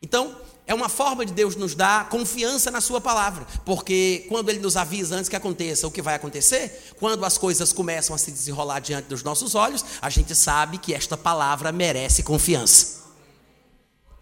Então, 0.03 0.37
é 0.67 0.75
uma 0.75 0.89
forma 0.89 1.25
de 1.25 1.33
Deus 1.33 1.55
nos 1.55 1.77
dar 1.77 2.09
confiança 2.09 2.69
na 2.69 2.81
Sua 2.81 3.01
palavra, 3.01 3.47
porque 3.65 4.27
quando 4.29 4.49
Ele 4.49 4.59
nos 4.59 4.77
avisa 4.77 5.15
antes 5.15 5.29
que 5.29 5.37
aconteça 5.37 5.87
o 5.87 5.91
que 5.93 6.03
vai 6.03 6.17
acontecer, 6.17 6.91
quando 6.99 7.25
as 7.25 7.39
coisas 7.39 7.73
começam 7.73 8.13
a 8.13 8.19
se 8.19 8.33
desenrolar 8.33 8.81
diante 8.81 9.07
dos 9.07 9.23
nossos 9.23 9.55
olhos, 9.55 9.85
a 10.03 10.11
gente 10.11 10.35
sabe 10.35 10.79
que 10.79 10.93
esta 10.93 11.17
palavra 11.17 11.71
merece 11.71 12.25
confiança. 12.25 13.05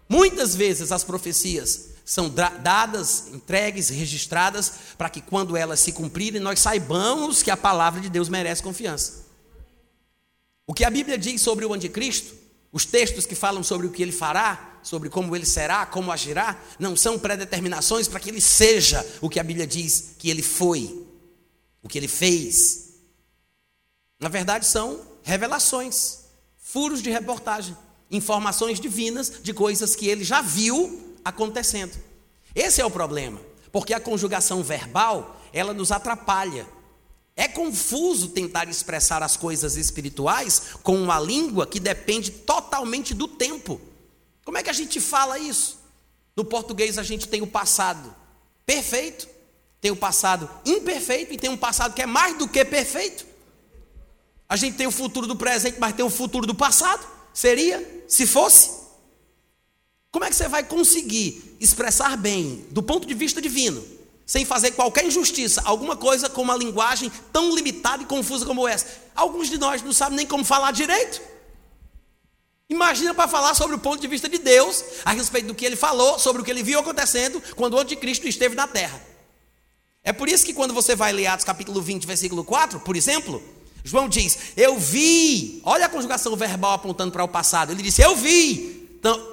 Muitas 0.07 0.53
vezes 0.53 0.91
as 0.91 1.03
profecias 1.03 1.88
são 2.09 2.27
dadas, 2.27 3.27
entregues, 3.31 3.89
registradas, 3.89 4.73
para 4.97 5.11
que 5.11 5.21
quando 5.21 5.55
elas 5.55 5.79
se 5.79 5.91
cumprirem, 5.91 6.41
nós 6.41 6.59
saibamos 6.59 7.43
que 7.43 7.51
a 7.51 7.55
palavra 7.55 8.01
de 8.01 8.09
Deus 8.09 8.27
merece 8.27 8.63
confiança. 8.63 9.27
O 10.65 10.73
que 10.73 10.83
a 10.83 10.89
Bíblia 10.89 11.19
diz 11.19 11.39
sobre 11.39 11.65
o 11.65 11.71
anticristo, 11.71 12.33
os 12.71 12.83
textos 12.83 13.27
que 13.27 13.35
falam 13.35 13.61
sobre 13.61 13.85
o 13.85 13.91
que 13.91 14.01
ele 14.01 14.11
fará, 14.11 14.79
sobre 14.81 15.07
como 15.07 15.35
ele 15.35 15.45
será, 15.45 15.85
como 15.85 16.11
agirá, 16.11 16.59
não 16.79 16.95
são 16.95 17.19
predeterminações 17.19 18.07
para 18.07 18.19
que 18.19 18.31
ele 18.31 18.41
seja 18.41 19.05
o 19.21 19.29
que 19.29 19.39
a 19.39 19.43
Bíblia 19.43 19.67
diz 19.67 20.15
que 20.17 20.31
ele 20.31 20.41
foi, 20.41 21.05
o 21.79 21.87
que 21.87 21.99
ele 21.99 22.07
fez. 22.07 22.89
Na 24.19 24.29
verdade, 24.29 24.65
são 24.65 24.99
revelações, 25.21 26.21
furos 26.57 27.03
de 27.03 27.11
reportagem, 27.11 27.77
informações 28.09 28.79
divinas 28.79 29.31
de 29.43 29.53
coisas 29.53 29.95
que 29.95 30.07
ele 30.07 30.23
já 30.23 30.41
viu 30.41 31.08
acontecendo. 31.23 31.97
Esse 32.55 32.81
é 32.81 32.85
o 32.85 32.91
problema, 32.91 33.39
porque 33.71 33.93
a 33.93 33.99
conjugação 33.99 34.63
verbal, 34.63 35.39
ela 35.53 35.73
nos 35.73 35.91
atrapalha. 35.91 36.67
É 37.35 37.47
confuso 37.47 38.29
tentar 38.29 38.67
expressar 38.67 39.23
as 39.23 39.37
coisas 39.37 39.77
espirituais 39.77 40.61
com 40.83 41.01
uma 41.01 41.19
língua 41.19 41.65
que 41.65 41.79
depende 41.79 42.31
totalmente 42.31 43.13
do 43.13 43.27
tempo. 43.27 43.79
Como 44.43 44.57
é 44.57 44.63
que 44.63 44.69
a 44.69 44.73
gente 44.73 44.99
fala 44.99 45.39
isso? 45.39 45.79
No 46.35 46.43
português 46.43 46.97
a 46.97 47.03
gente 47.03 47.27
tem 47.27 47.41
o 47.41 47.47
passado 47.47 48.13
perfeito, 48.65 49.27
tem 49.81 49.91
o 49.91 49.95
passado 49.95 50.49
imperfeito 50.65 51.33
e 51.33 51.37
tem 51.37 51.49
um 51.49 51.57
passado 51.57 51.93
que 51.93 52.01
é 52.01 52.05
mais 52.05 52.37
do 52.37 52.47
que 52.47 52.63
perfeito. 52.65 53.25
A 54.47 54.55
gente 54.55 54.77
tem 54.77 54.87
o 54.87 54.91
futuro 54.91 55.27
do 55.27 55.35
presente, 55.35 55.77
mas 55.79 55.93
tem 55.93 56.03
o 56.03 56.09
futuro 56.09 56.47
do 56.47 56.55
passado. 56.55 57.05
Seria, 57.33 58.03
se 58.07 58.25
fosse. 58.25 58.78
Como 60.11 60.25
é 60.25 60.29
que 60.29 60.35
você 60.35 60.47
vai 60.47 60.63
conseguir 60.63 61.55
expressar 61.59 62.17
bem, 62.17 62.65
do 62.71 62.81
ponto 62.81 63.07
de 63.07 63.13
vista 63.13 63.41
divino, 63.41 63.83
sem 64.25 64.43
fazer 64.43 64.71
qualquer 64.71 65.05
injustiça, 65.05 65.61
alguma 65.65 65.95
coisa 65.95 66.29
com 66.29 66.41
uma 66.41 66.55
linguagem 66.55 67.11
tão 67.31 67.53
limitada 67.53 68.01
e 68.01 68.05
confusa 68.05 68.45
como 68.45 68.67
essa? 68.67 68.87
Alguns 69.15 69.49
de 69.49 69.57
nós 69.57 69.83
não 69.83 69.93
sabem 69.93 70.17
nem 70.17 70.25
como 70.25 70.43
falar 70.43 70.71
direito. 70.71 71.21
Imagina 72.67 73.13
para 73.13 73.27
falar 73.27 73.53
sobre 73.53 73.75
o 73.75 73.79
ponto 73.79 73.99
de 73.99 74.07
vista 74.07 74.27
de 74.27 74.37
Deus, 74.37 74.83
a 75.05 75.11
respeito 75.11 75.47
do 75.47 75.55
que 75.55 75.65
ele 75.65 75.75
falou, 75.75 76.17
sobre 76.17 76.41
o 76.41 76.45
que 76.45 76.51
ele 76.51 76.63
viu 76.63 76.79
acontecendo 76.79 77.41
quando 77.55 77.75
o 77.75 77.79
anticristo 77.79 78.27
esteve 78.27 78.55
na 78.55 78.67
terra. 78.67 79.01
É 80.03 80.13
por 80.13 80.29
isso 80.29 80.45
que 80.45 80.53
quando 80.53 80.73
você 80.73 80.95
vai 80.95 81.11
ler 81.11 81.27
Atos 81.27 81.45
capítulo 81.45 81.81
20, 81.81 82.07
versículo 82.07 82.43
4, 82.43 82.79
por 82.79 82.95
exemplo, 82.95 83.43
João 83.83 84.07
diz: 84.07 84.37
Eu 84.55 84.77
vi, 84.77 85.61
olha 85.63 85.85
a 85.85 85.89
conjugação 85.89 86.35
verbal 86.35 86.73
apontando 86.73 87.11
para 87.11 87.23
o 87.23 87.27
passado. 87.27 87.71
Ele 87.71 87.81
disse: 87.81 88.01
Eu 88.01 88.15
vi 88.15 88.78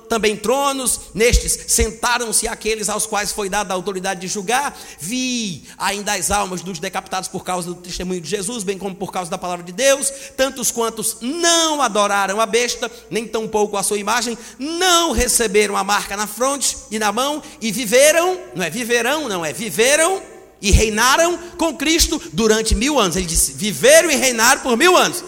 também 0.09 0.37
tronos, 0.37 1.01
nestes 1.13 1.59
sentaram-se 1.67 2.47
aqueles 2.47 2.89
aos 2.89 3.07
quais 3.07 3.33
foi 3.33 3.49
dada 3.49 3.75
a 3.75 3.77
autoridade 3.77 4.21
de 4.21 4.29
julgar. 4.29 4.77
Vi 5.01 5.65
ainda 5.77 6.13
as 6.13 6.31
almas 6.31 6.61
dos 6.61 6.79
decapitados 6.79 7.29
por 7.29 7.45
causa 7.45 7.69
do 7.69 7.75
testemunho 7.75 8.21
de 8.21 8.29
Jesus, 8.29 8.63
bem 8.63 8.79
como 8.79 8.95
por 8.95 9.13
causa 9.13 9.31
da 9.31 9.39
palavra 9.39 9.65
de 9.65 9.73
Deus, 9.73 10.13
tantos 10.37 10.71
quantos 10.71 11.19
não 11.21 11.83
adoraram 11.83 12.41
a 12.41 12.47
besta, 12.47 12.91
nem 13.11 13.27
tampouco 13.27 13.77
a 13.77 13.83
sua 13.83 13.99
imagem, 13.99 14.39
não 14.59 15.13
receberam 15.13 15.77
a 15.77 15.83
marca 15.83 16.17
na 16.17 16.27
fronte 16.27 16.77
e 16.91 16.99
na 16.99 17.11
mão, 17.11 17.43
e 17.61 17.73
viveram, 17.73 18.39
não 18.55 18.65
é 18.65 18.71
viverão, 18.71 19.29
não 19.29 19.45
é 19.45 19.53
viveram 19.53 20.23
e 20.61 20.71
reinaram 20.71 21.37
com 21.59 21.77
Cristo 21.77 22.21
durante 22.33 22.75
mil 22.75 22.99
anos. 22.99 23.17
Ele 23.17 23.27
disse: 23.27 23.53
viveram 23.53 24.11
e 24.11 24.17
reinaram 24.17 24.63
por 24.63 24.77
mil 24.77 24.97
anos. 24.97 25.23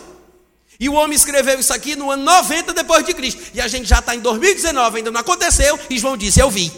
E 0.80 0.88
o 0.88 0.92
homem 0.92 1.16
escreveu 1.16 1.58
isso 1.58 1.72
aqui 1.72 1.96
no 1.96 2.10
ano 2.10 2.22
90 2.22 2.72
depois 2.72 3.04
de 3.04 3.12
Cristo. 3.12 3.42
E 3.52 3.60
a 3.60 3.66
gente 3.66 3.88
já 3.88 3.98
está 3.98 4.14
em 4.14 4.20
2019, 4.20 4.98
ainda 4.98 5.10
não 5.10 5.20
aconteceu. 5.20 5.78
E 5.90 5.98
João 5.98 6.16
disse: 6.16 6.38
Eu 6.38 6.50
vi. 6.50 6.72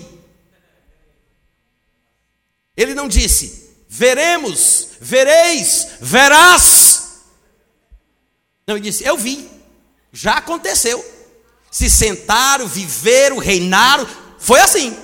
Ele 2.75 2.95
não 2.95 3.07
disse: 3.07 3.71
Veremos, 3.87 4.89
vereis, 5.01 5.89
verás. 6.01 7.21
Não, 8.67 8.77
ele 8.77 8.85
disse: 8.85 9.05
Eu 9.05 9.19
vi. 9.19 9.51
Já 10.13 10.39
aconteceu. 10.39 11.05
Se 11.71 11.91
sentaram, 11.91 12.67
viveram, 12.67 13.37
reinaram. 13.37 14.09
Foi 14.39 14.61
assim. 14.61 14.97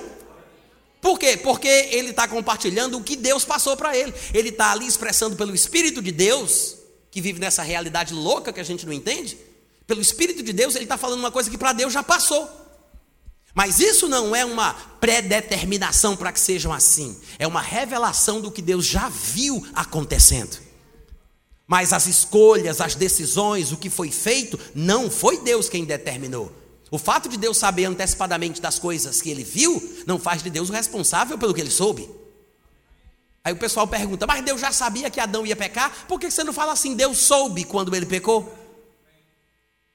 Por 1.02 1.18
quê? 1.18 1.36
Porque 1.36 1.68
ele 1.68 2.10
está 2.10 2.26
compartilhando 2.26 2.96
o 2.96 3.04
que 3.04 3.14
Deus 3.14 3.44
passou 3.44 3.76
para 3.76 3.94
ele. 3.94 4.12
Ele 4.32 4.48
está 4.48 4.72
ali 4.72 4.86
expressando 4.86 5.36
pelo 5.36 5.54
Espírito 5.54 6.00
de 6.00 6.10
Deus 6.10 6.75
que 7.16 7.20
vive 7.22 7.40
nessa 7.40 7.62
realidade 7.62 8.12
louca 8.12 8.52
que 8.52 8.60
a 8.60 8.62
gente 8.62 8.84
não 8.84 8.92
entende, 8.92 9.38
pelo 9.86 10.02
Espírito 10.02 10.42
de 10.42 10.52
Deus, 10.52 10.74
ele 10.74 10.84
está 10.84 10.98
falando 10.98 11.18
uma 11.18 11.30
coisa 11.30 11.48
que 11.48 11.56
para 11.56 11.72
Deus 11.72 11.90
já 11.90 12.02
passou. 12.02 12.46
Mas 13.54 13.80
isso 13.80 14.06
não 14.06 14.36
é 14.36 14.44
uma 14.44 14.74
predeterminação 15.00 16.14
para 16.14 16.30
que 16.30 16.38
sejam 16.38 16.74
assim, 16.74 17.18
é 17.38 17.46
uma 17.46 17.62
revelação 17.62 18.38
do 18.38 18.52
que 18.52 18.60
Deus 18.60 18.84
já 18.84 19.08
viu 19.08 19.66
acontecendo. 19.74 20.58
Mas 21.66 21.94
as 21.94 22.06
escolhas, 22.06 22.82
as 22.82 22.94
decisões, 22.94 23.72
o 23.72 23.78
que 23.78 23.88
foi 23.88 24.10
feito, 24.10 24.60
não 24.74 25.10
foi 25.10 25.38
Deus 25.38 25.70
quem 25.70 25.86
determinou. 25.86 26.52
O 26.90 26.98
fato 26.98 27.30
de 27.30 27.38
Deus 27.38 27.56
saber 27.56 27.86
antecipadamente 27.86 28.60
das 28.60 28.78
coisas 28.78 29.22
que 29.22 29.30
ele 29.30 29.42
viu, 29.42 30.02
não 30.06 30.18
faz 30.18 30.42
de 30.42 30.50
Deus 30.50 30.68
o 30.68 30.72
responsável 30.74 31.38
pelo 31.38 31.54
que 31.54 31.62
ele 31.62 31.70
soube. 31.70 32.25
Aí 33.46 33.52
o 33.52 33.56
pessoal 33.56 33.86
pergunta, 33.86 34.26
mas 34.26 34.44
Deus 34.44 34.60
já 34.60 34.72
sabia 34.72 35.08
que 35.08 35.20
Adão 35.20 35.46
ia 35.46 35.54
pecar? 35.54 36.04
Por 36.08 36.18
que 36.18 36.28
você 36.28 36.42
não 36.42 36.52
fala 36.52 36.72
assim, 36.72 36.96
Deus 36.96 37.18
soube 37.18 37.62
quando 37.62 37.94
ele 37.94 38.04
pecou? 38.04 38.52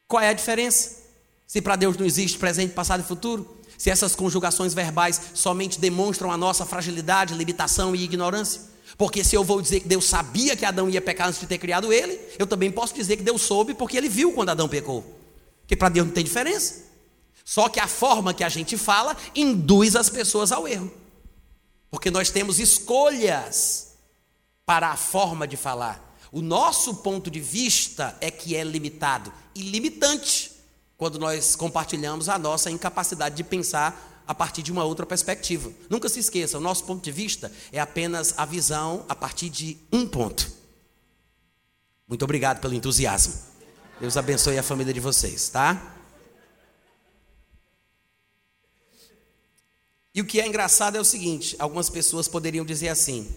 Qual 0.08 0.24
é 0.24 0.30
a 0.30 0.34
diferença? 0.34 1.02
Se 1.46 1.62
para 1.62 1.76
Deus 1.76 1.98
não 1.98 2.06
existe 2.06 2.38
presente, 2.38 2.72
passado 2.72 3.02
e 3.02 3.04
futuro? 3.04 3.58
Se 3.78 3.90
essas 3.90 4.16
conjugações 4.16 4.74
verbais 4.74 5.20
somente 5.34 5.82
demonstram 5.82 6.32
a 6.32 6.38
nossa 6.38 6.66
fragilidade, 6.66 7.34
limitação 7.34 7.94
e 7.94 8.06
ignorância? 8.06 8.62
Porque 8.98 9.22
se 9.22 9.36
eu 9.36 9.44
vou 9.44 9.62
dizer 9.62 9.82
que 9.82 9.88
Deus 9.90 10.06
sabia 10.06 10.56
que 10.56 10.64
Adão 10.64 10.90
ia 10.90 11.02
pecar 11.02 11.28
antes 11.28 11.42
de 11.42 11.46
ter 11.46 11.58
criado 11.58 11.92
ele, 11.92 12.18
eu 12.40 12.48
também 12.48 12.72
posso 12.72 12.94
dizer 12.94 13.18
que 13.18 13.24
Deus 13.24 13.42
soube 13.42 13.74
porque 13.74 13.98
ele 13.98 14.08
viu 14.08 14.32
quando 14.32 14.48
Adão 14.48 14.70
pecou. 14.70 15.04
Porque 15.64 15.76
para 15.76 15.90
Deus 15.90 16.08
não 16.08 16.14
tem 16.14 16.24
diferença. 16.24 16.86
Só 17.44 17.68
que 17.68 17.82
a 17.82 17.88
forma 17.90 18.34
que 18.34 18.46
a 18.46 18.50
gente 18.50 18.78
fala 18.78 19.18
induz 19.36 19.98
as 19.98 20.10
pessoas 20.10 20.54
ao 20.54 20.66
erro. 20.66 21.01
Porque 21.92 22.10
nós 22.10 22.30
temos 22.30 22.60
escolhas 22.60 23.90
para 24.66 24.90
a 24.90 24.98
forma 24.98 25.46
de 25.46 25.58
falar. 25.58 26.18
O 26.32 26.42
nosso 26.42 26.96
ponto 26.96 27.30
de 27.30 27.42
vista 27.42 28.18
é 28.22 28.32
que 28.32 28.56
é 28.56 28.64
limitado 28.64 29.32
e 29.54 29.62
limitante 29.62 30.50
quando 30.98 31.20
nós 31.20 31.56
compartilhamos 31.56 32.30
a 32.30 32.40
nossa 32.40 32.72
incapacidade 32.72 33.36
de 33.36 33.44
pensar 33.44 34.24
a 34.26 34.34
partir 34.34 34.62
de 34.62 34.72
uma 34.72 34.86
outra 34.86 35.06
perspectiva. 35.06 35.70
Nunca 35.90 36.08
se 36.08 36.20
esqueça, 36.20 36.58
o 36.58 36.62
nosso 36.62 36.86
ponto 36.86 37.04
de 37.04 37.12
vista 37.12 37.52
é 37.70 37.82
apenas 37.82 38.34
a 38.38 38.46
visão 38.46 39.06
a 39.10 39.16
partir 39.16 39.50
de 39.50 39.78
um 39.92 40.08
ponto. 40.08 40.50
Muito 42.08 42.24
obrigado 42.24 42.62
pelo 42.62 42.74
entusiasmo. 42.74 43.34
Deus 44.00 44.16
abençoe 44.16 44.58
a 44.58 44.64
família 44.64 44.94
de 44.94 45.02
vocês, 45.02 45.50
tá? 45.50 46.01
E 50.14 50.22
o 50.22 50.26
que 50.26 50.42
é 50.42 50.48
engraçado 50.48 50.98
é 50.98 51.00
o 51.00 51.06
seguinte: 51.06 51.56
algumas 51.60 51.90
pessoas 51.90 52.28
poderiam 52.28 52.66
dizer 52.66 52.90
assim: 52.90 53.34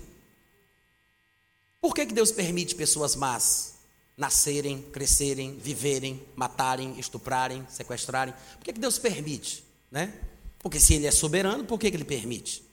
por 1.81 1.95
que, 1.95 2.07
que 2.07 2.15
Deus 2.15 2.33
permite 2.33 2.75
pessoas 2.75 3.15
más 3.15 3.75
nascerem, 4.17 4.81
crescerem, 4.93 5.59
viverem, 5.59 6.25
matarem, 6.35 6.99
estuprarem, 6.99 7.67
sequestrarem? 7.69 8.35
Por 8.57 8.65
que, 8.65 8.73
que 8.73 8.81
Deus 8.81 8.99
permite? 8.99 9.63
Né? 9.91 10.15
Porque 10.61 10.81
se 10.81 10.95
Ele 10.95 11.07
é 11.07 11.11
soberano, 11.11 11.65
por 11.65 11.79
que, 11.79 11.91
que 11.91 11.97
Ele 11.97 12.05
permite? 12.05 12.65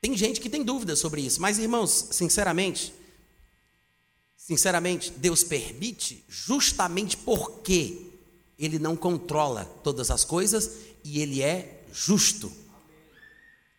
Tem 0.00 0.16
gente 0.16 0.40
que 0.40 0.48
tem 0.48 0.62
dúvidas 0.62 1.00
sobre 1.00 1.22
isso, 1.22 1.40
mas 1.40 1.58
irmãos, 1.58 2.10
sinceramente, 2.12 2.94
sinceramente, 4.36 5.10
Deus 5.10 5.42
permite 5.42 6.24
justamente 6.28 7.16
porque 7.16 8.06
Ele 8.56 8.78
não 8.78 8.94
controla 8.94 9.64
todas 9.82 10.10
as 10.12 10.24
coisas 10.24 10.70
e 11.02 11.20
Ele 11.20 11.42
é 11.42 11.73
justo. 11.94 12.52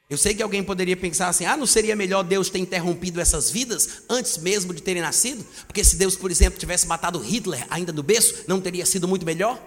Eu 0.09 0.17
sei 0.17 0.33
que 0.33 0.41
alguém 0.41 0.63
poderia 0.63 0.95
pensar 0.95 1.27
assim: 1.27 1.45
ah, 1.45 1.57
não 1.57 1.65
seria 1.65 1.95
melhor 1.95 2.23
Deus 2.23 2.49
ter 2.49 2.59
interrompido 2.59 3.19
essas 3.19 3.51
vidas 3.51 4.03
antes 4.07 4.37
mesmo 4.37 4.73
de 4.73 4.81
terem 4.81 5.01
nascido? 5.01 5.45
Porque 5.67 5.83
se 5.83 5.97
Deus, 5.97 6.15
por 6.15 6.31
exemplo, 6.31 6.59
tivesse 6.59 6.87
matado 6.87 7.19
Hitler 7.19 7.65
ainda 7.69 7.91
no 7.91 8.01
berço, 8.01 8.45
não 8.47 8.61
teria 8.61 8.85
sido 8.85 9.07
muito 9.07 9.25
melhor? 9.25 9.61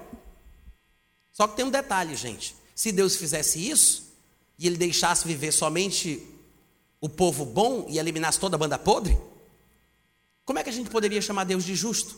Só 1.33 1.47
que 1.47 1.57
tem 1.57 1.65
um 1.65 1.71
detalhe, 1.71 2.15
gente: 2.17 2.55
se 2.75 2.91
Deus 2.91 3.17
fizesse 3.17 3.69
isso 3.69 4.15
e 4.59 4.67
ele 4.67 4.77
deixasse 4.77 5.27
viver 5.27 5.53
somente 5.53 6.25
o 7.01 7.09
povo 7.09 7.45
bom 7.45 7.87
e 7.89 7.99
eliminasse 7.99 8.41
toda 8.41 8.57
a 8.57 8.59
banda 8.59 8.79
podre, 8.79 9.17
como 10.45 10.59
é 10.59 10.65
que 10.65 10.71
a 10.71 10.73
gente 10.73 10.89
poderia 10.89 11.21
chamar 11.21 11.45
Deus 11.45 11.65
de 11.65 11.75
justo? 11.75 12.17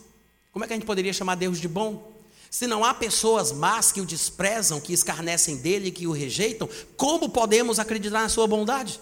Como 0.52 0.64
é 0.64 0.68
que 0.68 0.74
a 0.74 0.76
gente 0.76 0.86
poderia 0.86 1.12
chamar 1.12 1.34
Deus 1.34 1.58
de 1.60 1.68
bom? 1.68 2.19
Se 2.50 2.66
não 2.66 2.84
há 2.84 2.92
pessoas 2.92 3.52
más 3.52 3.92
que 3.92 4.00
o 4.00 4.04
desprezam, 4.04 4.80
que 4.80 4.92
escarnecem 4.92 5.56
dele, 5.56 5.92
que 5.92 6.08
o 6.08 6.12
rejeitam, 6.12 6.68
como 6.96 7.28
podemos 7.28 7.78
acreditar 7.78 8.22
na 8.22 8.28
sua 8.28 8.48
bondade? 8.48 9.00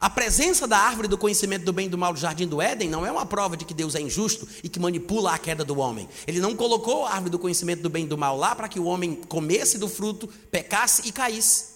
A 0.00 0.08
presença 0.08 0.66
da 0.66 0.78
árvore 0.78 1.06
do 1.06 1.18
conhecimento 1.18 1.64
do 1.64 1.72
bem 1.72 1.86
e 1.86 1.88
do 1.88 1.98
mal 1.98 2.14
do 2.14 2.18
jardim 2.18 2.46
do 2.46 2.62
Éden 2.62 2.88
não 2.88 3.04
é 3.04 3.12
uma 3.12 3.26
prova 3.26 3.58
de 3.58 3.64
que 3.66 3.74
Deus 3.74 3.94
é 3.94 4.00
injusto 4.00 4.48
e 4.62 4.68
que 4.70 4.80
manipula 4.80 5.34
a 5.34 5.38
queda 5.38 5.64
do 5.64 5.78
homem. 5.78 6.08
Ele 6.26 6.40
não 6.40 6.56
colocou 6.56 7.04
a 7.04 7.10
árvore 7.10 7.30
do 7.30 7.38
conhecimento 7.38 7.82
do 7.82 7.90
bem 7.90 8.04
e 8.04 8.08
do 8.08 8.16
mal 8.16 8.36
lá 8.38 8.54
para 8.54 8.68
que 8.68 8.80
o 8.80 8.84
homem 8.84 9.14
comesse 9.14 9.76
do 9.76 9.88
fruto, 9.88 10.26
pecasse 10.50 11.06
e 11.06 11.12
caísse. 11.12 11.73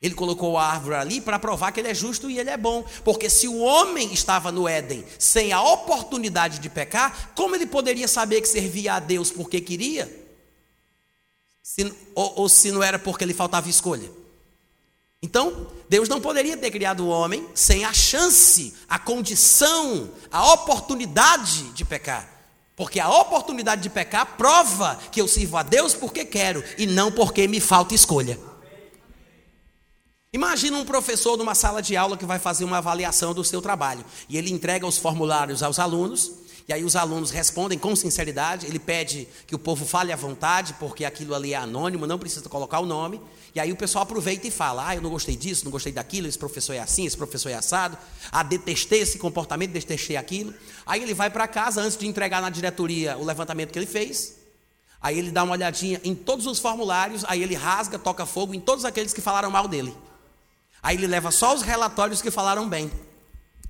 Ele 0.00 0.14
colocou 0.14 0.56
a 0.56 0.64
árvore 0.64 0.94
ali 0.94 1.20
para 1.20 1.38
provar 1.38 1.72
que 1.72 1.80
ele 1.80 1.88
é 1.88 1.94
justo 1.94 2.30
e 2.30 2.38
ele 2.38 2.50
é 2.50 2.56
bom. 2.56 2.84
Porque 3.04 3.28
se 3.28 3.48
o 3.48 3.58
homem 3.58 4.12
estava 4.12 4.52
no 4.52 4.68
Éden 4.68 5.04
sem 5.18 5.52
a 5.52 5.60
oportunidade 5.60 6.60
de 6.60 6.68
pecar, 6.68 7.32
como 7.34 7.56
ele 7.56 7.66
poderia 7.66 8.06
saber 8.06 8.40
que 8.40 8.48
servia 8.48 8.94
a 8.94 9.00
Deus 9.00 9.30
porque 9.30 9.60
queria? 9.60 10.08
Se, 11.60 11.92
ou, 12.14 12.32
ou 12.36 12.48
se 12.48 12.70
não 12.70 12.82
era 12.82 12.98
porque 12.98 13.24
lhe 13.24 13.34
faltava 13.34 13.68
escolha? 13.68 14.08
Então, 15.20 15.66
Deus 15.88 16.08
não 16.08 16.20
poderia 16.20 16.56
ter 16.56 16.70
criado 16.70 17.00
o 17.00 17.08
homem 17.08 17.44
sem 17.52 17.84
a 17.84 17.92
chance, 17.92 18.72
a 18.88 19.00
condição, 19.00 20.10
a 20.30 20.52
oportunidade 20.52 21.70
de 21.72 21.84
pecar. 21.84 22.36
Porque 22.76 23.00
a 23.00 23.10
oportunidade 23.10 23.82
de 23.82 23.90
pecar 23.90 24.36
prova 24.36 24.96
que 25.10 25.20
eu 25.20 25.26
sirvo 25.26 25.56
a 25.56 25.64
Deus 25.64 25.92
porque 25.92 26.24
quero 26.24 26.62
e 26.78 26.86
não 26.86 27.10
porque 27.10 27.48
me 27.48 27.58
falta 27.58 27.96
escolha. 27.96 28.38
Imagina 30.30 30.76
um 30.76 30.84
professor 30.84 31.38
numa 31.38 31.54
sala 31.54 31.80
de 31.80 31.96
aula 31.96 32.14
que 32.14 32.26
vai 32.26 32.38
fazer 32.38 32.62
uma 32.62 32.76
avaliação 32.76 33.32
do 33.32 33.42
seu 33.42 33.62
trabalho 33.62 34.04
e 34.28 34.36
ele 34.36 34.52
entrega 34.52 34.86
os 34.86 34.98
formulários 34.98 35.62
aos 35.62 35.78
alunos 35.78 36.32
E 36.68 36.72
aí 36.72 36.84
os 36.84 36.94
alunos 36.96 37.30
respondem 37.30 37.78
com 37.78 37.96
sinceridade, 37.96 38.66
ele 38.66 38.78
pede 38.78 39.26
que 39.46 39.54
o 39.54 39.58
povo 39.58 39.86
fale 39.86 40.12
à 40.12 40.16
vontade, 40.16 40.74
porque 40.74 41.06
aquilo 41.06 41.34
ali 41.34 41.54
é 41.54 41.56
anônimo, 41.56 42.06
não 42.06 42.18
precisa 42.18 42.46
colocar 42.46 42.78
o 42.80 42.84
nome. 42.84 43.22
E 43.54 43.58
aí 43.58 43.72
o 43.72 43.76
pessoal 43.76 44.02
aproveita 44.02 44.46
e 44.46 44.50
fala: 44.50 44.86
Ah, 44.86 44.94
eu 44.94 45.00
não 45.00 45.08
gostei 45.08 45.34
disso, 45.34 45.64
não 45.64 45.72
gostei 45.72 45.92
daquilo, 45.94 46.28
esse 46.28 46.38
professor 46.38 46.74
é 46.74 46.80
assim, 46.80 47.06
esse 47.06 47.16
professor 47.16 47.48
é 47.48 47.54
assado. 47.54 47.96
Ah, 48.30 48.42
detestei 48.42 49.00
esse 49.00 49.18
comportamento, 49.18 49.70
detestei 49.70 50.18
aquilo. 50.18 50.52
Aí 50.84 51.02
ele 51.02 51.14
vai 51.14 51.30
para 51.30 51.48
casa 51.48 51.80
antes 51.80 51.96
de 51.96 52.06
entregar 52.06 52.42
na 52.42 52.50
diretoria 52.50 53.16
o 53.16 53.24
levantamento 53.24 53.72
que 53.72 53.78
ele 53.78 53.86
fez. 53.86 54.36
Aí 55.00 55.18
ele 55.18 55.30
dá 55.30 55.42
uma 55.44 55.54
olhadinha 55.54 55.98
em 56.04 56.14
todos 56.14 56.46
os 56.46 56.58
formulários, 56.58 57.24
aí 57.28 57.42
ele 57.42 57.54
rasga, 57.54 57.98
toca 57.98 58.26
fogo 58.26 58.52
em 58.52 58.60
todos 58.60 58.84
aqueles 58.84 59.14
que 59.14 59.22
falaram 59.22 59.50
mal 59.50 59.66
dele. 59.66 59.96
Aí 60.82 60.96
ele 60.96 61.06
leva 61.06 61.30
só 61.30 61.54
os 61.54 61.62
relatórios 61.62 62.22
que 62.22 62.30
falaram 62.30 62.68
bem. 62.68 62.90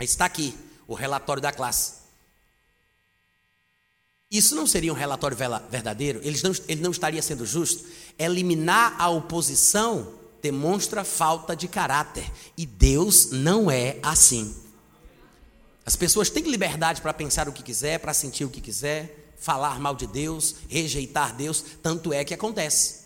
Está 0.00 0.24
aqui 0.24 0.56
o 0.86 0.94
relatório 0.94 1.42
da 1.42 1.52
classe. 1.52 1.98
Isso 4.30 4.54
não 4.54 4.66
seria 4.66 4.92
um 4.92 4.96
relatório 4.96 5.36
verdadeiro? 5.70 6.20
Ele 6.22 6.38
não, 6.42 6.52
ele 6.68 6.82
não 6.82 6.90
estaria 6.90 7.22
sendo 7.22 7.46
justo? 7.46 7.84
Eliminar 8.18 8.94
a 8.98 9.09
oposição 9.09 10.14
demonstra 10.42 11.02
falta 11.02 11.56
de 11.56 11.66
caráter. 11.66 12.30
E 12.56 12.66
Deus 12.66 13.30
não 13.30 13.70
é 13.70 13.98
assim. 14.02 14.54
As 15.84 15.96
pessoas 15.96 16.28
têm 16.28 16.44
liberdade 16.44 17.00
para 17.00 17.14
pensar 17.14 17.48
o 17.48 17.52
que 17.52 17.62
quiser, 17.62 17.98
para 17.98 18.12
sentir 18.12 18.44
o 18.44 18.50
que 18.50 18.61
quiser, 18.61 19.32
falar 19.38 19.80
mal 19.80 19.94
de 19.94 20.06
Deus, 20.06 20.56
rejeitar 20.68 21.34
Deus. 21.34 21.64
Tanto 21.82 22.12
é 22.12 22.22
que 22.22 22.34
acontece. 22.34 23.04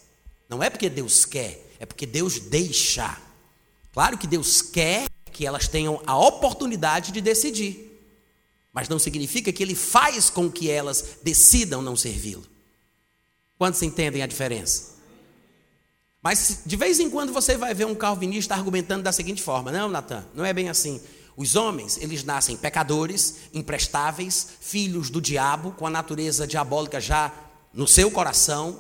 Não 0.49 0.61
é 0.61 0.69
porque 0.69 0.91
Deus 0.91 1.25
quer, 1.25 1.73
é 1.79 1.87
porque 1.87 2.05
Deus 2.05 2.41
deixa. 2.41 3.17
Claro 3.93 4.19
que 4.19 4.27
Deus 4.27 4.63
quer 4.63 5.07
que 5.31 5.47
elas 5.47 5.69
tenham 5.69 6.03
a 6.07 6.19
oportunidade 6.19 7.13
de 7.13 7.21
decidir 7.21 7.93
mas 8.73 8.89
não 8.89 8.99
significa 8.99 9.53
que 9.53 9.63
ele 9.63 9.75
faz 9.75 10.31
com 10.31 10.51
que 10.51 10.71
elas 10.71 11.19
decidam 11.23 11.83
não 11.83 11.95
servi-lo. 11.95 12.45
Quantos 13.59 13.83
entendem 13.83 14.23
a 14.23 14.27
diferença? 14.27 14.93
Mas 16.23 16.63
de 16.65 16.77
vez 16.77 16.99
em 16.99 17.11
quando 17.11 17.33
você 17.33 17.57
vai 17.57 17.75
ver 17.75 17.85
um 17.85 17.95
calvinista 17.95 18.55
argumentando 18.55 19.03
da 19.03 19.13
seguinte 19.13 19.43
forma: 19.43 19.71
não, 19.71 19.89
Natan, 19.89 20.25
não 20.35 20.45
é 20.45 20.53
bem 20.53 20.69
assim. 20.69 21.01
Os 21.37 21.57
homens, 21.57 21.99
eles 21.99 22.25
nascem 22.25 22.57
pecadores, 22.57 23.37
imprestáveis, 23.55 24.49
filhos 24.61 25.11
do 25.11 25.21
diabo, 25.21 25.73
com 25.73 25.87
a 25.87 25.91
natureza 25.91 26.47
diabólica 26.47 27.01
já 27.01 27.33
no 27.73 27.89
seu 27.89 28.11
coração, 28.11 28.79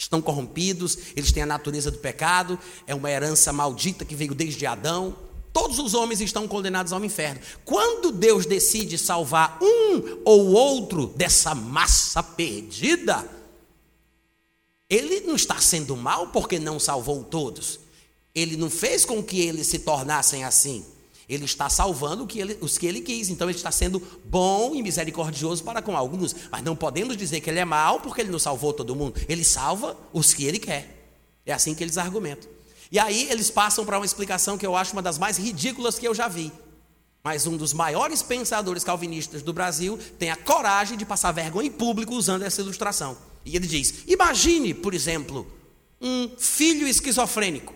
estão 0.00 0.20
corrompidos, 0.22 0.98
eles 1.14 1.30
têm 1.30 1.42
a 1.42 1.46
natureza 1.46 1.90
do 1.90 1.98
pecado, 1.98 2.58
é 2.86 2.94
uma 2.94 3.10
herança 3.10 3.52
maldita 3.52 4.04
que 4.04 4.14
veio 4.14 4.34
desde 4.34 4.64
Adão. 4.66 5.14
Todos 5.52 5.78
os 5.78 5.94
homens 5.94 6.20
estão 6.20 6.48
condenados 6.48 6.92
ao 6.92 7.04
inferno. 7.04 7.40
Quando 7.64 8.12
Deus 8.12 8.46
decide 8.46 8.96
salvar 8.96 9.58
um 9.60 10.20
ou 10.24 10.52
outro 10.52 11.08
dessa 11.08 11.54
massa 11.54 12.22
perdida, 12.22 13.28
Ele 14.88 15.20
não 15.20 15.34
está 15.34 15.60
sendo 15.60 15.96
mal 15.96 16.28
porque 16.28 16.58
não 16.58 16.78
salvou 16.78 17.22
todos. 17.24 17.80
Ele 18.34 18.56
não 18.56 18.70
fez 18.70 19.04
com 19.04 19.22
que 19.22 19.40
eles 19.40 19.66
se 19.66 19.80
tornassem 19.80 20.44
assim. 20.44 20.84
Ele 21.30 21.44
está 21.44 21.70
salvando 21.70 22.26
os 22.60 22.76
que 22.76 22.86
ele 22.86 23.00
quis. 23.00 23.28
Então 23.28 23.48
ele 23.48 23.56
está 23.56 23.70
sendo 23.70 24.02
bom 24.24 24.74
e 24.74 24.82
misericordioso 24.82 25.62
para 25.62 25.80
com 25.80 25.96
alguns. 25.96 26.34
Mas 26.50 26.64
não 26.64 26.74
podemos 26.74 27.16
dizer 27.16 27.40
que 27.40 27.48
ele 27.48 27.60
é 27.60 27.64
mal 27.64 28.00
porque 28.00 28.20
ele 28.20 28.32
não 28.32 28.38
salvou 28.38 28.72
todo 28.72 28.96
mundo. 28.96 29.14
Ele 29.28 29.44
salva 29.44 29.96
os 30.12 30.34
que 30.34 30.44
ele 30.44 30.58
quer. 30.58 31.14
É 31.46 31.52
assim 31.52 31.72
que 31.72 31.84
eles 31.84 31.96
argumentam. 31.96 32.50
E 32.90 32.98
aí 32.98 33.30
eles 33.30 33.48
passam 33.48 33.86
para 33.86 33.96
uma 33.96 34.04
explicação 34.04 34.58
que 34.58 34.66
eu 34.66 34.74
acho 34.74 34.92
uma 34.92 35.00
das 35.00 35.18
mais 35.18 35.38
ridículas 35.38 36.00
que 36.00 36.08
eu 36.08 36.12
já 36.12 36.26
vi. 36.26 36.50
Mas 37.22 37.46
um 37.46 37.56
dos 37.56 37.72
maiores 37.72 38.22
pensadores 38.22 38.82
calvinistas 38.82 39.40
do 39.40 39.52
Brasil 39.52 40.00
tem 40.18 40.30
a 40.30 40.36
coragem 40.36 40.98
de 40.98 41.06
passar 41.06 41.30
vergonha 41.30 41.68
em 41.68 41.70
público 41.72 42.12
usando 42.12 42.42
essa 42.42 42.60
ilustração. 42.60 43.16
E 43.44 43.54
ele 43.54 43.68
diz: 43.68 44.02
Imagine, 44.08 44.74
por 44.74 44.94
exemplo, 44.94 45.46
um 46.00 46.28
filho 46.36 46.88
esquizofrênico. 46.88 47.72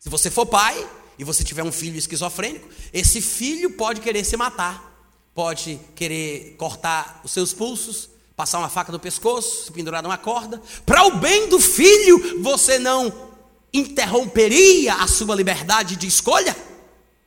Se 0.00 0.08
você 0.08 0.32
for 0.32 0.46
pai 0.46 0.84
e 1.18 1.24
você 1.24 1.44
tiver 1.44 1.62
um 1.62 1.72
filho 1.72 1.96
esquizofrênico, 1.96 2.68
esse 2.92 3.20
filho 3.20 3.70
pode 3.72 4.00
querer 4.00 4.24
se 4.24 4.36
matar, 4.36 4.92
pode 5.34 5.80
querer 5.94 6.54
cortar 6.56 7.20
os 7.24 7.30
seus 7.30 7.52
pulsos, 7.52 8.08
passar 8.36 8.58
uma 8.58 8.68
faca 8.68 8.90
no 8.90 8.98
pescoço, 8.98 9.66
se 9.66 9.72
pendurar 9.72 10.02
numa 10.02 10.18
corda. 10.18 10.60
Para 10.84 11.04
o 11.06 11.16
bem 11.18 11.48
do 11.48 11.60
filho, 11.60 12.42
você 12.42 12.78
não 12.78 13.32
interromperia 13.72 14.94
a 14.94 15.06
sua 15.06 15.34
liberdade 15.34 15.96
de 15.96 16.06
escolha? 16.06 16.56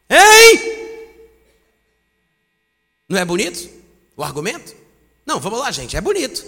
Hein? 0.10 0.78
Não 3.10 3.18
é 3.18 3.26
bonito 3.26 3.70
o 4.16 4.24
argumento? 4.24 4.76
Não, 5.26 5.40
vamos 5.40 5.60
lá, 5.60 5.72
gente, 5.72 5.96
é 5.96 6.02
bonito. 6.02 6.46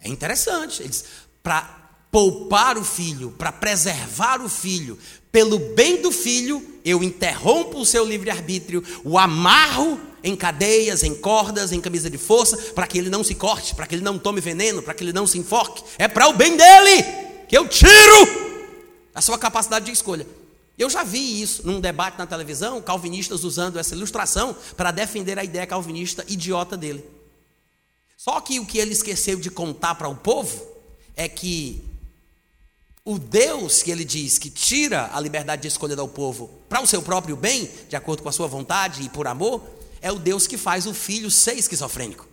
É 0.00 0.08
interessante. 0.08 0.82
Eles, 0.82 1.04
para 1.42 1.85
poupar 2.10 2.78
o 2.78 2.84
filho, 2.84 3.30
para 3.30 3.52
preservar 3.52 4.40
o 4.40 4.48
filho, 4.48 4.98
pelo 5.30 5.58
bem 5.58 6.00
do 6.00 6.10
filho, 6.10 6.64
eu 6.84 7.02
interrompo 7.02 7.78
o 7.78 7.84
seu 7.84 8.04
livre-arbítrio, 8.04 8.82
o 9.04 9.18
amarro 9.18 10.00
em 10.24 10.34
cadeias, 10.34 11.02
em 11.02 11.14
cordas, 11.14 11.72
em 11.72 11.80
camisa 11.80 12.08
de 12.08 12.18
força, 12.18 12.56
para 12.72 12.86
que 12.86 12.96
ele 12.96 13.10
não 13.10 13.22
se 13.22 13.34
corte, 13.34 13.74
para 13.74 13.86
que 13.86 13.94
ele 13.94 14.02
não 14.02 14.18
tome 14.18 14.40
veneno, 14.40 14.82
para 14.82 14.94
que 14.94 15.04
ele 15.04 15.12
não 15.12 15.26
se 15.26 15.38
enfoque. 15.38 15.82
É 15.98 16.08
para 16.08 16.28
o 16.28 16.32
bem 16.32 16.56
dele 16.56 17.02
que 17.48 17.56
eu 17.56 17.68
tiro 17.68 18.46
a 19.14 19.20
sua 19.20 19.38
capacidade 19.38 19.84
de 19.84 19.92
escolha. 19.92 20.26
Eu 20.78 20.90
já 20.90 21.02
vi 21.02 21.40
isso 21.40 21.66
num 21.66 21.80
debate 21.80 22.18
na 22.18 22.26
televisão, 22.26 22.82
calvinistas 22.82 23.44
usando 23.44 23.78
essa 23.78 23.94
ilustração 23.94 24.54
para 24.76 24.90
defender 24.90 25.38
a 25.38 25.44
ideia 25.44 25.66
calvinista 25.66 26.24
idiota 26.28 26.76
dele. 26.76 27.04
Só 28.16 28.40
que 28.40 28.58
o 28.58 28.66
que 28.66 28.78
ele 28.78 28.92
esqueceu 28.92 29.38
de 29.38 29.50
contar 29.50 29.94
para 29.94 30.08
o 30.08 30.16
povo 30.16 30.66
é 31.14 31.28
que 31.28 31.82
o 33.06 33.20
Deus 33.20 33.84
que 33.84 33.90
ele 33.92 34.04
diz 34.04 34.36
que 34.36 34.50
tira 34.50 35.08
a 35.14 35.20
liberdade 35.20 35.62
de 35.62 35.68
escolha 35.68 35.94
do 35.94 36.08
povo 36.08 36.50
para 36.68 36.82
o 36.82 36.86
seu 36.88 37.00
próprio 37.00 37.36
bem, 37.36 37.70
de 37.88 37.94
acordo 37.94 38.20
com 38.20 38.28
a 38.28 38.32
sua 38.32 38.48
vontade 38.48 39.02
e 39.04 39.08
por 39.08 39.28
amor, 39.28 39.64
é 40.02 40.10
o 40.10 40.18
Deus 40.18 40.48
que 40.48 40.58
faz 40.58 40.86
o 40.86 40.92
filho 40.92 41.30
ser 41.30 41.54
esquizofrênico. 41.54 42.26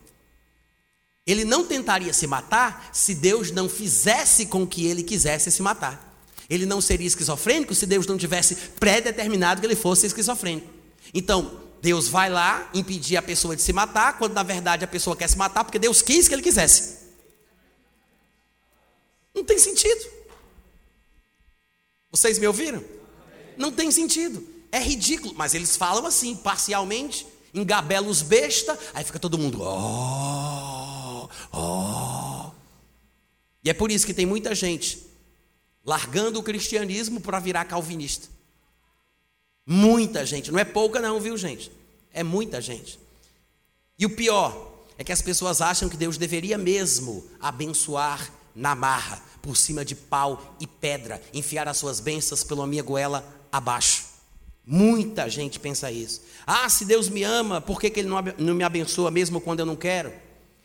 Ele 1.28 1.46
não 1.46 1.64
tentaria 1.64 2.12
se 2.12 2.26
matar 2.26 2.90
se 2.92 3.14
Deus 3.14 3.52
não 3.52 3.70
fizesse 3.70 4.48
com 4.48 4.66
que 4.66 4.88
ele 4.88 5.04
quisesse 5.04 5.52
se 5.52 5.62
matar. 5.62 6.12
Ele 6.50 6.66
não 6.66 6.82
seria 6.82 7.08
esquizofrênico 7.08 7.76
se 7.76 7.86
Deus 7.86 8.08
não 8.08 8.18
tivesse 8.18 8.56
pré-determinado 8.56 9.62
que 9.62 9.68
ele 9.68 9.76
fosse 9.76 10.08
esquizofrênico. 10.08 10.68
Então, 11.14 11.62
Deus 11.84 12.08
vai 12.08 12.32
lá 12.32 12.68
impedir 12.74 13.16
a 13.16 13.22
pessoa 13.22 13.56
de 13.56 13.62
se 13.62 13.72
matar, 13.72 14.18
quando 14.18 14.34
na 14.34 14.42
verdade 14.44 14.84
a 14.84 14.88
pessoa 14.88 15.16
quer 15.16 15.30
se 15.30 15.38
matar 15.38 15.64
porque 15.64 15.78
Deus 15.78 16.02
quis 16.02 16.28
que 16.28 16.34
ele 16.34 16.42
quisesse. 16.42 16.98
Não 19.36 19.44
tem 19.44 19.60
sentido. 19.60 20.23
Vocês 22.14 22.38
me 22.38 22.46
ouviram? 22.46 22.84
Não 23.58 23.72
tem 23.72 23.90
sentido. 23.90 24.48
É 24.72 24.80
ridículo, 24.80 25.34
mas 25.36 25.56
eles 25.56 25.76
falam 25.76 26.06
assim, 26.06 26.36
parcialmente, 26.36 27.26
engabelos 27.54 28.22
besta, 28.22 28.78
aí 28.94 29.04
fica 29.04 29.20
todo 29.20 29.38
mundo, 29.38 29.62
oh, 29.62 31.30
oh. 31.52 32.52
E 33.64 33.70
é 33.70 33.74
por 33.74 33.92
isso 33.92 34.06
que 34.06 34.14
tem 34.14 34.26
muita 34.26 34.54
gente 34.54 35.06
largando 35.86 36.40
o 36.40 36.44
cristianismo 36.44 37.20
para 37.20 37.40
virar 37.40 37.66
calvinista. 37.66 38.28
Muita 39.66 40.26
gente, 40.26 40.52
não 40.52 40.60
é 40.60 40.66
pouca 40.66 41.00
não, 41.00 41.20
viu, 41.20 41.38
gente? 41.38 41.72
É 42.12 42.24
muita 42.24 42.62
gente. 42.62 43.00
E 43.98 44.06
o 44.06 44.16
pior 44.16 44.86
é 44.98 45.04
que 45.04 45.12
as 45.12 45.22
pessoas 45.22 45.62
acham 45.62 45.90
que 45.90 45.98
Deus 45.98 46.18
deveria 46.18 46.58
mesmo 46.58 47.28
abençoar 47.40 48.32
na 48.56 48.76
marra, 48.76 49.22
por 49.42 49.58
cima 49.58 49.84
de 49.84 49.96
pau 49.96 50.56
e 50.60 50.68
pedra, 50.68 51.22
enfiar 51.34 51.68
as 51.68 51.78
suas 51.78 52.00
bênçãos 52.00 52.44
pela 52.44 52.68
minha 52.68 52.84
goela 52.84 53.24
abaixo. 53.52 54.06
Muita 54.66 55.30
gente 55.30 55.60
pensa 55.60 55.92
isso. 55.92 56.22
Ah, 56.48 56.70
se 56.70 56.86
Deus 56.86 57.10
me 57.10 57.24
ama, 57.24 57.60
por 57.60 57.80
que, 57.80 57.90
que 57.90 58.00
Ele 58.00 58.10
não 58.38 58.56
me 58.56 58.64
abençoa 58.64 59.12
mesmo 59.12 59.42
quando 59.42 59.60
eu 59.60 59.66
não 59.66 59.76
quero? 59.76 60.14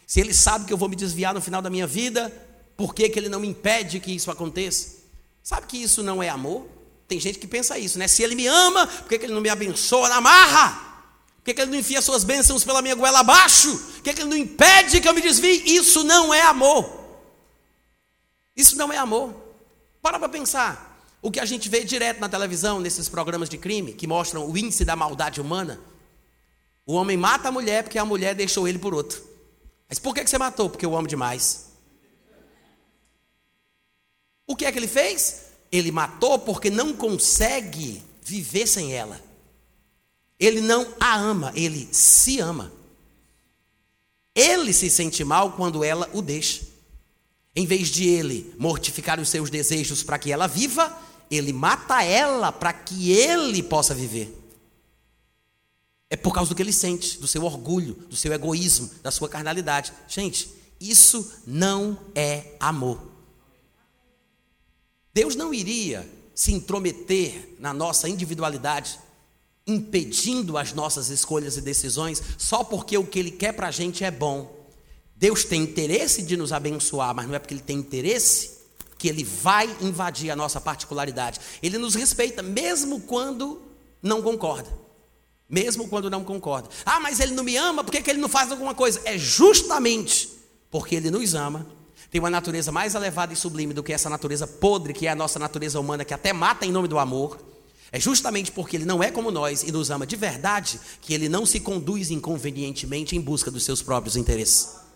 Se 0.06 0.20
Ele 0.20 0.32
sabe 0.32 0.64
que 0.64 0.72
eu 0.72 0.78
vou 0.78 0.88
me 0.88 0.94
desviar 0.94 1.34
no 1.34 1.40
final 1.40 1.60
da 1.60 1.68
minha 1.68 1.86
vida, 1.86 2.32
por 2.76 2.94
que, 2.94 3.08
que 3.08 3.18
Ele 3.18 3.28
não 3.28 3.40
me 3.40 3.48
impede 3.48 3.98
que 3.98 4.14
isso 4.14 4.30
aconteça? 4.30 4.98
Sabe 5.42 5.66
que 5.66 5.78
isso 5.78 6.02
não 6.02 6.22
é 6.22 6.28
amor? 6.28 6.66
Tem 7.08 7.18
gente 7.18 7.38
que 7.38 7.46
pensa 7.46 7.78
isso, 7.78 7.98
né? 7.98 8.06
Se 8.06 8.22
ele 8.22 8.34
me 8.34 8.46
ama, 8.46 8.86
por 8.86 9.08
que, 9.08 9.18
que 9.18 9.24
ele 9.24 9.32
não 9.32 9.40
me 9.40 9.48
abençoa 9.48 10.10
na 10.10 10.20
marra? 10.20 10.72
Por 11.38 11.44
que, 11.44 11.54
que 11.54 11.62
ele 11.62 11.70
não 11.70 11.78
enfia 11.78 12.02
suas 12.02 12.22
bênçãos 12.22 12.64
pela 12.64 12.82
minha 12.82 12.94
goela 12.94 13.20
abaixo? 13.20 13.74
Por 13.78 14.02
que, 14.02 14.12
que 14.12 14.20
ele 14.20 14.28
não 14.28 14.36
impede 14.36 15.00
que 15.00 15.08
eu 15.08 15.14
me 15.14 15.22
desvie? 15.22 15.62
Isso 15.74 16.04
não 16.04 16.34
é 16.34 16.42
amor. 16.42 16.97
Isso 18.58 18.76
não 18.76 18.92
é 18.92 18.98
amor. 18.98 19.32
Para 20.02 20.18
para 20.18 20.28
pensar. 20.28 21.00
O 21.22 21.30
que 21.30 21.38
a 21.38 21.44
gente 21.44 21.68
vê 21.68 21.84
direto 21.84 22.18
na 22.18 22.28
televisão, 22.28 22.80
nesses 22.80 23.08
programas 23.08 23.48
de 23.48 23.56
crime, 23.56 23.92
que 23.92 24.04
mostram 24.04 24.50
o 24.50 24.58
índice 24.58 24.84
da 24.84 24.96
maldade 24.96 25.40
humana. 25.40 25.78
O 26.84 26.94
homem 26.94 27.16
mata 27.16 27.48
a 27.48 27.52
mulher 27.52 27.84
porque 27.84 27.98
a 27.98 28.04
mulher 28.04 28.34
deixou 28.34 28.66
ele 28.66 28.78
por 28.78 28.92
outro. 28.92 29.22
Mas 29.88 30.00
por 30.00 30.12
que, 30.12 30.26
você 30.26 30.36
matou? 30.36 30.68
Porque 30.68 30.84
eu 30.84 30.96
amo 30.96 31.06
demais. 31.06 31.68
O 34.44 34.56
que 34.56 34.64
é 34.64 34.72
que 34.72 34.78
ele 34.78 34.88
fez? 34.88 35.52
Ele 35.70 35.92
matou 35.92 36.38
porque 36.40 36.68
não 36.68 36.92
consegue 36.92 38.02
viver 38.22 38.66
sem 38.66 38.92
ela. 38.92 39.20
Ele 40.38 40.60
não 40.60 40.94
a 40.98 41.16
ama, 41.16 41.52
ele 41.54 41.88
se 41.92 42.40
ama. 42.40 42.72
ele 44.34 44.72
se 44.72 44.90
sente 44.90 45.22
mal 45.24 45.52
quando 45.52 45.84
ela 45.84 46.08
o 46.12 46.22
deixa. 46.22 46.67
Em 47.58 47.66
vez 47.66 47.88
de 47.88 48.06
ele 48.06 48.54
mortificar 48.56 49.18
os 49.18 49.28
seus 49.28 49.50
desejos 49.50 50.04
para 50.04 50.16
que 50.16 50.30
ela 50.30 50.46
viva, 50.46 50.96
ele 51.28 51.52
mata 51.52 52.04
ela 52.04 52.52
para 52.52 52.72
que 52.72 53.10
ele 53.10 53.64
possa 53.64 53.92
viver. 53.92 54.32
É 56.08 56.16
por 56.16 56.32
causa 56.32 56.50
do 56.50 56.54
que 56.54 56.62
ele 56.62 56.72
sente, 56.72 57.18
do 57.18 57.26
seu 57.26 57.42
orgulho, 57.42 57.94
do 58.08 58.14
seu 58.14 58.32
egoísmo, 58.32 58.88
da 59.02 59.10
sua 59.10 59.28
carnalidade. 59.28 59.92
Gente, 60.06 60.48
isso 60.80 61.42
não 61.44 61.98
é 62.14 62.52
amor. 62.60 63.02
Deus 65.12 65.34
não 65.34 65.52
iria 65.52 66.08
se 66.36 66.52
intrometer 66.52 67.56
na 67.58 67.74
nossa 67.74 68.08
individualidade, 68.08 69.00
impedindo 69.66 70.56
as 70.56 70.72
nossas 70.72 71.08
escolhas 71.08 71.56
e 71.56 71.60
decisões, 71.60 72.22
só 72.38 72.62
porque 72.62 72.96
o 72.96 73.04
que 73.04 73.18
Ele 73.18 73.32
quer 73.32 73.50
para 73.50 73.66
a 73.66 73.72
gente 73.72 74.04
é 74.04 74.12
bom. 74.12 74.57
Deus 75.18 75.44
tem 75.44 75.62
interesse 75.62 76.22
de 76.22 76.36
nos 76.36 76.52
abençoar, 76.52 77.14
mas 77.14 77.26
não 77.26 77.34
é 77.34 77.38
porque 77.38 77.54
Ele 77.54 77.60
tem 77.60 77.76
interesse 77.76 78.58
que 78.96 79.08
Ele 79.08 79.24
vai 79.24 79.68
invadir 79.80 80.30
a 80.30 80.36
nossa 80.36 80.60
particularidade. 80.60 81.40
Ele 81.62 81.76
nos 81.76 81.94
respeita, 81.94 82.42
mesmo 82.42 83.00
quando 83.00 83.60
não 84.02 84.22
concorda. 84.22 84.68
Mesmo 85.48 85.88
quando 85.88 86.10
não 86.10 86.22
concorda. 86.22 86.68
Ah, 86.84 87.00
mas 87.00 87.20
Ele 87.20 87.32
não 87.32 87.42
me 87.42 87.56
ama, 87.56 87.82
por 87.82 87.90
que, 87.90 88.02
que 88.02 88.10
Ele 88.10 88.20
não 88.20 88.28
faz 88.28 88.50
alguma 88.50 88.74
coisa? 88.74 89.00
É 89.04 89.18
justamente 89.18 90.28
porque 90.70 90.94
Ele 90.94 91.10
nos 91.10 91.34
ama 91.34 91.66
tem 92.10 92.20
uma 92.20 92.30
natureza 92.30 92.72
mais 92.72 92.94
elevada 92.94 93.32
e 93.32 93.36
sublime 93.36 93.74
do 93.74 93.82
que 93.82 93.92
essa 93.92 94.08
natureza 94.08 94.46
podre, 94.46 94.94
que 94.94 95.06
é 95.06 95.10
a 95.10 95.14
nossa 95.14 95.38
natureza 95.38 95.78
humana, 95.78 96.04
que 96.04 96.14
até 96.14 96.32
mata 96.32 96.64
em 96.64 96.72
nome 96.72 96.88
do 96.88 96.98
amor. 96.98 97.38
É 97.92 98.00
justamente 98.00 98.50
porque 98.50 98.76
ele 98.76 98.84
não 98.84 99.02
é 99.02 99.10
como 99.10 99.30
nós 99.30 99.62
e 99.62 99.72
nos 99.72 99.90
ama 99.90 100.06
de 100.06 100.16
verdade 100.16 100.78
que 101.00 101.12
ele 101.12 101.28
não 101.28 101.44
se 101.44 101.60
conduz 101.60 102.10
inconvenientemente 102.10 103.16
em 103.16 103.20
busca 103.20 103.50
dos 103.50 103.64
seus 103.64 103.82
próprios 103.82 104.16
interesses. 104.16 104.87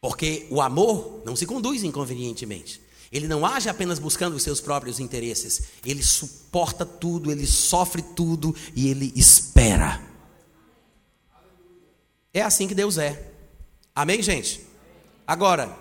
Porque 0.00 0.46
o 0.50 0.62
amor 0.62 1.22
não 1.24 1.36
se 1.36 1.44
conduz 1.44 1.84
inconvenientemente. 1.84 2.80
Ele 3.12 3.26
não 3.26 3.44
age 3.44 3.68
apenas 3.68 3.98
buscando 3.98 4.36
os 4.36 4.42
seus 4.42 4.60
próprios 4.60 5.00
interesses. 5.00 5.62
Ele 5.84 6.02
suporta 6.02 6.86
tudo, 6.86 7.30
ele 7.30 7.46
sofre 7.46 8.02
tudo 8.02 8.54
e 8.74 8.88
ele 8.88 9.12
espera. 9.16 10.00
É 12.32 12.40
assim 12.40 12.68
que 12.68 12.74
Deus 12.74 12.96
é. 12.96 13.32
Amém, 13.94 14.22
gente? 14.22 14.64
Agora, 15.26 15.76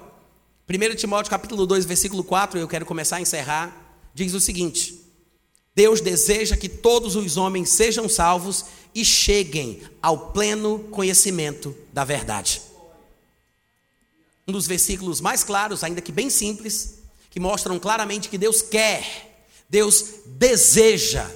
1 0.67 0.95
Timóteo 0.95 1.30
capítulo 1.30 1.65
2, 1.67 1.86
versículo 1.86 2.24
4, 2.24 2.59
eu 2.59 2.67
quero 2.67 2.86
começar 2.86 3.17
a 3.17 3.22
encerrar, 3.22 3.95
diz 4.13 4.34
o 4.34 4.39
seguinte: 4.39 4.99
Deus 5.76 6.01
deseja 6.01 6.57
que 6.57 6.67
todos 6.67 7.15
os 7.15 7.38
homens 7.38 7.70
sejam 7.70 8.09
salvos 8.09 8.65
e 8.93 9.05
cheguem 9.05 9.82
ao 10.01 10.32
pleno 10.32 10.80
conhecimento 10.91 11.76
da 11.93 12.03
verdade. 12.03 12.68
Um 14.50 14.52
dos 14.52 14.66
versículos 14.66 15.22
mais 15.22 15.43
claros, 15.43 15.84
ainda 15.84 16.02
que 16.02 16.12
bem 16.12 16.28
simples, 16.28 16.95
que 17.30 17.39
mostram 17.39 17.78
claramente 17.78 18.30
que 18.30 18.38
Deus 18.38 18.64
quer, 18.64 19.45
Deus 19.70 20.06
deseja. 20.26 21.30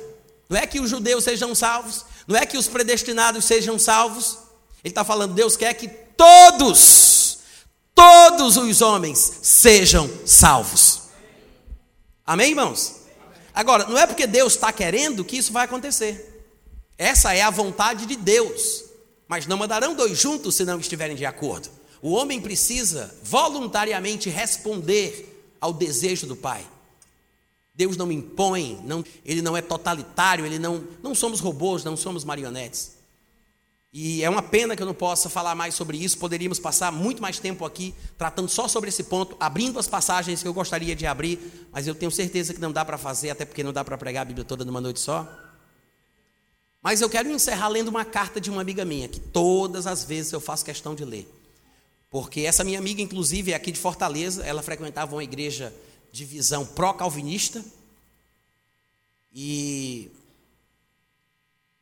Não 0.49 0.57
é 0.57 0.66
que 0.66 0.80
os 0.80 0.89
judeus 0.89 1.24
sejam 1.24 1.53
salvos, 1.53 2.03
não 2.28 2.36
é 2.36 2.43
que 2.43 2.57
os 2.57 2.68
predestinados 2.68 3.45
sejam 3.45 3.78
salvos. 3.78 4.39
Ele 4.84 4.91
está 4.91 5.03
falando, 5.03 5.36
Deus 5.36 5.55
quer 5.55 5.76
que 5.76 5.88
todos 5.88 7.38
todos 7.93 8.57
os 8.57 8.82
homens 8.82 9.34
sejam 9.43 10.09
salvos. 10.26 11.03
Amém, 12.26 12.49
irmãos? 12.49 12.95
Agora, 13.53 13.86
não 13.86 13.99
é 13.99 14.07
porque 14.07 14.26
Deus 14.26 14.53
está 14.53 14.74
querendo 14.74 15.24
que 15.24 15.38
isso 15.38 15.53
vai 15.53 15.66
acontecer. 15.66 16.43
Essa 16.97 17.36
é 17.36 17.43
a 17.43 17.51
vontade 17.51 18.07
de 18.07 18.16
Deus. 18.16 18.86
Mas 19.28 19.45
não 19.45 19.55
mandarão 19.55 19.93
dois 19.93 20.18
juntos 20.18 20.55
se 20.55 20.66
não 20.66 20.80
estiverem 20.80 21.16
de 21.16 21.28
acordo. 21.28 21.82
O 22.04 22.12
homem 22.12 22.41
precisa 22.41 23.16
voluntariamente 23.24 24.30
responder 24.30 25.56
ao 25.62 25.72
desejo 25.72 26.28
do 26.28 26.36
Pai. 26.36 26.68
Deus 27.74 27.95
não 27.95 28.12
impõe, 28.12 28.78
não, 28.84 29.06
ele 29.24 29.41
não 29.41 29.56
é 29.56 29.62
totalitário, 29.62 30.45
ele 30.45 30.60
não, 30.60 30.86
não 31.01 31.16
somos 31.16 31.39
robôs, 31.39 31.82
não 31.82 31.95
somos 31.95 32.26
marionetes. 32.26 32.97
E 33.93 34.22
é 34.22 34.30
uma 34.30 34.41
pena 34.41 34.76
que 34.76 34.82
eu 34.82 34.86
não 34.86 34.93
possa 34.93 35.30
falar 35.30 35.56
mais 35.56 35.76
sobre 35.76 35.97
isso, 35.97 36.18
poderíamos 36.18 36.60
passar 36.60 36.91
muito 36.91 37.22
mais 37.22 37.39
tempo 37.39 37.64
aqui 37.64 37.95
tratando 38.18 38.49
só 38.49 38.68
sobre 38.68 38.89
esse 38.89 39.06
ponto, 39.06 39.38
abrindo 39.39 39.80
as 39.80 39.88
passagens 39.88 40.41
que 40.41 40.47
eu 40.47 40.54
gostaria 40.54 40.97
de 40.97 41.06
abrir, 41.06 41.70
mas 41.72 41.88
eu 41.88 41.95
tenho 41.95 42.12
certeza 42.12 42.54
que 42.54 42.60
não 42.60 42.74
dá 42.74 42.84
para 42.84 42.97
fazer, 42.97 43.30
até 43.30 43.45
porque 43.45 43.64
não 43.64 43.72
dá 43.72 43.82
para 43.82 43.97
pregar 43.97 44.24
a 44.24 44.26
Bíblia 44.26 44.43
toda 44.43 44.66
numa 44.66 44.82
noite 44.82 44.99
só. 44.99 45.26
Mas 46.82 46.99
eu 46.99 47.10
quero 47.10 47.32
encerrar 47.32 47.70
lendo 47.70 47.88
uma 47.88 48.04
carta 48.04 48.41
de 48.41 48.51
uma 48.51 48.60
amiga 48.60 48.84
minha, 48.84 49.08
que 49.08 49.22
todas 49.22 49.88
as 49.88 50.04
vezes 50.04 50.34
eu 50.34 50.41
faço 50.41 50.66
questão 50.66 50.93
de 50.93 51.06
ler. 51.06 51.42
Porque 52.14 52.41
essa 52.41 52.64
minha 52.64 52.78
amiga, 52.78 53.01
inclusive, 53.01 53.53
é 53.53 53.55
aqui 53.55 53.72
de 53.72 53.80
Fortaleza, 53.80 54.45
ela 54.45 54.61
frequentava 54.61 55.16
uma 55.16 55.24
igreja 55.24 55.74
de 56.11 56.24
visão 56.24 56.64
pró-calvinista. 56.64 57.66
E 59.34 60.11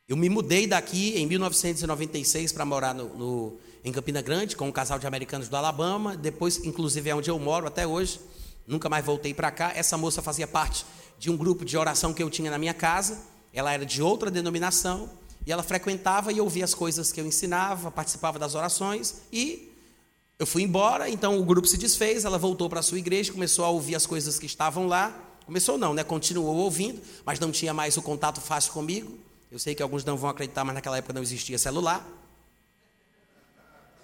eu 0.08 0.16
me 0.16 0.30
mudei 0.30 0.66
daqui 0.66 1.18
em 1.18 1.26
1996 1.26 2.50
para 2.50 2.64
morar 2.64 2.94
no, 2.94 3.14
no, 3.14 3.58
em 3.84 3.92
Campina 3.92 4.22
Grande 4.22 4.56
com 4.56 4.66
um 4.66 4.72
casal 4.72 4.98
de 4.98 5.06
americanos 5.06 5.50
do 5.50 5.56
Alabama. 5.58 6.16
Depois, 6.16 6.64
inclusive, 6.64 7.10
é 7.10 7.14
onde 7.14 7.28
eu 7.28 7.38
moro 7.38 7.66
até 7.66 7.86
hoje. 7.86 8.18
Nunca 8.66 8.88
mais 8.88 9.04
voltei 9.04 9.34
para 9.34 9.50
cá. 9.50 9.70
Essa 9.76 9.98
moça 9.98 10.22
fazia 10.22 10.46
parte 10.46 10.86
de 11.18 11.30
um 11.30 11.36
grupo 11.36 11.62
de 11.62 11.76
oração 11.76 12.14
que 12.14 12.22
eu 12.22 12.30
tinha 12.30 12.50
na 12.50 12.56
minha 12.56 12.72
casa. 12.72 13.22
Ela 13.52 13.74
era 13.74 13.84
de 13.84 14.00
outra 14.00 14.30
denominação 14.30 15.10
e 15.46 15.52
ela 15.52 15.62
frequentava 15.62 16.32
e 16.32 16.40
ouvia 16.40 16.64
as 16.64 16.72
coisas 16.72 17.12
que 17.12 17.20
eu 17.20 17.26
ensinava, 17.26 17.90
participava 17.90 18.38
das 18.38 18.54
orações 18.54 19.20
e 19.30 19.71
eu 20.42 20.46
fui 20.46 20.62
embora. 20.62 21.08
Então 21.08 21.38
o 21.38 21.44
grupo 21.44 21.66
se 21.66 21.76
desfez. 21.76 22.24
Ela 22.24 22.38
voltou 22.38 22.68
para 22.68 22.80
a 22.80 22.82
sua 22.82 22.98
igreja, 22.98 23.32
começou 23.32 23.64
a 23.64 23.68
ouvir 23.68 23.94
as 23.94 24.06
coisas 24.06 24.38
que 24.38 24.46
estavam 24.46 24.86
lá. 24.86 25.16
Começou 25.46 25.76
não, 25.76 25.92
né? 25.94 26.04
Continuou 26.04 26.56
ouvindo, 26.56 27.00
mas 27.24 27.40
não 27.40 27.50
tinha 27.50 27.74
mais 27.74 27.96
o 27.96 28.02
contato 28.02 28.40
fácil 28.40 28.72
comigo. 28.72 29.18
Eu 29.50 29.58
sei 29.58 29.74
que 29.74 29.82
alguns 29.82 30.04
não 30.04 30.16
vão 30.16 30.30
acreditar, 30.30 30.64
mas 30.64 30.74
naquela 30.74 30.96
época 30.96 31.12
não 31.12 31.22
existia 31.22 31.58
celular. 31.58 32.06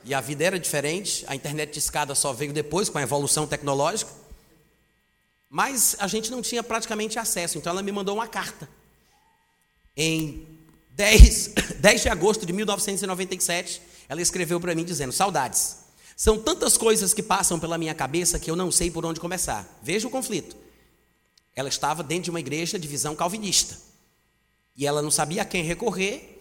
E 0.05 0.15
a 0.15 0.21
vida 0.21 0.45
era 0.45 0.59
diferente, 0.59 1.25
a 1.27 1.35
internet 1.35 1.73
de 1.73 1.79
escada 1.79 2.15
só 2.15 2.33
veio 2.33 2.53
depois 2.53 2.89
com 2.89 2.99
a 2.99 3.03
evolução 3.03 3.47
tecnológica. 3.47 4.11
Mas 5.51 5.97
a 5.99 6.07
gente 6.07 6.31
não 6.31 6.43
tinha 6.43 6.63
praticamente 6.63 7.19
acesso, 7.19 7.59
então 7.59 7.71
ela 7.71 7.83
me 7.83 7.91
mandou 7.91 8.15
uma 8.15 8.29
carta. 8.29 8.69
Em 9.97 10.47
10, 10.91 11.55
10 11.79 12.03
de 12.03 12.09
agosto 12.09 12.45
de 12.45 12.53
1997, 12.53 13.83
ela 14.09 14.21
escreveu 14.21 14.61
para 14.61 14.75
mim 14.75 14.85
dizendo: 14.85 15.13
Saudades. 15.13 15.88
São 16.19 16.37
tantas 16.37 16.77
coisas 16.77 17.15
que 17.15 17.23
passam 17.23 17.61
pela 17.61 17.79
minha 17.79 17.95
cabeça 17.95 18.41
que 18.41 18.51
eu 18.51 18.57
não 18.57 18.73
sei 18.73 18.91
por 18.91 19.07
onde 19.07 19.21
começar. 19.21 19.79
Veja 19.81 20.09
o 20.09 20.11
conflito. 20.11 20.57
Ela 21.55 21.69
estava 21.69 22.03
dentro 22.03 22.25
de 22.25 22.31
uma 22.31 22.41
igreja 22.41 22.77
de 22.77 22.89
visão 22.89 23.15
calvinista. 23.15 23.79
E 24.77 24.85
ela 24.85 25.01
não 25.01 25.13
sabia 25.13 25.43
a 25.43 25.45
quem 25.45 25.63
recorrer, 25.63 26.41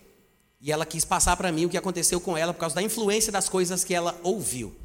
e 0.59 0.71
ela 0.71 0.83
quis 0.83 1.05
passar 1.05 1.37
para 1.37 1.51
mim 1.51 1.65
o 1.65 1.69
que 1.69 1.77
aconteceu 1.77 2.19
com 2.19 2.35
ela 2.35 2.55
por 2.55 2.59
causa 2.59 2.73
da 2.73 2.81
influência 2.81 3.31
das 3.31 3.47
coisas 3.47 3.83
que 3.83 3.93
ela 3.93 4.19
ouviu. 4.23 4.75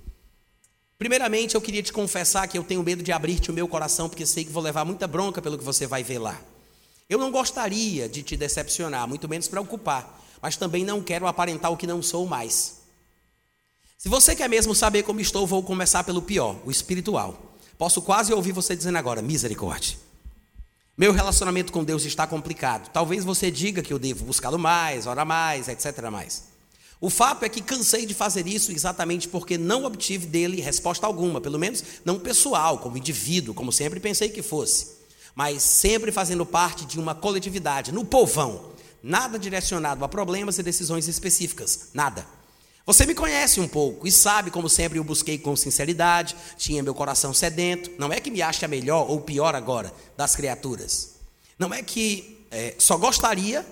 Primeiramente, 0.99 1.55
eu 1.55 1.63
queria 1.63 1.83
te 1.83 1.91
confessar 1.91 2.47
que 2.47 2.59
eu 2.59 2.63
tenho 2.63 2.83
medo 2.83 3.03
de 3.03 3.13
abrir-te 3.13 3.51
o 3.51 3.55
meu 3.55 3.67
coração, 3.67 4.11
porque 4.11 4.27
sei 4.27 4.45
que 4.45 4.53
vou 4.53 4.63
levar 4.63 4.85
muita 4.85 5.07
bronca 5.07 5.41
pelo 5.41 5.57
que 5.57 5.65
você 5.65 5.87
vai 5.87 6.05
ver 6.05 6.19
lá. 6.19 6.39
Eu 7.09 7.19
não 7.19 7.31
gostaria 7.31 8.11
de 8.11 8.23
te 8.23 8.37
decepcionar, 8.37 9.09
muito 9.09 9.27
menos 9.27 9.49
preocupar, 9.49 10.23
mas 10.43 10.59
também 10.59 10.85
não 10.85 11.03
quero 11.03 11.27
aparentar 11.27 11.73
o 11.73 11.79
que 11.79 11.87
não 11.87 12.03
sou 12.03 12.27
mais. 12.27 12.82
Se 14.03 14.09
você 14.09 14.35
quer 14.35 14.49
mesmo 14.49 14.75
saber 14.75 15.05
como 15.05 15.21
estou, 15.21 15.47
vou 15.47 15.63
começar 15.63 16.03
pelo 16.03 16.21
pior, 16.21 16.57
o 16.65 16.73
espiritual. 16.73 17.41
Posso 17.79 18.03
quase 18.03 18.33
ouvir 18.33 18.51
você 18.51 18.75
dizendo 18.75 18.99
agora, 18.99 19.23
misericórdia. 19.23 19.97
Meu 20.99 21.13
relacionamento 21.13 21.73
com 21.73 21.85
Deus 21.85 22.05
está 22.05 22.27
complicado. 22.27 22.91
Talvez 22.91 23.25
você 23.25 23.49
diga 23.49 23.81
que 23.81 23.93
eu 23.93 24.01
devo 24.01 24.25
buscá-lo 24.25 24.59
mais, 24.59 25.07
orar 25.07 25.25
mais, 25.25 25.69
etc. 25.69 26.11
Mais. 26.11 26.49
O 27.01 27.09
fato 27.09 27.45
é 27.45 27.49
que 27.49 27.63
cansei 27.63 28.05
de 28.05 28.13
fazer 28.13 28.45
isso 28.49 28.73
exatamente 28.73 29.29
porque 29.29 29.57
não 29.57 29.85
obtive 29.85 30.27
dele 30.27 30.61
resposta 30.61 31.07
alguma, 31.07 31.41
pelo 31.41 31.57
menos 31.57 31.85
não 32.05 32.19
pessoal, 32.19 32.79
como 32.79 32.99
indivíduo, 32.99 33.55
como 33.55 33.71
sempre 33.71 34.01
pensei 34.01 34.31
que 34.31 34.43
fosse, 34.43 34.97
mas 35.33 35.63
sempre 35.63 36.11
fazendo 36.11 36.45
parte 36.45 36.85
de 36.87 36.99
uma 36.99 37.15
coletividade, 37.15 37.93
no 37.93 38.05
povão, 38.05 38.73
nada 39.01 39.39
direcionado 39.39 40.05
a 40.05 40.09
problemas 40.09 40.59
e 40.59 40.63
decisões 40.65 41.07
específicas, 41.07 41.91
nada. 41.95 42.42
Você 42.85 43.07
me 43.07 43.15
conhece 43.15 43.61
um 43.61 43.69
pouco 43.69 44.07
e 44.07 44.13
sabe 44.13 44.51
como 44.51 44.69
sempre 44.69 44.99
eu 44.99 45.05
busquei 45.05 45.39
com 45.39 45.55
sinceridade, 45.55 46.35
tinha 46.57 46.83
meu 46.83 46.95
coração 46.95 47.33
sedento. 47.33 47.91
Não 47.97 48.13
é 48.13 48.19
que 48.19 48.31
me 48.31 48.43
ache 48.43 48.65
a 48.65 48.69
melhor 48.69 49.09
ou 49.09 49.21
pior 49.21 49.55
agora 49.55 49.93
das 50.17 50.35
criaturas. 50.35 51.15
Não 51.59 51.73
é 51.73 51.83
que 51.83 52.45
é, 52.51 52.75
só 52.79 52.97
gostaria 52.97 53.65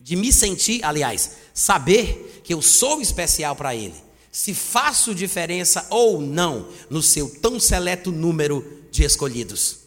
de 0.00 0.16
me 0.16 0.32
sentir, 0.32 0.84
aliás, 0.84 1.30
saber 1.54 2.42
que 2.42 2.52
eu 2.52 2.60
sou 2.60 3.00
especial 3.00 3.54
para 3.54 3.76
Ele. 3.76 3.94
Se 4.32 4.52
faço 4.54 5.14
diferença 5.14 5.86
ou 5.88 6.20
não 6.20 6.68
no 6.90 7.00
seu 7.00 7.28
tão 7.40 7.60
seleto 7.60 8.10
número 8.10 8.82
de 8.90 9.04
escolhidos. 9.04 9.78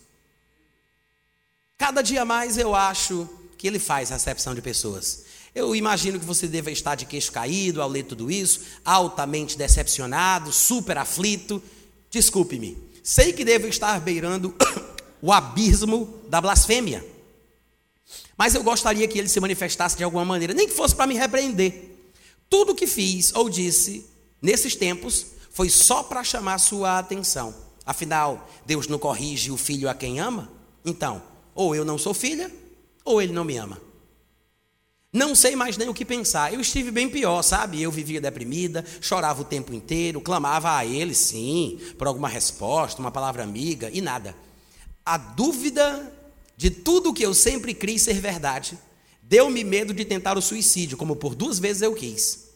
Cada 1.78 2.02
dia 2.02 2.24
mais 2.24 2.58
eu 2.58 2.74
acho 2.74 3.28
que 3.58 3.68
Ele 3.68 3.80
faz 3.80 4.12
recepção 4.12 4.56
de 4.56 4.62
pessoas. 4.62 5.25
Eu 5.56 5.74
imagino 5.74 6.20
que 6.20 6.26
você 6.26 6.50
deva 6.50 6.70
estar 6.70 6.96
de 6.96 7.06
queixo 7.06 7.32
caído 7.32 7.82
ao 7.82 7.88
ler 7.88 8.04
tudo 8.04 8.30
isso, 8.30 8.60
altamente 8.84 9.58
decepcionado, 9.58 10.52
super 10.52 10.98
aflito. 10.98 11.64
Desculpe-me. 12.12 12.78
Sei 13.02 13.32
que 13.32 13.46
devo 13.46 13.66
estar 13.66 14.02
beirando 14.02 14.54
o 15.22 15.32
abismo 15.32 16.22
da 16.28 16.42
blasfêmia. 16.42 17.06
Mas 18.38 18.54
eu 18.54 18.64
gostaria 18.64 19.08
que 19.08 19.18
ele 19.18 19.30
se 19.30 19.40
manifestasse 19.40 19.96
de 19.96 20.04
alguma 20.04 20.26
maneira, 20.26 20.54
nem 20.54 20.68
que 20.68 20.74
fosse 20.74 20.94
para 20.94 21.08
me 21.08 21.16
repreender. 21.16 21.96
Tudo 22.50 22.74
o 22.74 22.76
que 22.76 22.86
fiz 22.86 23.34
ou 23.34 23.50
disse 23.50 24.06
nesses 24.42 24.76
tempos 24.76 25.28
foi 25.52 25.70
só 25.70 26.04
para 26.04 26.22
chamar 26.22 26.58
sua 26.58 27.00
atenção. 27.00 27.56
Afinal, 27.86 28.50
Deus 28.66 28.90
não 28.90 29.00
corrige 29.00 29.52
o 29.52 29.58
filho 29.58 29.90
a 29.90 29.94
quem 29.94 30.20
ama? 30.20 30.52
Então, 30.84 31.24
ou 31.54 31.74
eu 31.74 31.86
não 31.86 31.98
sou 31.98 32.14
filha, 32.14 32.52
ou 33.06 33.22
ele 33.22 33.32
não 33.32 33.46
me 33.46 33.56
ama. 33.56 33.85
Não 35.16 35.34
sei 35.34 35.56
mais 35.56 35.78
nem 35.78 35.88
o 35.88 35.94
que 35.94 36.04
pensar. 36.04 36.54
Eu 36.54 36.60
estive 36.60 36.92
bem 36.92 37.10
pior, 37.10 37.42
sabe? 37.42 37.82
Eu 37.82 37.90
vivia 37.90 38.20
deprimida, 38.20 38.84
chorava 39.00 39.44
o 39.44 39.46
tempo 39.46 39.74
inteiro, 39.74 40.20
clamava 40.20 40.76
a 40.76 40.86
ele, 40.86 41.16
sim, 41.16 41.80
por 41.98 42.06
alguma 42.06 42.28
resposta, 42.28 43.00
uma 43.00 43.12
palavra 43.12 43.42
amiga 43.42 43.90
e 43.94 44.02
nada. 44.02 44.36
A 45.06 45.18
dúvida 45.18 46.12
de 46.58 46.70
tudo 46.70 47.14
que 47.14 47.24
eu 47.24 47.34
sempre 47.34 47.74
criei 47.74 47.98
ser 47.98 48.20
verdade 48.20 48.78
deu-me 49.22 49.64
medo 49.64 49.94
de 49.94 50.04
tentar 50.04 50.38
o 50.38 50.42
suicídio, 50.42 50.98
como 50.98 51.16
por 51.16 51.34
duas 51.34 51.60
vezes 51.60 51.82
eu 51.82 51.94
quis. 51.94 52.50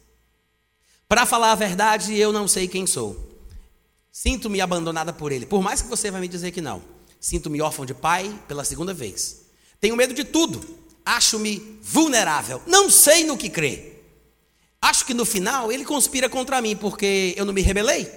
Para 1.08 1.26
falar 1.26 1.54
a 1.54 1.56
verdade, 1.56 2.14
eu 2.14 2.34
não 2.34 2.46
sei 2.46 2.68
quem 2.68 2.86
sou. 2.86 3.40
Sinto-me 4.12 4.60
abandonada 4.60 5.14
por 5.14 5.32
ele, 5.32 5.46
por 5.46 5.64
mais 5.64 5.82
que 5.82 5.88
você 5.88 6.12
vai 6.12 6.20
me 6.20 6.28
dizer 6.28 6.52
que 6.52 6.60
não. 6.60 6.84
Sinto-me 7.22 7.62
órfão 7.62 7.86
de 7.86 7.94
pai 7.94 8.38
pela 8.50 8.66
segunda 8.66 8.94
vez. 8.94 9.46
Tenho 9.80 9.96
medo 9.96 10.14
de 10.14 10.26
tudo. 10.26 10.79
Acho-me 11.10 11.80
vulnerável. 11.82 12.62
Não 12.68 12.88
sei 12.88 13.24
no 13.24 13.36
que 13.36 13.50
crer. 13.50 14.00
Acho 14.80 15.04
que 15.04 15.14
no 15.16 15.26
final 15.26 15.72
ele 15.72 15.84
conspira 15.84 16.30
contra 16.30 16.62
mim 16.62 16.76
porque 16.76 17.34
eu 17.36 17.46
não 17.46 17.52
me 17.52 17.62
rebelei. 17.62 18.08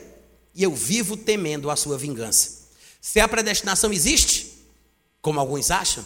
E 0.54 0.62
eu 0.62 0.74
vivo 0.74 1.16
temendo 1.16 1.70
a 1.70 1.76
sua 1.76 1.96
vingança. 1.96 2.68
Se 3.00 3.18
a 3.18 3.26
predestinação 3.26 3.90
existe, 3.94 4.52
como 5.22 5.40
alguns 5.40 5.70
acham, 5.70 6.04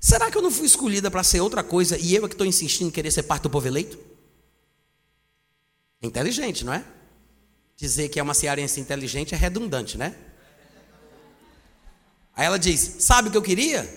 será 0.00 0.30
que 0.30 0.38
eu 0.38 0.42
não 0.42 0.52
fui 0.52 0.66
escolhida 0.66 1.10
para 1.10 1.24
ser 1.24 1.40
outra 1.40 1.64
coisa 1.64 1.98
e 1.98 2.14
eu 2.14 2.24
é 2.24 2.28
que 2.28 2.34
estou 2.34 2.46
insistindo 2.46 2.86
em 2.86 2.92
querer 2.92 3.10
ser 3.10 3.24
parte 3.24 3.42
do 3.42 3.50
povo 3.50 3.66
eleito? 3.66 3.98
Inteligente, 6.00 6.64
não 6.64 6.72
é? 6.72 6.84
Dizer 7.76 8.08
que 8.08 8.20
é 8.20 8.22
uma 8.22 8.34
cearense 8.34 8.78
inteligente 8.78 9.34
é 9.34 9.36
redundante, 9.36 9.98
né? 9.98 10.14
Aí 12.36 12.46
ela 12.46 12.58
diz: 12.58 12.98
Sabe 13.00 13.28
o 13.28 13.30
que 13.32 13.36
eu 13.36 13.42
queria? 13.42 13.92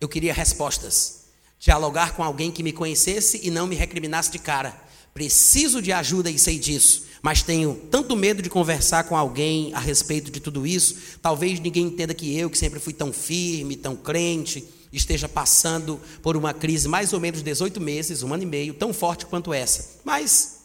Eu 0.00 0.08
queria 0.08 0.32
respostas. 0.32 1.23
Dialogar 1.64 2.12
com 2.12 2.22
alguém 2.22 2.50
que 2.50 2.62
me 2.62 2.74
conhecesse 2.74 3.40
e 3.42 3.50
não 3.50 3.66
me 3.66 3.74
recriminasse 3.74 4.30
de 4.30 4.38
cara. 4.38 4.78
Preciso 5.14 5.80
de 5.80 5.92
ajuda 5.92 6.30
e 6.30 6.38
sei 6.38 6.58
disso, 6.58 7.06
mas 7.22 7.42
tenho 7.42 7.74
tanto 7.90 8.14
medo 8.14 8.42
de 8.42 8.50
conversar 8.50 9.04
com 9.04 9.16
alguém 9.16 9.72
a 9.72 9.80
respeito 9.80 10.30
de 10.30 10.40
tudo 10.40 10.66
isso. 10.66 10.94
Talvez 11.22 11.58
ninguém 11.58 11.86
entenda 11.86 12.12
que 12.12 12.36
eu, 12.36 12.50
que 12.50 12.58
sempre 12.58 12.78
fui 12.78 12.92
tão 12.92 13.14
firme, 13.14 13.76
tão 13.76 13.96
crente, 13.96 14.62
esteja 14.92 15.26
passando 15.26 15.98
por 16.22 16.36
uma 16.36 16.52
crise 16.52 16.86
mais 16.86 17.14
ou 17.14 17.18
menos 17.18 17.42
18 17.42 17.80
meses, 17.80 18.22
um 18.22 18.34
ano 18.34 18.42
e 18.42 18.46
meio, 18.46 18.74
tão 18.74 18.92
forte 18.92 19.24
quanto 19.24 19.54
essa. 19.54 20.02
Mas, 20.04 20.64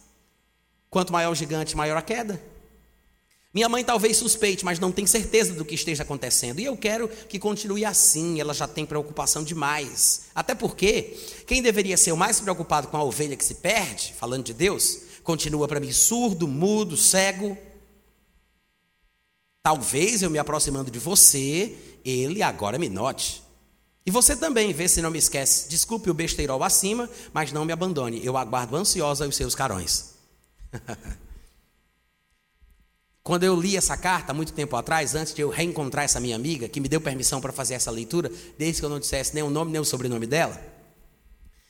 quanto 0.90 1.14
maior 1.14 1.32
o 1.32 1.36
gigante, 1.36 1.78
maior 1.78 1.96
a 1.96 2.02
queda. 2.02 2.44
Minha 3.52 3.68
mãe 3.68 3.84
talvez 3.84 4.18
suspeite, 4.18 4.64
mas 4.64 4.80
não 4.80 4.92
tem 4.92 5.08
certeza 5.08 5.54
do 5.54 5.66
que 5.66 5.74
esteja 5.74 6.04
acontecendo. 6.04 6.60
E 6.60 6.66
eu 6.66 6.78
quero 6.78 7.08
que 7.08 7.40
continue 7.40 7.84
assim, 7.84 8.40
ela 8.40 8.54
já 8.54 8.68
tem 8.68 8.86
preocupação 8.86 9.44
demais. 9.44 10.26
Até 10.36 10.54
porque 10.54 11.18
quem 11.48 11.62
deveria 11.62 11.98
ser 11.98 12.12
o 12.12 12.18
mais 12.18 12.40
preocupado 12.40 12.88
com 12.90 12.98
a 12.98 13.04
ovelha 13.04 13.36
que 13.36 13.44
se 13.44 13.56
perde, 13.56 14.14
falando 14.14 14.44
de 14.44 14.54
Deus, 14.54 15.00
continua 15.24 15.68
para 15.68 15.80
mim 15.80 15.92
surdo, 15.92 16.48
mudo, 16.48 16.96
cego. 16.96 17.58
Talvez 19.64 20.22
eu 20.22 20.30
me 20.30 20.38
aproximando 20.38 20.92
de 20.92 21.00
você, 21.00 21.76
ele 22.06 22.44
agora 22.44 22.78
me 22.78 22.88
note. 22.88 23.42
E 24.06 24.12
você 24.12 24.36
também, 24.36 24.74
vê 24.74 24.88
se 24.88 25.02
não 25.02 25.10
me 25.10 25.18
esquece. 25.18 25.68
Desculpe 25.70 26.10
o 26.10 26.14
besteirol 26.14 26.64
acima, 26.64 27.10
mas 27.34 27.52
não 27.52 27.66
me 27.66 27.74
abandone. 27.74 28.24
Eu 28.24 28.38
aguardo 28.38 28.76
ansiosa 28.76 29.28
os 29.28 29.36
seus 29.36 29.56
carões. 29.56 30.14
Quando 33.30 33.44
eu 33.44 33.56
li 33.56 33.78
essa 33.78 33.96
carta, 33.96 34.34
muito 34.34 34.54
tempo 34.54 34.76
atrás, 34.76 35.14
antes 35.14 35.36
de 35.36 35.44
eu 35.44 35.50
reencontrar 35.50 36.04
essa 36.04 36.20
minha 36.20 36.36
amiga, 36.36 36.68
que 36.68 36.80
me 36.80 36.90
deu 36.90 37.00
permissão 37.00 37.40
para 37.40 37.54
fazer 37.54 37.76
essa 37.76 37.92
leitura, 37.92 38.32
desde 38.58 38.82
que 38.82 38.86
eu 38.88 38.90
não 38.90 39.00
dissesse 39.00 39.36
nem 39.36 39.44
o 39.44 39.52
nome 39.52 39.72
nem 39.72 39.80
o 39.80 39.86
sobrenome 39.86 40.26
dela, 40.26 40.60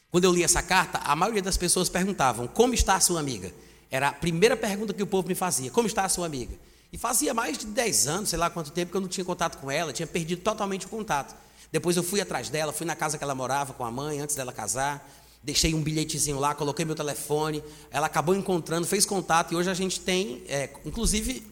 quando 0.09 0.23
eu 0.23 0.31
li 0.31 0.41
essa 0.41 0.63
carta, 0.63 0.99
a 0.99 1.13
maioria 1.17 1.41
das 1.41 1.57
pessoas 1.57 1.89
perguntavam: 1.89 2.47
Como 2.47 2.73
está 2.73 2.95
a 2.95 3.01
sua 3.01 3.19
amiga? 3.19 3.51
Era 3.91 4.07
a 4.07 4.13
primeira 4.13 4.55
pergunta 4.55 4.93
que 4.93 5.03
o 5.03 5.07
povo 5.07 5.27
me 5.27 5.35
fazia: 5.35 5.69
Como 5.69 5.85
está 5.85 6.05
a 6.05 6.09
sua 6.09 6.27
amiga? 6.27 6.55
E 6.93 6.97
fazia 6.97 7.33
mais 7.33 7.57
de 7.57 7.65
10 7.65 8.07
anos, 8.07 8.29
sei 8.29 8.39
lá 8.39 8.49
quanto 8.49 8.71
tempo, 8.71 8.91
que 8.91 8.95
eu 8.97 9.01
não 9.01 9.09
tinha 9.09 9.25
contato 9.25 9.57
com 9.57 9.69
ela, 9.69 9.91
tinha 9.91 10.07
perdido 10.07 10.41
totalmente 10.41 10.85
o 10.85 10.89
contato. 10.89 11.35
Depois 11.73 11.97
eu 11.97 12.03
fui 12.03 12.21
atrás 12.21 12.49
dela, 12.49 12.71
fui 12.71 12.85
na 12.85 12.95
casa 12.95 13.17
que 13.17 13.23
ela 13.25 13.35
morava 13.35 13.73
com 13.73 13.83
a 13.83 13.91
mãe, 13.91 14.21
antes 14.21 14.33
dela 14.33 14.53
casar, 14.53 15.05
deixei 15.41 15.73
um 15.73 15.81
bilhetezinho 15.81 16.39
lá, 16.39 16.53
coloquei 16.53 16.85
meu 16.85 16.95
telefone, 16.95 17.63
ela 17.89 18.07
acabou 18.07 18.35
encontrando, 18.35 18.85
fez 18.85 19.05
contato 19.05 19.53
e 19.53 19.55
hoje 19.55 19.69
a 19.69 19.73
gente 19.73 19.99
tem, 19.99 20.43
é, 20.47 20.69
inclusive, 20.85 21.45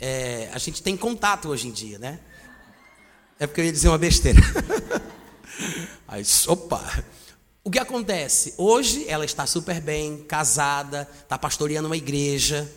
é, 0.00 0.48
a 0.52 0.58
gente 0.58 0.82
tem 0.82 0.96
contato 0.96 1.48
hoje 1.48 1.68
em 1.68 1.72
dia, 1.72 1.98
né? 1.98 2.20
É 3.38 3.46
porque 3.46 3.60
eu 3.60 3.64
ia 3.64 3.72
dizer 3.72 3.88
uma 3.88 3.98
besteira. 3.98 4.40
Aí, 6.08 6.24
opa! 6.46 7.04
O 7.62 7.70
que 7.70 7.78
acontece? 7.78 8.54
Hoje 8.58 9.06
ela 9.08 9.24
está 9.24 9.46
super 9.46 9.80
bem, 9.80 10.18
casada, 10.24 11.08
está 11.22 11.38
pastoreando 11.38 11.88
uma 11.88 11.96
igreja, 11.96 12.70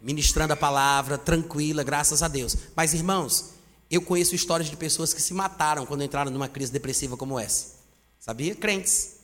ministrando 0.00 0.52
a 0.52 0.56
palavra, 0.56 1.16
tranquila, 1.16 1.82
graças 1.84 2.22
a 2.22 2.28
Deus. 2.28 2.56
Mas, 2.74 2.92
irmãos, 2.92 3.54
eu 3.90 4.02
conheço 4.02 4.34
histórias 4.34 4.68
de 4.68 4.76
pessoas 4.76 5.14
que 5.14 5.22
se 5.22 5.32
mataram 5.32 5.86
quando 5.86 6.02
entraram 6.02 6.30
numa 6.30 6.48
crise 6.48 6.72
depressiva 6.72 7.16
como 7.16 7.38
essa. 7.38 7.76
Sabia? 8.18 8.54
Crentes 8.54 9.21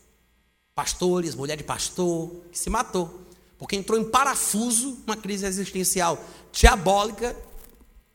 pastores, 0.79 1.35
mulher 1.35 1.57
de 1.57 1.65
pastor, 1.65 2.31
que 2.53 2.57
se 2.57 2.71
matou, 2.71 3.27
porque 3.59 3.75
entrou 3.75 3.99
em 3.99 4.09
parafuso 4.09 4.97
uma 5.05 5.17
crise 5.17 5.45
existencial 5.45 6.25
diabólica, 6.53 7.35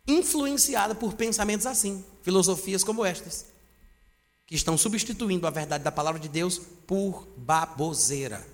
influenciada 0.07 0.95
por 0.95 1.11
pensamentos 1.13 1.65
assim, 1.65 2.05
filosofias 2.21 2.81
como 2.81 3.03
estas, 3.03 3.47
que 4.47 4.55
estão 4.55 4.77
substituindo 4.77 5.45
a 5.45 5.49
verdade 5.49 5.83
da 5.83 5.91
palavra 5.91 6.21
de 6.21 6.29
Deus 6.29 6.57
por 6.87 7.27
baboseira. 7.35 8.47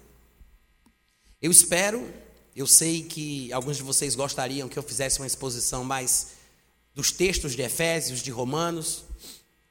Eu 1.40 1.52
espero, 1.52 2.04
eu 2.56 2.66
sei 2.66 3.04
que 3.04 3.54
alguns 3.54 3.78
de 3.78 3.84
vocês 3.84 4.16
gostariam 4.16 4.68
que 4.68 4.80
eu 4.80 4.82
fizesse 4.82 5.20
uma 5.20 5.28
exposição 5.28 5.84
mais 5.84 6.30
dos 6.96 7.12
textos 7.12 7.56
de 7.56 7.62
Efésios, 7.62 8.24
de 8.24 8.32
Romanos. 8.32 9.04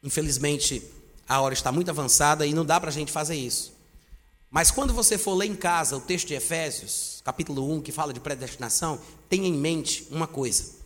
Infelizmente, 0.01 0.81
a 1.29 1.41
hora 1.41 1.55
está 1.55 1.73
muito 1.73 1.91
avançada 1.91 2.47
e 2.47 2.55
não 2.55 2.65
dá 2.65 2.79
para 2.79 2.91
a 2.91 2.93
gente 2.93 3.11
fazer 3.11 3.35
isso. 3.35 3.77
Mas 4.51 4.71
quando 4.71 4.95
você 4.95 5.19
for 5.19 5.35
ler 5.35 5.47
em 5.47 5.57
casa 5.57 5.97
o 5.97 6.01
texto 6.01 6.29
de 6.29 6.35
Efésios, 6.35 7.21
capítulo 7.23 7.71
1, 7.75 7.83
que 7.83 7.93
fala 7.93 8.13
de 8.13 8.21
predestinação, 8.21 8.99
tenha 9.29 9.47
em 9.47 9.53
mente 9.53 10.07
uma 10.11 10.27
coisa. 10.27 10.77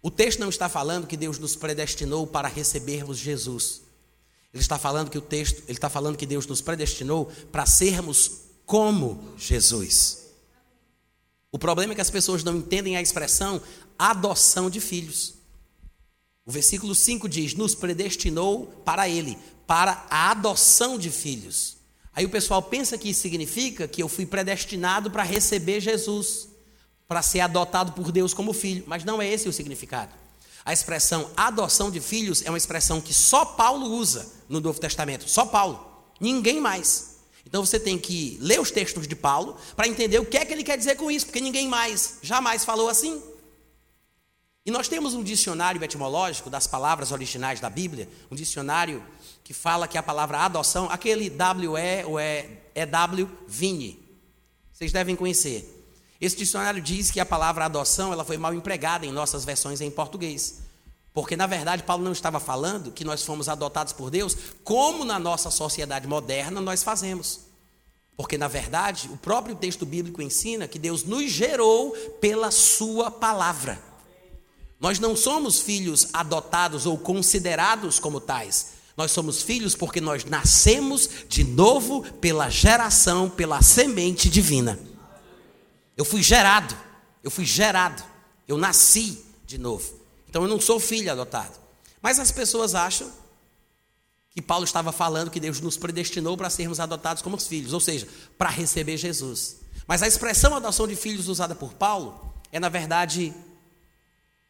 O 0.00 0.10
texto 0.10 0.38
não 0.38 0.48
está 0.48 0.68
falando 0.68 1.06
que 1.06 1.16
Deus 1.16 1.38
nos 1.38 1.56
predestinou 1.56 2.26
para 2.26 2.48
recebermos 2.48 3.18
Jesus. 3.18 3.82
Ele 4.52 4.62
está 4.62 4.78
falando 4.78 5.10
que 5.10 5.18
o 5.18 5.22
texto, 5.22 5.62
ele 5.64 5.76
está 5.76 5.90
falando 5.90 6.16
que 6.16 6.26
Deus 6.26 6.46
nos 6.46 6.60
predestinou 6.60 7.26
para 7.50 7.66
sermos 7.66 8.42
como 8.64 9.34
Jesus. 9.36 10.26
O 11.52 11.58
problema 11.58 11.92
é 11.92 11.96
que 11.96 12.00
as 12.00 12.10
pessoas 12.10 12.44
não 12.44 12.56
entendem 12.56 12.96
a 12.96 13.02
expressão 13.02 13.60
adoção 13.98 14.70
de 14.70 14.80
filhos. 14.80 15.34
O 16.46 16.50
versículo 16.52 16.94
5 16.94 17.28
diz: 17.28 17.54
Nos 17.54 17.74
predestinou 17.74 18.66
para 18.84 19.08
Ele, 19.08 19.36
para 19.66 20.06
a 20.08 20.30
adoção 20.30 20.96
de 20.96 21.10
filhos. 21.10 21.79
Aí 22.14 22.24
o 22.24 22.30
pessoal 22.30 22.62
pensa 22.62 22.98
que 22.98 23.10
isso 23.10 23.20
significa 23.20 23.86
que 23.86 24.02
eu 24.02 24.08
fui 24.08 24.26
predestinado 24.26 25.10
para 25.10 25.22
receber 25.22 25.80
Jesus, 25.80 26.48
para 27.06 27.22
ser 27.22 27.40
adotado 27.40 27.92
por 27.92 28.10
Deus 28.10 28.34
como 28.34 28.52
filho, 28.52 28.84
mas 28.86 29.04
não 29.04 29.20
é 29.20 29.28
esse 29.28 29.48
o 29.48 29.52
significado. 29.52 30.12
A 30.64 30.72
expressão 30.72 31.30
adoção 31.36 31.90
de 31.90 32.00
filhos 32.00 32.42
é 32.44 32.50
uma 32.50 32.58
expressão 32.58 33.00
que 33.00 33.14
só 33.14 33.44
Paulo 33.44 33.86
usa 33.86 34.30
no 34.48 34.60
Novo 34.60 34.80
Testamento, 34.80 35.28
só 35.28 35.46
Paulo, 35.46 36.04
ninguém 36.20 36.60
mais. 36.60 37.16
Então 37.46 37.64
você 37.64 37.80
tem 37.80 37.98
que 37.98 38.38
ler 38.40 38.60
os 38.60 38.70
textos 38.70 39.08
de 39.08 39.16
Paulo 39.16 39.56
para 39.74 39.88
entender 39.88 40.18
o 40.18 40.26
que 40.26 40.36
é 40.36 40.44
que 40.44 40.52
ele 40.52 40.62
quer 40.62 40.76
dizer 40.76 40.96
com 40.96 41.10
isso, 41.10 41.26
porque 41.26 41.40
ninguém 41.40 41.66
mais 41.66 42.18
jamais 42.22 42.64
falou 42.64 42.88
assim. 42.88 43.22
E 44.64 44.70
nós 44.70 44.88
temos 44.88 45.14
um 45.14 45.22
dicionário 45.22 45.82
etimológico 45.82 46.50
das 46.50 46.66
palavras 46.66 47.12
originais 47.12 47.60
da 47.60 47.70
Bíblia, 47.70 48.08
um 48.30 48.36
dicionário 48.36 49.02
que 49.42 49.54
fala 49.54 49.88
que 49.88 49.96
a 49.96 50.02
palavra 50.02 50.38
adoção, 50.38 50.88
aquele 50.90 51.30
WE 51.30 52.04
ou 52.04 52.20
EW 52.20 53.28
Vini, 53.48 53.98
vocês 54.72 54.92
devem 54.92 55.16
conhecer. 55.16 55.78
Esse 56.20 56.36
dicionário 56.36 56.82
diz 56.82 57.10
que 57.10 57.18
a 57.18 57.24
palavra 57.24 57.64
adoção 57.64 58.12
ela 58.12 58.24
foi 58.24 58.36
mal 58.36 58.52
empregada 58.52 59.06
em 59.06 59.12
nossas 59.12 59.44
versões 59.44 59.80
em 59.80 59.90
português. 59.90 60.60
Porque, 61.12 61.36
na 61.36 61.46
verdade, 61.46 61.82
Paulo 61.82 62.04
não 62.04 62.12
estava 62.12 62.38
falando 62.38 62.92
que 62.92 63.04
nós 63.04 63.22
fomos 63.24 63.48
adotados 63.48 63.94
por 63.94 64.10
Deus, 64.10 64.36
como 64.62 65.04
na 65.04 65.18
nossa 65.18 65.50
sociedade 65.50 66.06
moderna 66.06 66.60
nós 66.60 66.82
fazemos. 66.82 67.40
Porque, 68.16 68.36
na 68.36 68.46
verdade, 68.46 69.08
o 69.10 69.16
próprio 69.16 69.56
texto 69.56 69.86
bíblico 69.86 70.20
ensina 70.20 70.68
que 70.68 70.78
Deus 70.78 71.02
nos 71.02 71.30
gerou 71.30 71.92
pela 72.20 72.50
Sua 72.50 73.10
palavra. 73.10 73.89
Nós 74.80 74.98
não 74.98 75.14
somos 75.14 75.60
filhos 75.60 76.08
adotados 76.12 76.86
ou 76.86 76.96
considerados 76.96 77.98
como 77.98 78.18
tais. 78.18 78.80
Nós 78.96 79.12
somos 79.12 79.42
filhos 79.42 79.74
porque 79.74 80.00
nós 80.00 80.24
nascemos 80.24 81.08
de 81.28 81.44
novo 81.44 82.02
pela 82.14 82.48
geração, 82.48 83.28
pela 83.28 83.60
semente 83.60 84.28
divina. 84.30 84.78
Eu 85.96 86.04
fui 86.04 86.22
gerado, 86.22 86.74
eu 87.22 87.30
fui 87.30 87.44
gerado, 87.44 88.02
eu 88.48 88.56
nasci 88.56 89.22
de 89.46 89.58
novo. 89.58 90.00
Então 90.28 90.42
eu 90.42 90.48
não 90.48 90.60
sou 90.60 90.80
filho 90.80 91.12
adotado. 91.12 91.58
Mas 92.00 92.18
as 92.18 92.30
pessoas 92.30 92.74
acham 92.74 93.10
que 94.30 94.40
Paulo 94.40 94.64
estava 94.64 94.92
falando 94.92 95.30
que 95.30 95.40
Deus 95.40 95.60
nos 95.60 95.76
predestinou 95.76 96.36
para 96.36 96.48
sermos 96.48 96.80
adotados 96.80 97.22
como 97.22 97.38
filhos, 97.38 97.72
ou 97.72 97.80
seja, 97.80 98.08
para 98.38 98.48
receber 98.48 98.96
Jesus. 98.96 99.56
Mas 99.86 100.02
a 100.02 100.06
expressão 100.06 100.54
adoção 100.54 100.86
de 100.86 100.96
filhos 100.96 101.28
usada 101.28 101.54
por 101.54 101.74
Paulo 101.74 102.32
é, 102.52 102.58
na 102.58 102.68
verdade, 102.68 103.34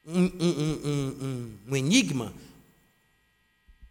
um, 0.06 0.24
um, 0.24 0.80
um, 0.84 1.58
um 1.68 1.76
enigma 1.76 2.32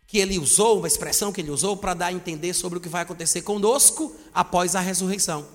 que 0.07 0.18
ele 0.18 0.40
usou, 0.40 0.80
uma 0.80 0.88
expressão 0.88 1.31
que 1.31 1.40
ele 1.40 1.52
usou 1.52 1.77
para 1.77 1.94
dar 1.94 2.07
a 2.07 2.14
entender 2.14 2.53
sobre 2.53 2.80
o 2.80 2.81
que 2.81 2.90
vai 2.90 3.03
acontecer 3.03 3.44
conosco 3.44 4.15
após 4.34 4.76
a 4.76 4.80
ressurreição. 4.80 5.45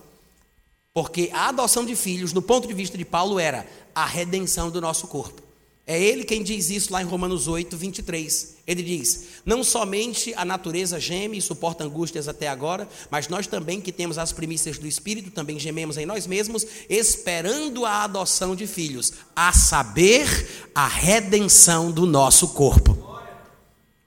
Porque 0.93 1.29
a 1.33 1.49
adoção 1.49 1.85
de 1.85 1.97
filhos, 1.97 2.33
no 2.33 2.41
ponto 2.41 2.69
de 2.69 2.73
vista 2.73 2.97
de 2.97 3.05
Paulo, 3.05 3.41
era 3.41 3.67
a 3.93 4.07
redenção 4.07 4.71
do 4.71 4.81
nosso 4.81 5.09
corpo. 5.09 5.43
É 5.87 6.03
ele 6.03 6.25
quem 6.25 6.43
diz 6.43 6.71
isso 6.71 6.91
lá 6.91 7.03
em 7.03 7.05
Romanos 7.05 7.47
8, 7.47 7.77
23. 7.77 8.57
Ele 8.67 8.83
diz: 8.83 9.25
Não 9.45 9.63
somente 9.63 10.33
a 10.35 10.45
natureza 10.45 10.99
geme 10.99 11.37
e 11.37 11.43
suporta 11.43 11.85
angústias 11.85 12.27
até 12.27 12.49
agora, 12.49 12.89
mas 13.11 13.29
nós 13.29 13.47
também, 13.47 13.83
que 13.83 13.93
temos 13.93 14.17
as 14.17 14.33
primícias 14.33 14.79
do 14.79 14.87
Espírito, 14.87 15.31
também 15.31 15.59
gememos 15.59 15.99
em 15.99 16.07
nós 16.07 16.27
mesmos, 16.27 16.67
esperando 16.89 17.85
a 17.85 18.05
adoção 18.05 18.57
de 18.57 18.67
filhos, 18.67 19.13
a 19.37 19.53
saber, 19.53 20.71
a 20.75 20.89
redenção 20.89 21.93
do 21.93 22.07
nosso 22.07 22.49
corpo. 22.49 23.21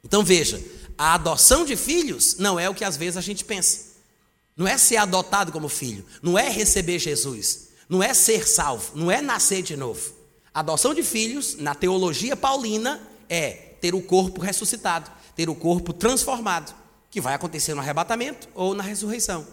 Então 0.04 0.24
veja: 0.24 0.60
a 0.98 1.14
adoção 1.14 1.64
de 1.64 1.76
filhos 1.76 2.38
não 2.40 2.60
é 2.60 2.68
o 2.68 2.74
que 2.74 2.84
às 2.84 2.98
vezes 2.98 3.18
a 3.18 3.22
gente 3.22 3.46
pensa. 3.46 3.86
Não 4.56 4.68
é 4.68 4.80
ser 4.80 4.98
adotado 4.98 5.52
como 5.52 5.70
filho, 5.70 6.04
não 6.24 6.40
é 6.40 6.50
receber 6.50 6.98
Jesus, 6.98 7.68
não 7.88 8.02
é 8.02 8.16
ser 8.16 8.48
salvo, 8.48 8.94
não 8.96 9.12
é 9.12 9.22
nascer 9.22 9.62
de 9.62 9.78
novo. 9.78 10.17
Adoção 10.58 10.92
de 10.92 11.04
filhos, 11.04 11.56
na 11.60 11.76
teologia 11.76 12.36
paulina, 12.36 13.00
é 13.30 13.52
ter 13.80 13.94
o 13.94 14.02
corpo 14.02 14.42
ressuscitado, 14.42 15.12
ter 15.36 15.48
o 15.50 15.54
corpo 15.54 15.94
transformado, 15.94 16.74
que 17.12 17.22
vai 17.22 17.36
acontecer 17.36 17.76
no 17.76 17.80
arrebatamento 17.80 18.50
ou 18.56 18.74
na 18.74 18.82
ressurreição. 18.82 19.46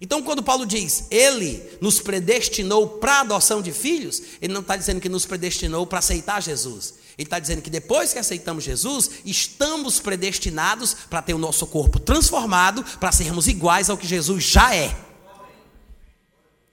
Então, 0.00 0.20
quando 0.20 0.42
Paulo 0.42 0.66
diz, 0.66 1.04
ele 1.12 1.62
nos 1.80 2.00
predestinou 2.00 2.88
para 2.88 3.18
a 3.18 3.20
adoção 3.20 3.62
de 3.62 3.70
filhos, 3.70 4.20
ele 4.40 4.52
não 4.52 4.62
está 4.62 4.76
dizendo 4.76 5.00
que 5.00 5.08
nos 5.08 5.24
predestinou 5.24 5.86
para 5.86 6.00
aceitar 6.00 6.42
Jesus. 6.42 6.94
Ele 7.16 7.24
está 7.24 7.38
dizendo 7.38 7.62
que 7.62 7.70
depois 7.70 8.12
que 8.12 8.18
aceitamos 8.18 8.64
Jesus, 8.64 9.10
estamos 9.24 10.00
predestinados 10.00 10.92
para 11.08 11.22
ter 11.22 11.34
o 11.34 11.38
nosso 11.38 11.68
corpo 11.68 12.00
transformado, 12.00 12.84
para 12.98 13.12
sermos 13.12 13.46
iguais 13.46 13.88
ao 13.88 13.96
que 13.96 14.08
Jesus 14.08 14.42
já 14.42 14.74
é. 14.74 14.92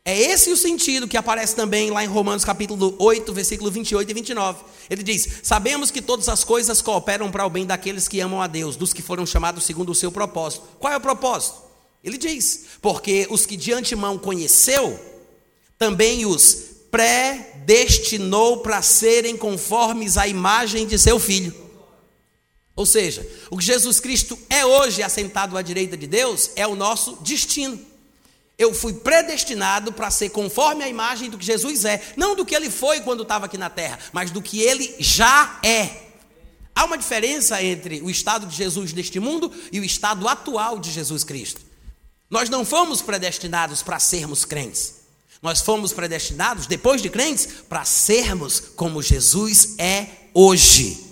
É 0.09 0.19
esse 0.19 0.49
o 0.49 0.57
sentido 0.57 1.07
que 1.07 1.15
aparece 1.15 1.55
também 1.55 1.91
lá 1.91 2.03
em 2.03 2.07
Romanos 2.07 2.43
capítulo 2.43 2.95
8, 2.97 3.31
versículo 3.31 3.69
28 3.69 4.09
e 4.09 4.13
29. 4.15 4.63
Ele 4.89 5.03
diz: 5.03 5.41
Sabemos 5.43 5.91
que 5.91 6.01
todas 6.01 6.27
as 6.27 6.43
coisas 6.43 6.81
cooperam 6.81 7.29
para 7.29 7.45
o 7.45 7.49
bem 7.51 7.63
daqueles 7.63 8.07
que 8.07 8.19
amam 8.19 8.41
a 8.41 8.47
Deus, 8.47 8.75
dos 8.75 8.91
que 8.91 9.03
foram 9.03 9.23
chamados 9.23 9.65
segundo 9.65 9.91
o 9.91 9.95
seu 9.95 10.11
propósito. 10.11 10.63
Qual 10.79 10.91
é 10.91 10.97
o 10.97 10.99
propósito? 10.99 11.61
Ele 12.03 12.17
diz: 12.17 12.65
Porque 12.81 13.27
os 13.29 13.45
que 13.45 13.55
de 13.55 13.71
antemão 13.71 14.17
conheceu, 14.17 14.99
também 15.77 16.25
os 16.25 16.57
predestinou 16.89 18.61
para 18.61 18.81
serem 18.81 19.37
conformes 19.37 20.17
à 20.17 20.27
imagem 20.27 20.87
de 20.87 20.97
seu 20.97 21.19
filho. 21.19 21.53
Ou 22.75 22.87
seja, 22.87 23.29
o 23.51 23.59
que 23.59 23.63
Jesus 23.63 23.99
Cristo 23.99 24.39
é 24.49 24.65
hoje 24.65 25.03
assentado 25.03 25.55
à 25.55 25.61
direita 25.61 25.95
de 25.95 26.07
Deus 26.07 26.49
é 26.55 26.65
o 26.65 26.75
nosso 26.75 27.15
destino. 27.21 27.88
Eu 28.59 28.73
fui 28.73 28.91
predestinado 28.91 29.93
para 29.93 30.11
ser 30.11 30.29
conforme 30.29 30.83
a 30.83 30.89
imagem 30.89 31.29
do 31.29 31.37
que 31.37 31.45
Jesus 31.45 31.85
é, 31.85 32.01
não 32.17 32.35
do 32.35 32.45
que 32.45 32.53
ele 32.53 32.69
foi 32.69 32.99
quando 32.99 33.23
estava 33.23 33.45
aqui 33.45 33.57
na 33.57 33.69
terra, 33.69 33.97
mas 34.11 34.31
do 34.31 34.41
que 34.41 34.61
ele 34.61 34.97
já 34.99 35.57
é. 35.63 36.09
Há 36.75 36.83
uma 36.83 36.97
diferença 36.97 37.63
entre 37.63 38.01
o 38.01 38.09
estado 38.09 38.45
de 38.45 38.55
Jesus 38.55 38.91
neste 38.91 39.17
mundo 39.17 39.49
e 39.71 39.79
o 39.79 39.83
estado 39.83 40.27
atual 40.27 40.77
de 40.77 40.91
Jesus 40.91 41.23
Cristo. 41.23 41.61
Nós 42.29 42.49
não 42.49 42.65
fomos 42.65 43.01
predestinados 43.01 43.81
para 43.81 43.97
sermos 43.97 44.43
crentes. 44.43 44.95
Nós 45.41 45.61
fomos 45.61 45.93
predestinados, 45.93 46.67
depois 46.67 47.01
de 47.01 47.09
crentes, 47.09 47.47
para 47.69 47.85
sermos 47.85 48.59
como 48.75 49.01
Jesus 49.01 49.75
é 49.77 50.07
hoje. 50.33 51.08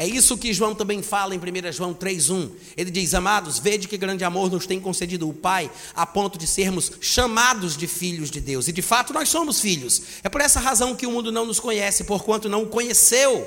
É 0.00 0.06
isso 0.06 0.38
que 0.38 0.54
João 0.54 0.76
também 0.76 1.02
fala 1.02 1.34
em 1.34 1.38
1 1.38 1.72
João 1.72 1.92
3,1. 1.92 2.52
Ele 2.76 2.88
diz: 2.88 3.14
Amados, 3.14 3.58
vede 3.58 3.88
que 3.88 3.98
grande 3.98 4.22
amor 4.22 4.48
nos 4.48 4.64
tem 4.64 4.78
concedido 4.78 5.28
o 5.28 5.34
Pai, 5.34 5.68
a 5.92 6.06
ponto 6.06 6.38
de 6.38 6.46
sermos 6.46 6.92
chamados 7.00 7.76
de 7.76 7.88
filhos 7.88 8.30
de 8.30 8.40
Deus. 8.40 8.68
E 8.68 8.72
de 8.72 8.80
fato 8.80 9.12
nós 9.12 9.28
somos 9.28 9.60
filhos. 9.60 10.00
É 10.22 10.28
por 10.28 10.40
essa 10.40 10.60
razão 10.60 10.94
que 10.94 11.04
o 11.04 11.10
mundo 11.10 11.32
não 11.32 11.44
nos 11.44 11.58
conhece, 11.58 12.04
porquanto 12.04 12.48
não 12.48 12.64
conheceu 12.64 13.44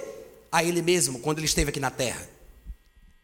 a 0.51 0.61
Ele 0.61 0.81
mesmo 0.81 1.19
quando 1.19 1.37
Ele 1.37 1.45
esteve 1.45 1.69
aqui 1.69 1.79
na 1.79 1.89
terra. 1.89 2.29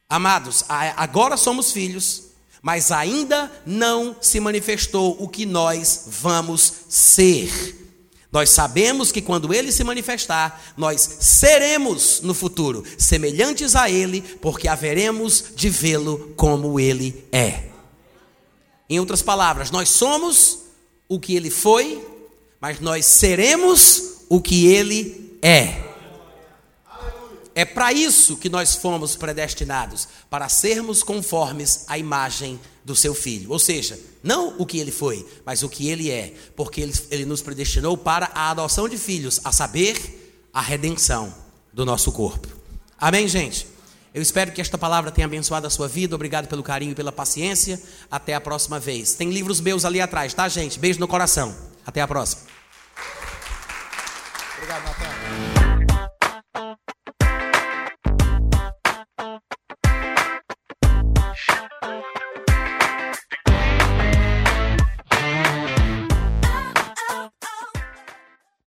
Amados, 0.07 0.63
agora 0.69 1.35
somos 1.35 1.73
filhos, 1.73 2.27
mas 2.61 2.93
ainda 2.93 3.51
não 3.65 4.15
se 4.21 4.39
manifestou 4.39 5.21
o 5.21 5.27
que 5.27 5.45
nós 5.45 6.05
vamos 6.07 6.71
ser. 6.87 7.86
Nós 8.31 8.49
sabemos 8.49 9.11
que 9.11 9.21
quando 9.21 9.53
ele 9.53 9.71
se 9.71 9.83
manifestar, 9.83 10.73
nós 10.75 11.01
seremos 11.21 12.21
no 12.21 12.33
futuro 12.33 12.83
semelhantes 12.97 13.75
a 13.75 13.89
ele, 13.89 14.21
porque 14.21 14.67
haveremos 14.67 15.45
de 15.55 15.69
vê-lo 15.69 16.33
como 16.35 16.79
ele 16.79 17.25
é. 17.31 17.69
Em 18.89 18.99
outras 18.99 19.21
palavras, 19.21 19.71
nós 19.71 19.89
somos 19.89 20.59
o 21.07 21.19
que 21.19 21.35
ele 21.35 21.49
foi, 21.49 22.05
mas 22.59 22.79
nós 22.79 23.05
seremos 23.05 24.23
o 24.29 24.41
que 24.41 24.67
ele 24.67 25.37
é. 25.41 25.87
É 27.55 27.65
para 27.65 27.91
isso 27.91 28.37
que 28.37 28.49
nós 28.49 28.75
fomos 28.75 29.15
predestinados, 29.15 30.07
para 30.29 30.47
sermos 30.47 31.01
conformes 31.01 31.85
à 31.87 31.97
imagem 31.97 32.59
do 32.87 32.95
seu 32.95 33.13
filho. 33.13 33.51
Ou 33.51 33.59
seja, 33.59 33.99
não 34.23 34.55
o 34.57 34.65
que 34.65 34.79
ele 34.79 34.91
foi, 34.91 35.27
mas 35.45 35.61
o 35.61 35.67
que 35.67 35.89
ele 35.89 36.09
é, 36.09 36.33
porque 36.55 36.79
ele, 36.79 36.93
ele 37.11 37.25
nos 37.25 37.41
predestinou 37.41 37.97
para 37.97 38.31
a 38.33 38.49
adoção 38.49 38.87
de 38.87 38.97
filhos, 38.97 39.41
a 39.43 39.51
saber, 39.51 40.49
a 40.53 40.61
redenção 40.61 41.35
do 41.73 41.85
nosso 41.85 42.13
corpo. 42.13 42.47
Amém, 42.97 43.27
gente? 43.27 43.67
Eu 44.13 44.21
espero 44.21 44.53
que 44.53 44.61
esta 44.61 44.77
palavra 44.77 45.11
tenha 45.11 45.27
abençoado 45.27 45.67
a 45.67 45.69
sua 45.69 45.89
vida. 45.89 46.15
Obrigado 46.15 46.47
pelo 46.47 46.63
carinho 46.63 46.93
e 46.93 46.95
pela 46.95 47.11
paciência. 47.11 47.79
Até 48.09 48.33
a 48.33 48.41
próxima 48.41 48.79
vez. 48.79 49.13
Tem 49.13 49.29
livros 49.29 49.59
meus 49.59 49.83
ali 49.83 49.99
atrás, 49.99 50.33
tá, 50.33 50.47
gente? 50.47 50.79
Beijo 50.79 50.97
no 50.97 51.09
coração. 51.09 51.53
Até 51.85 51.99
a 52.01 52.07
próxima. 52.07 52.41
Obrigado, 54.55 54.83
Natália. 54.85 55.56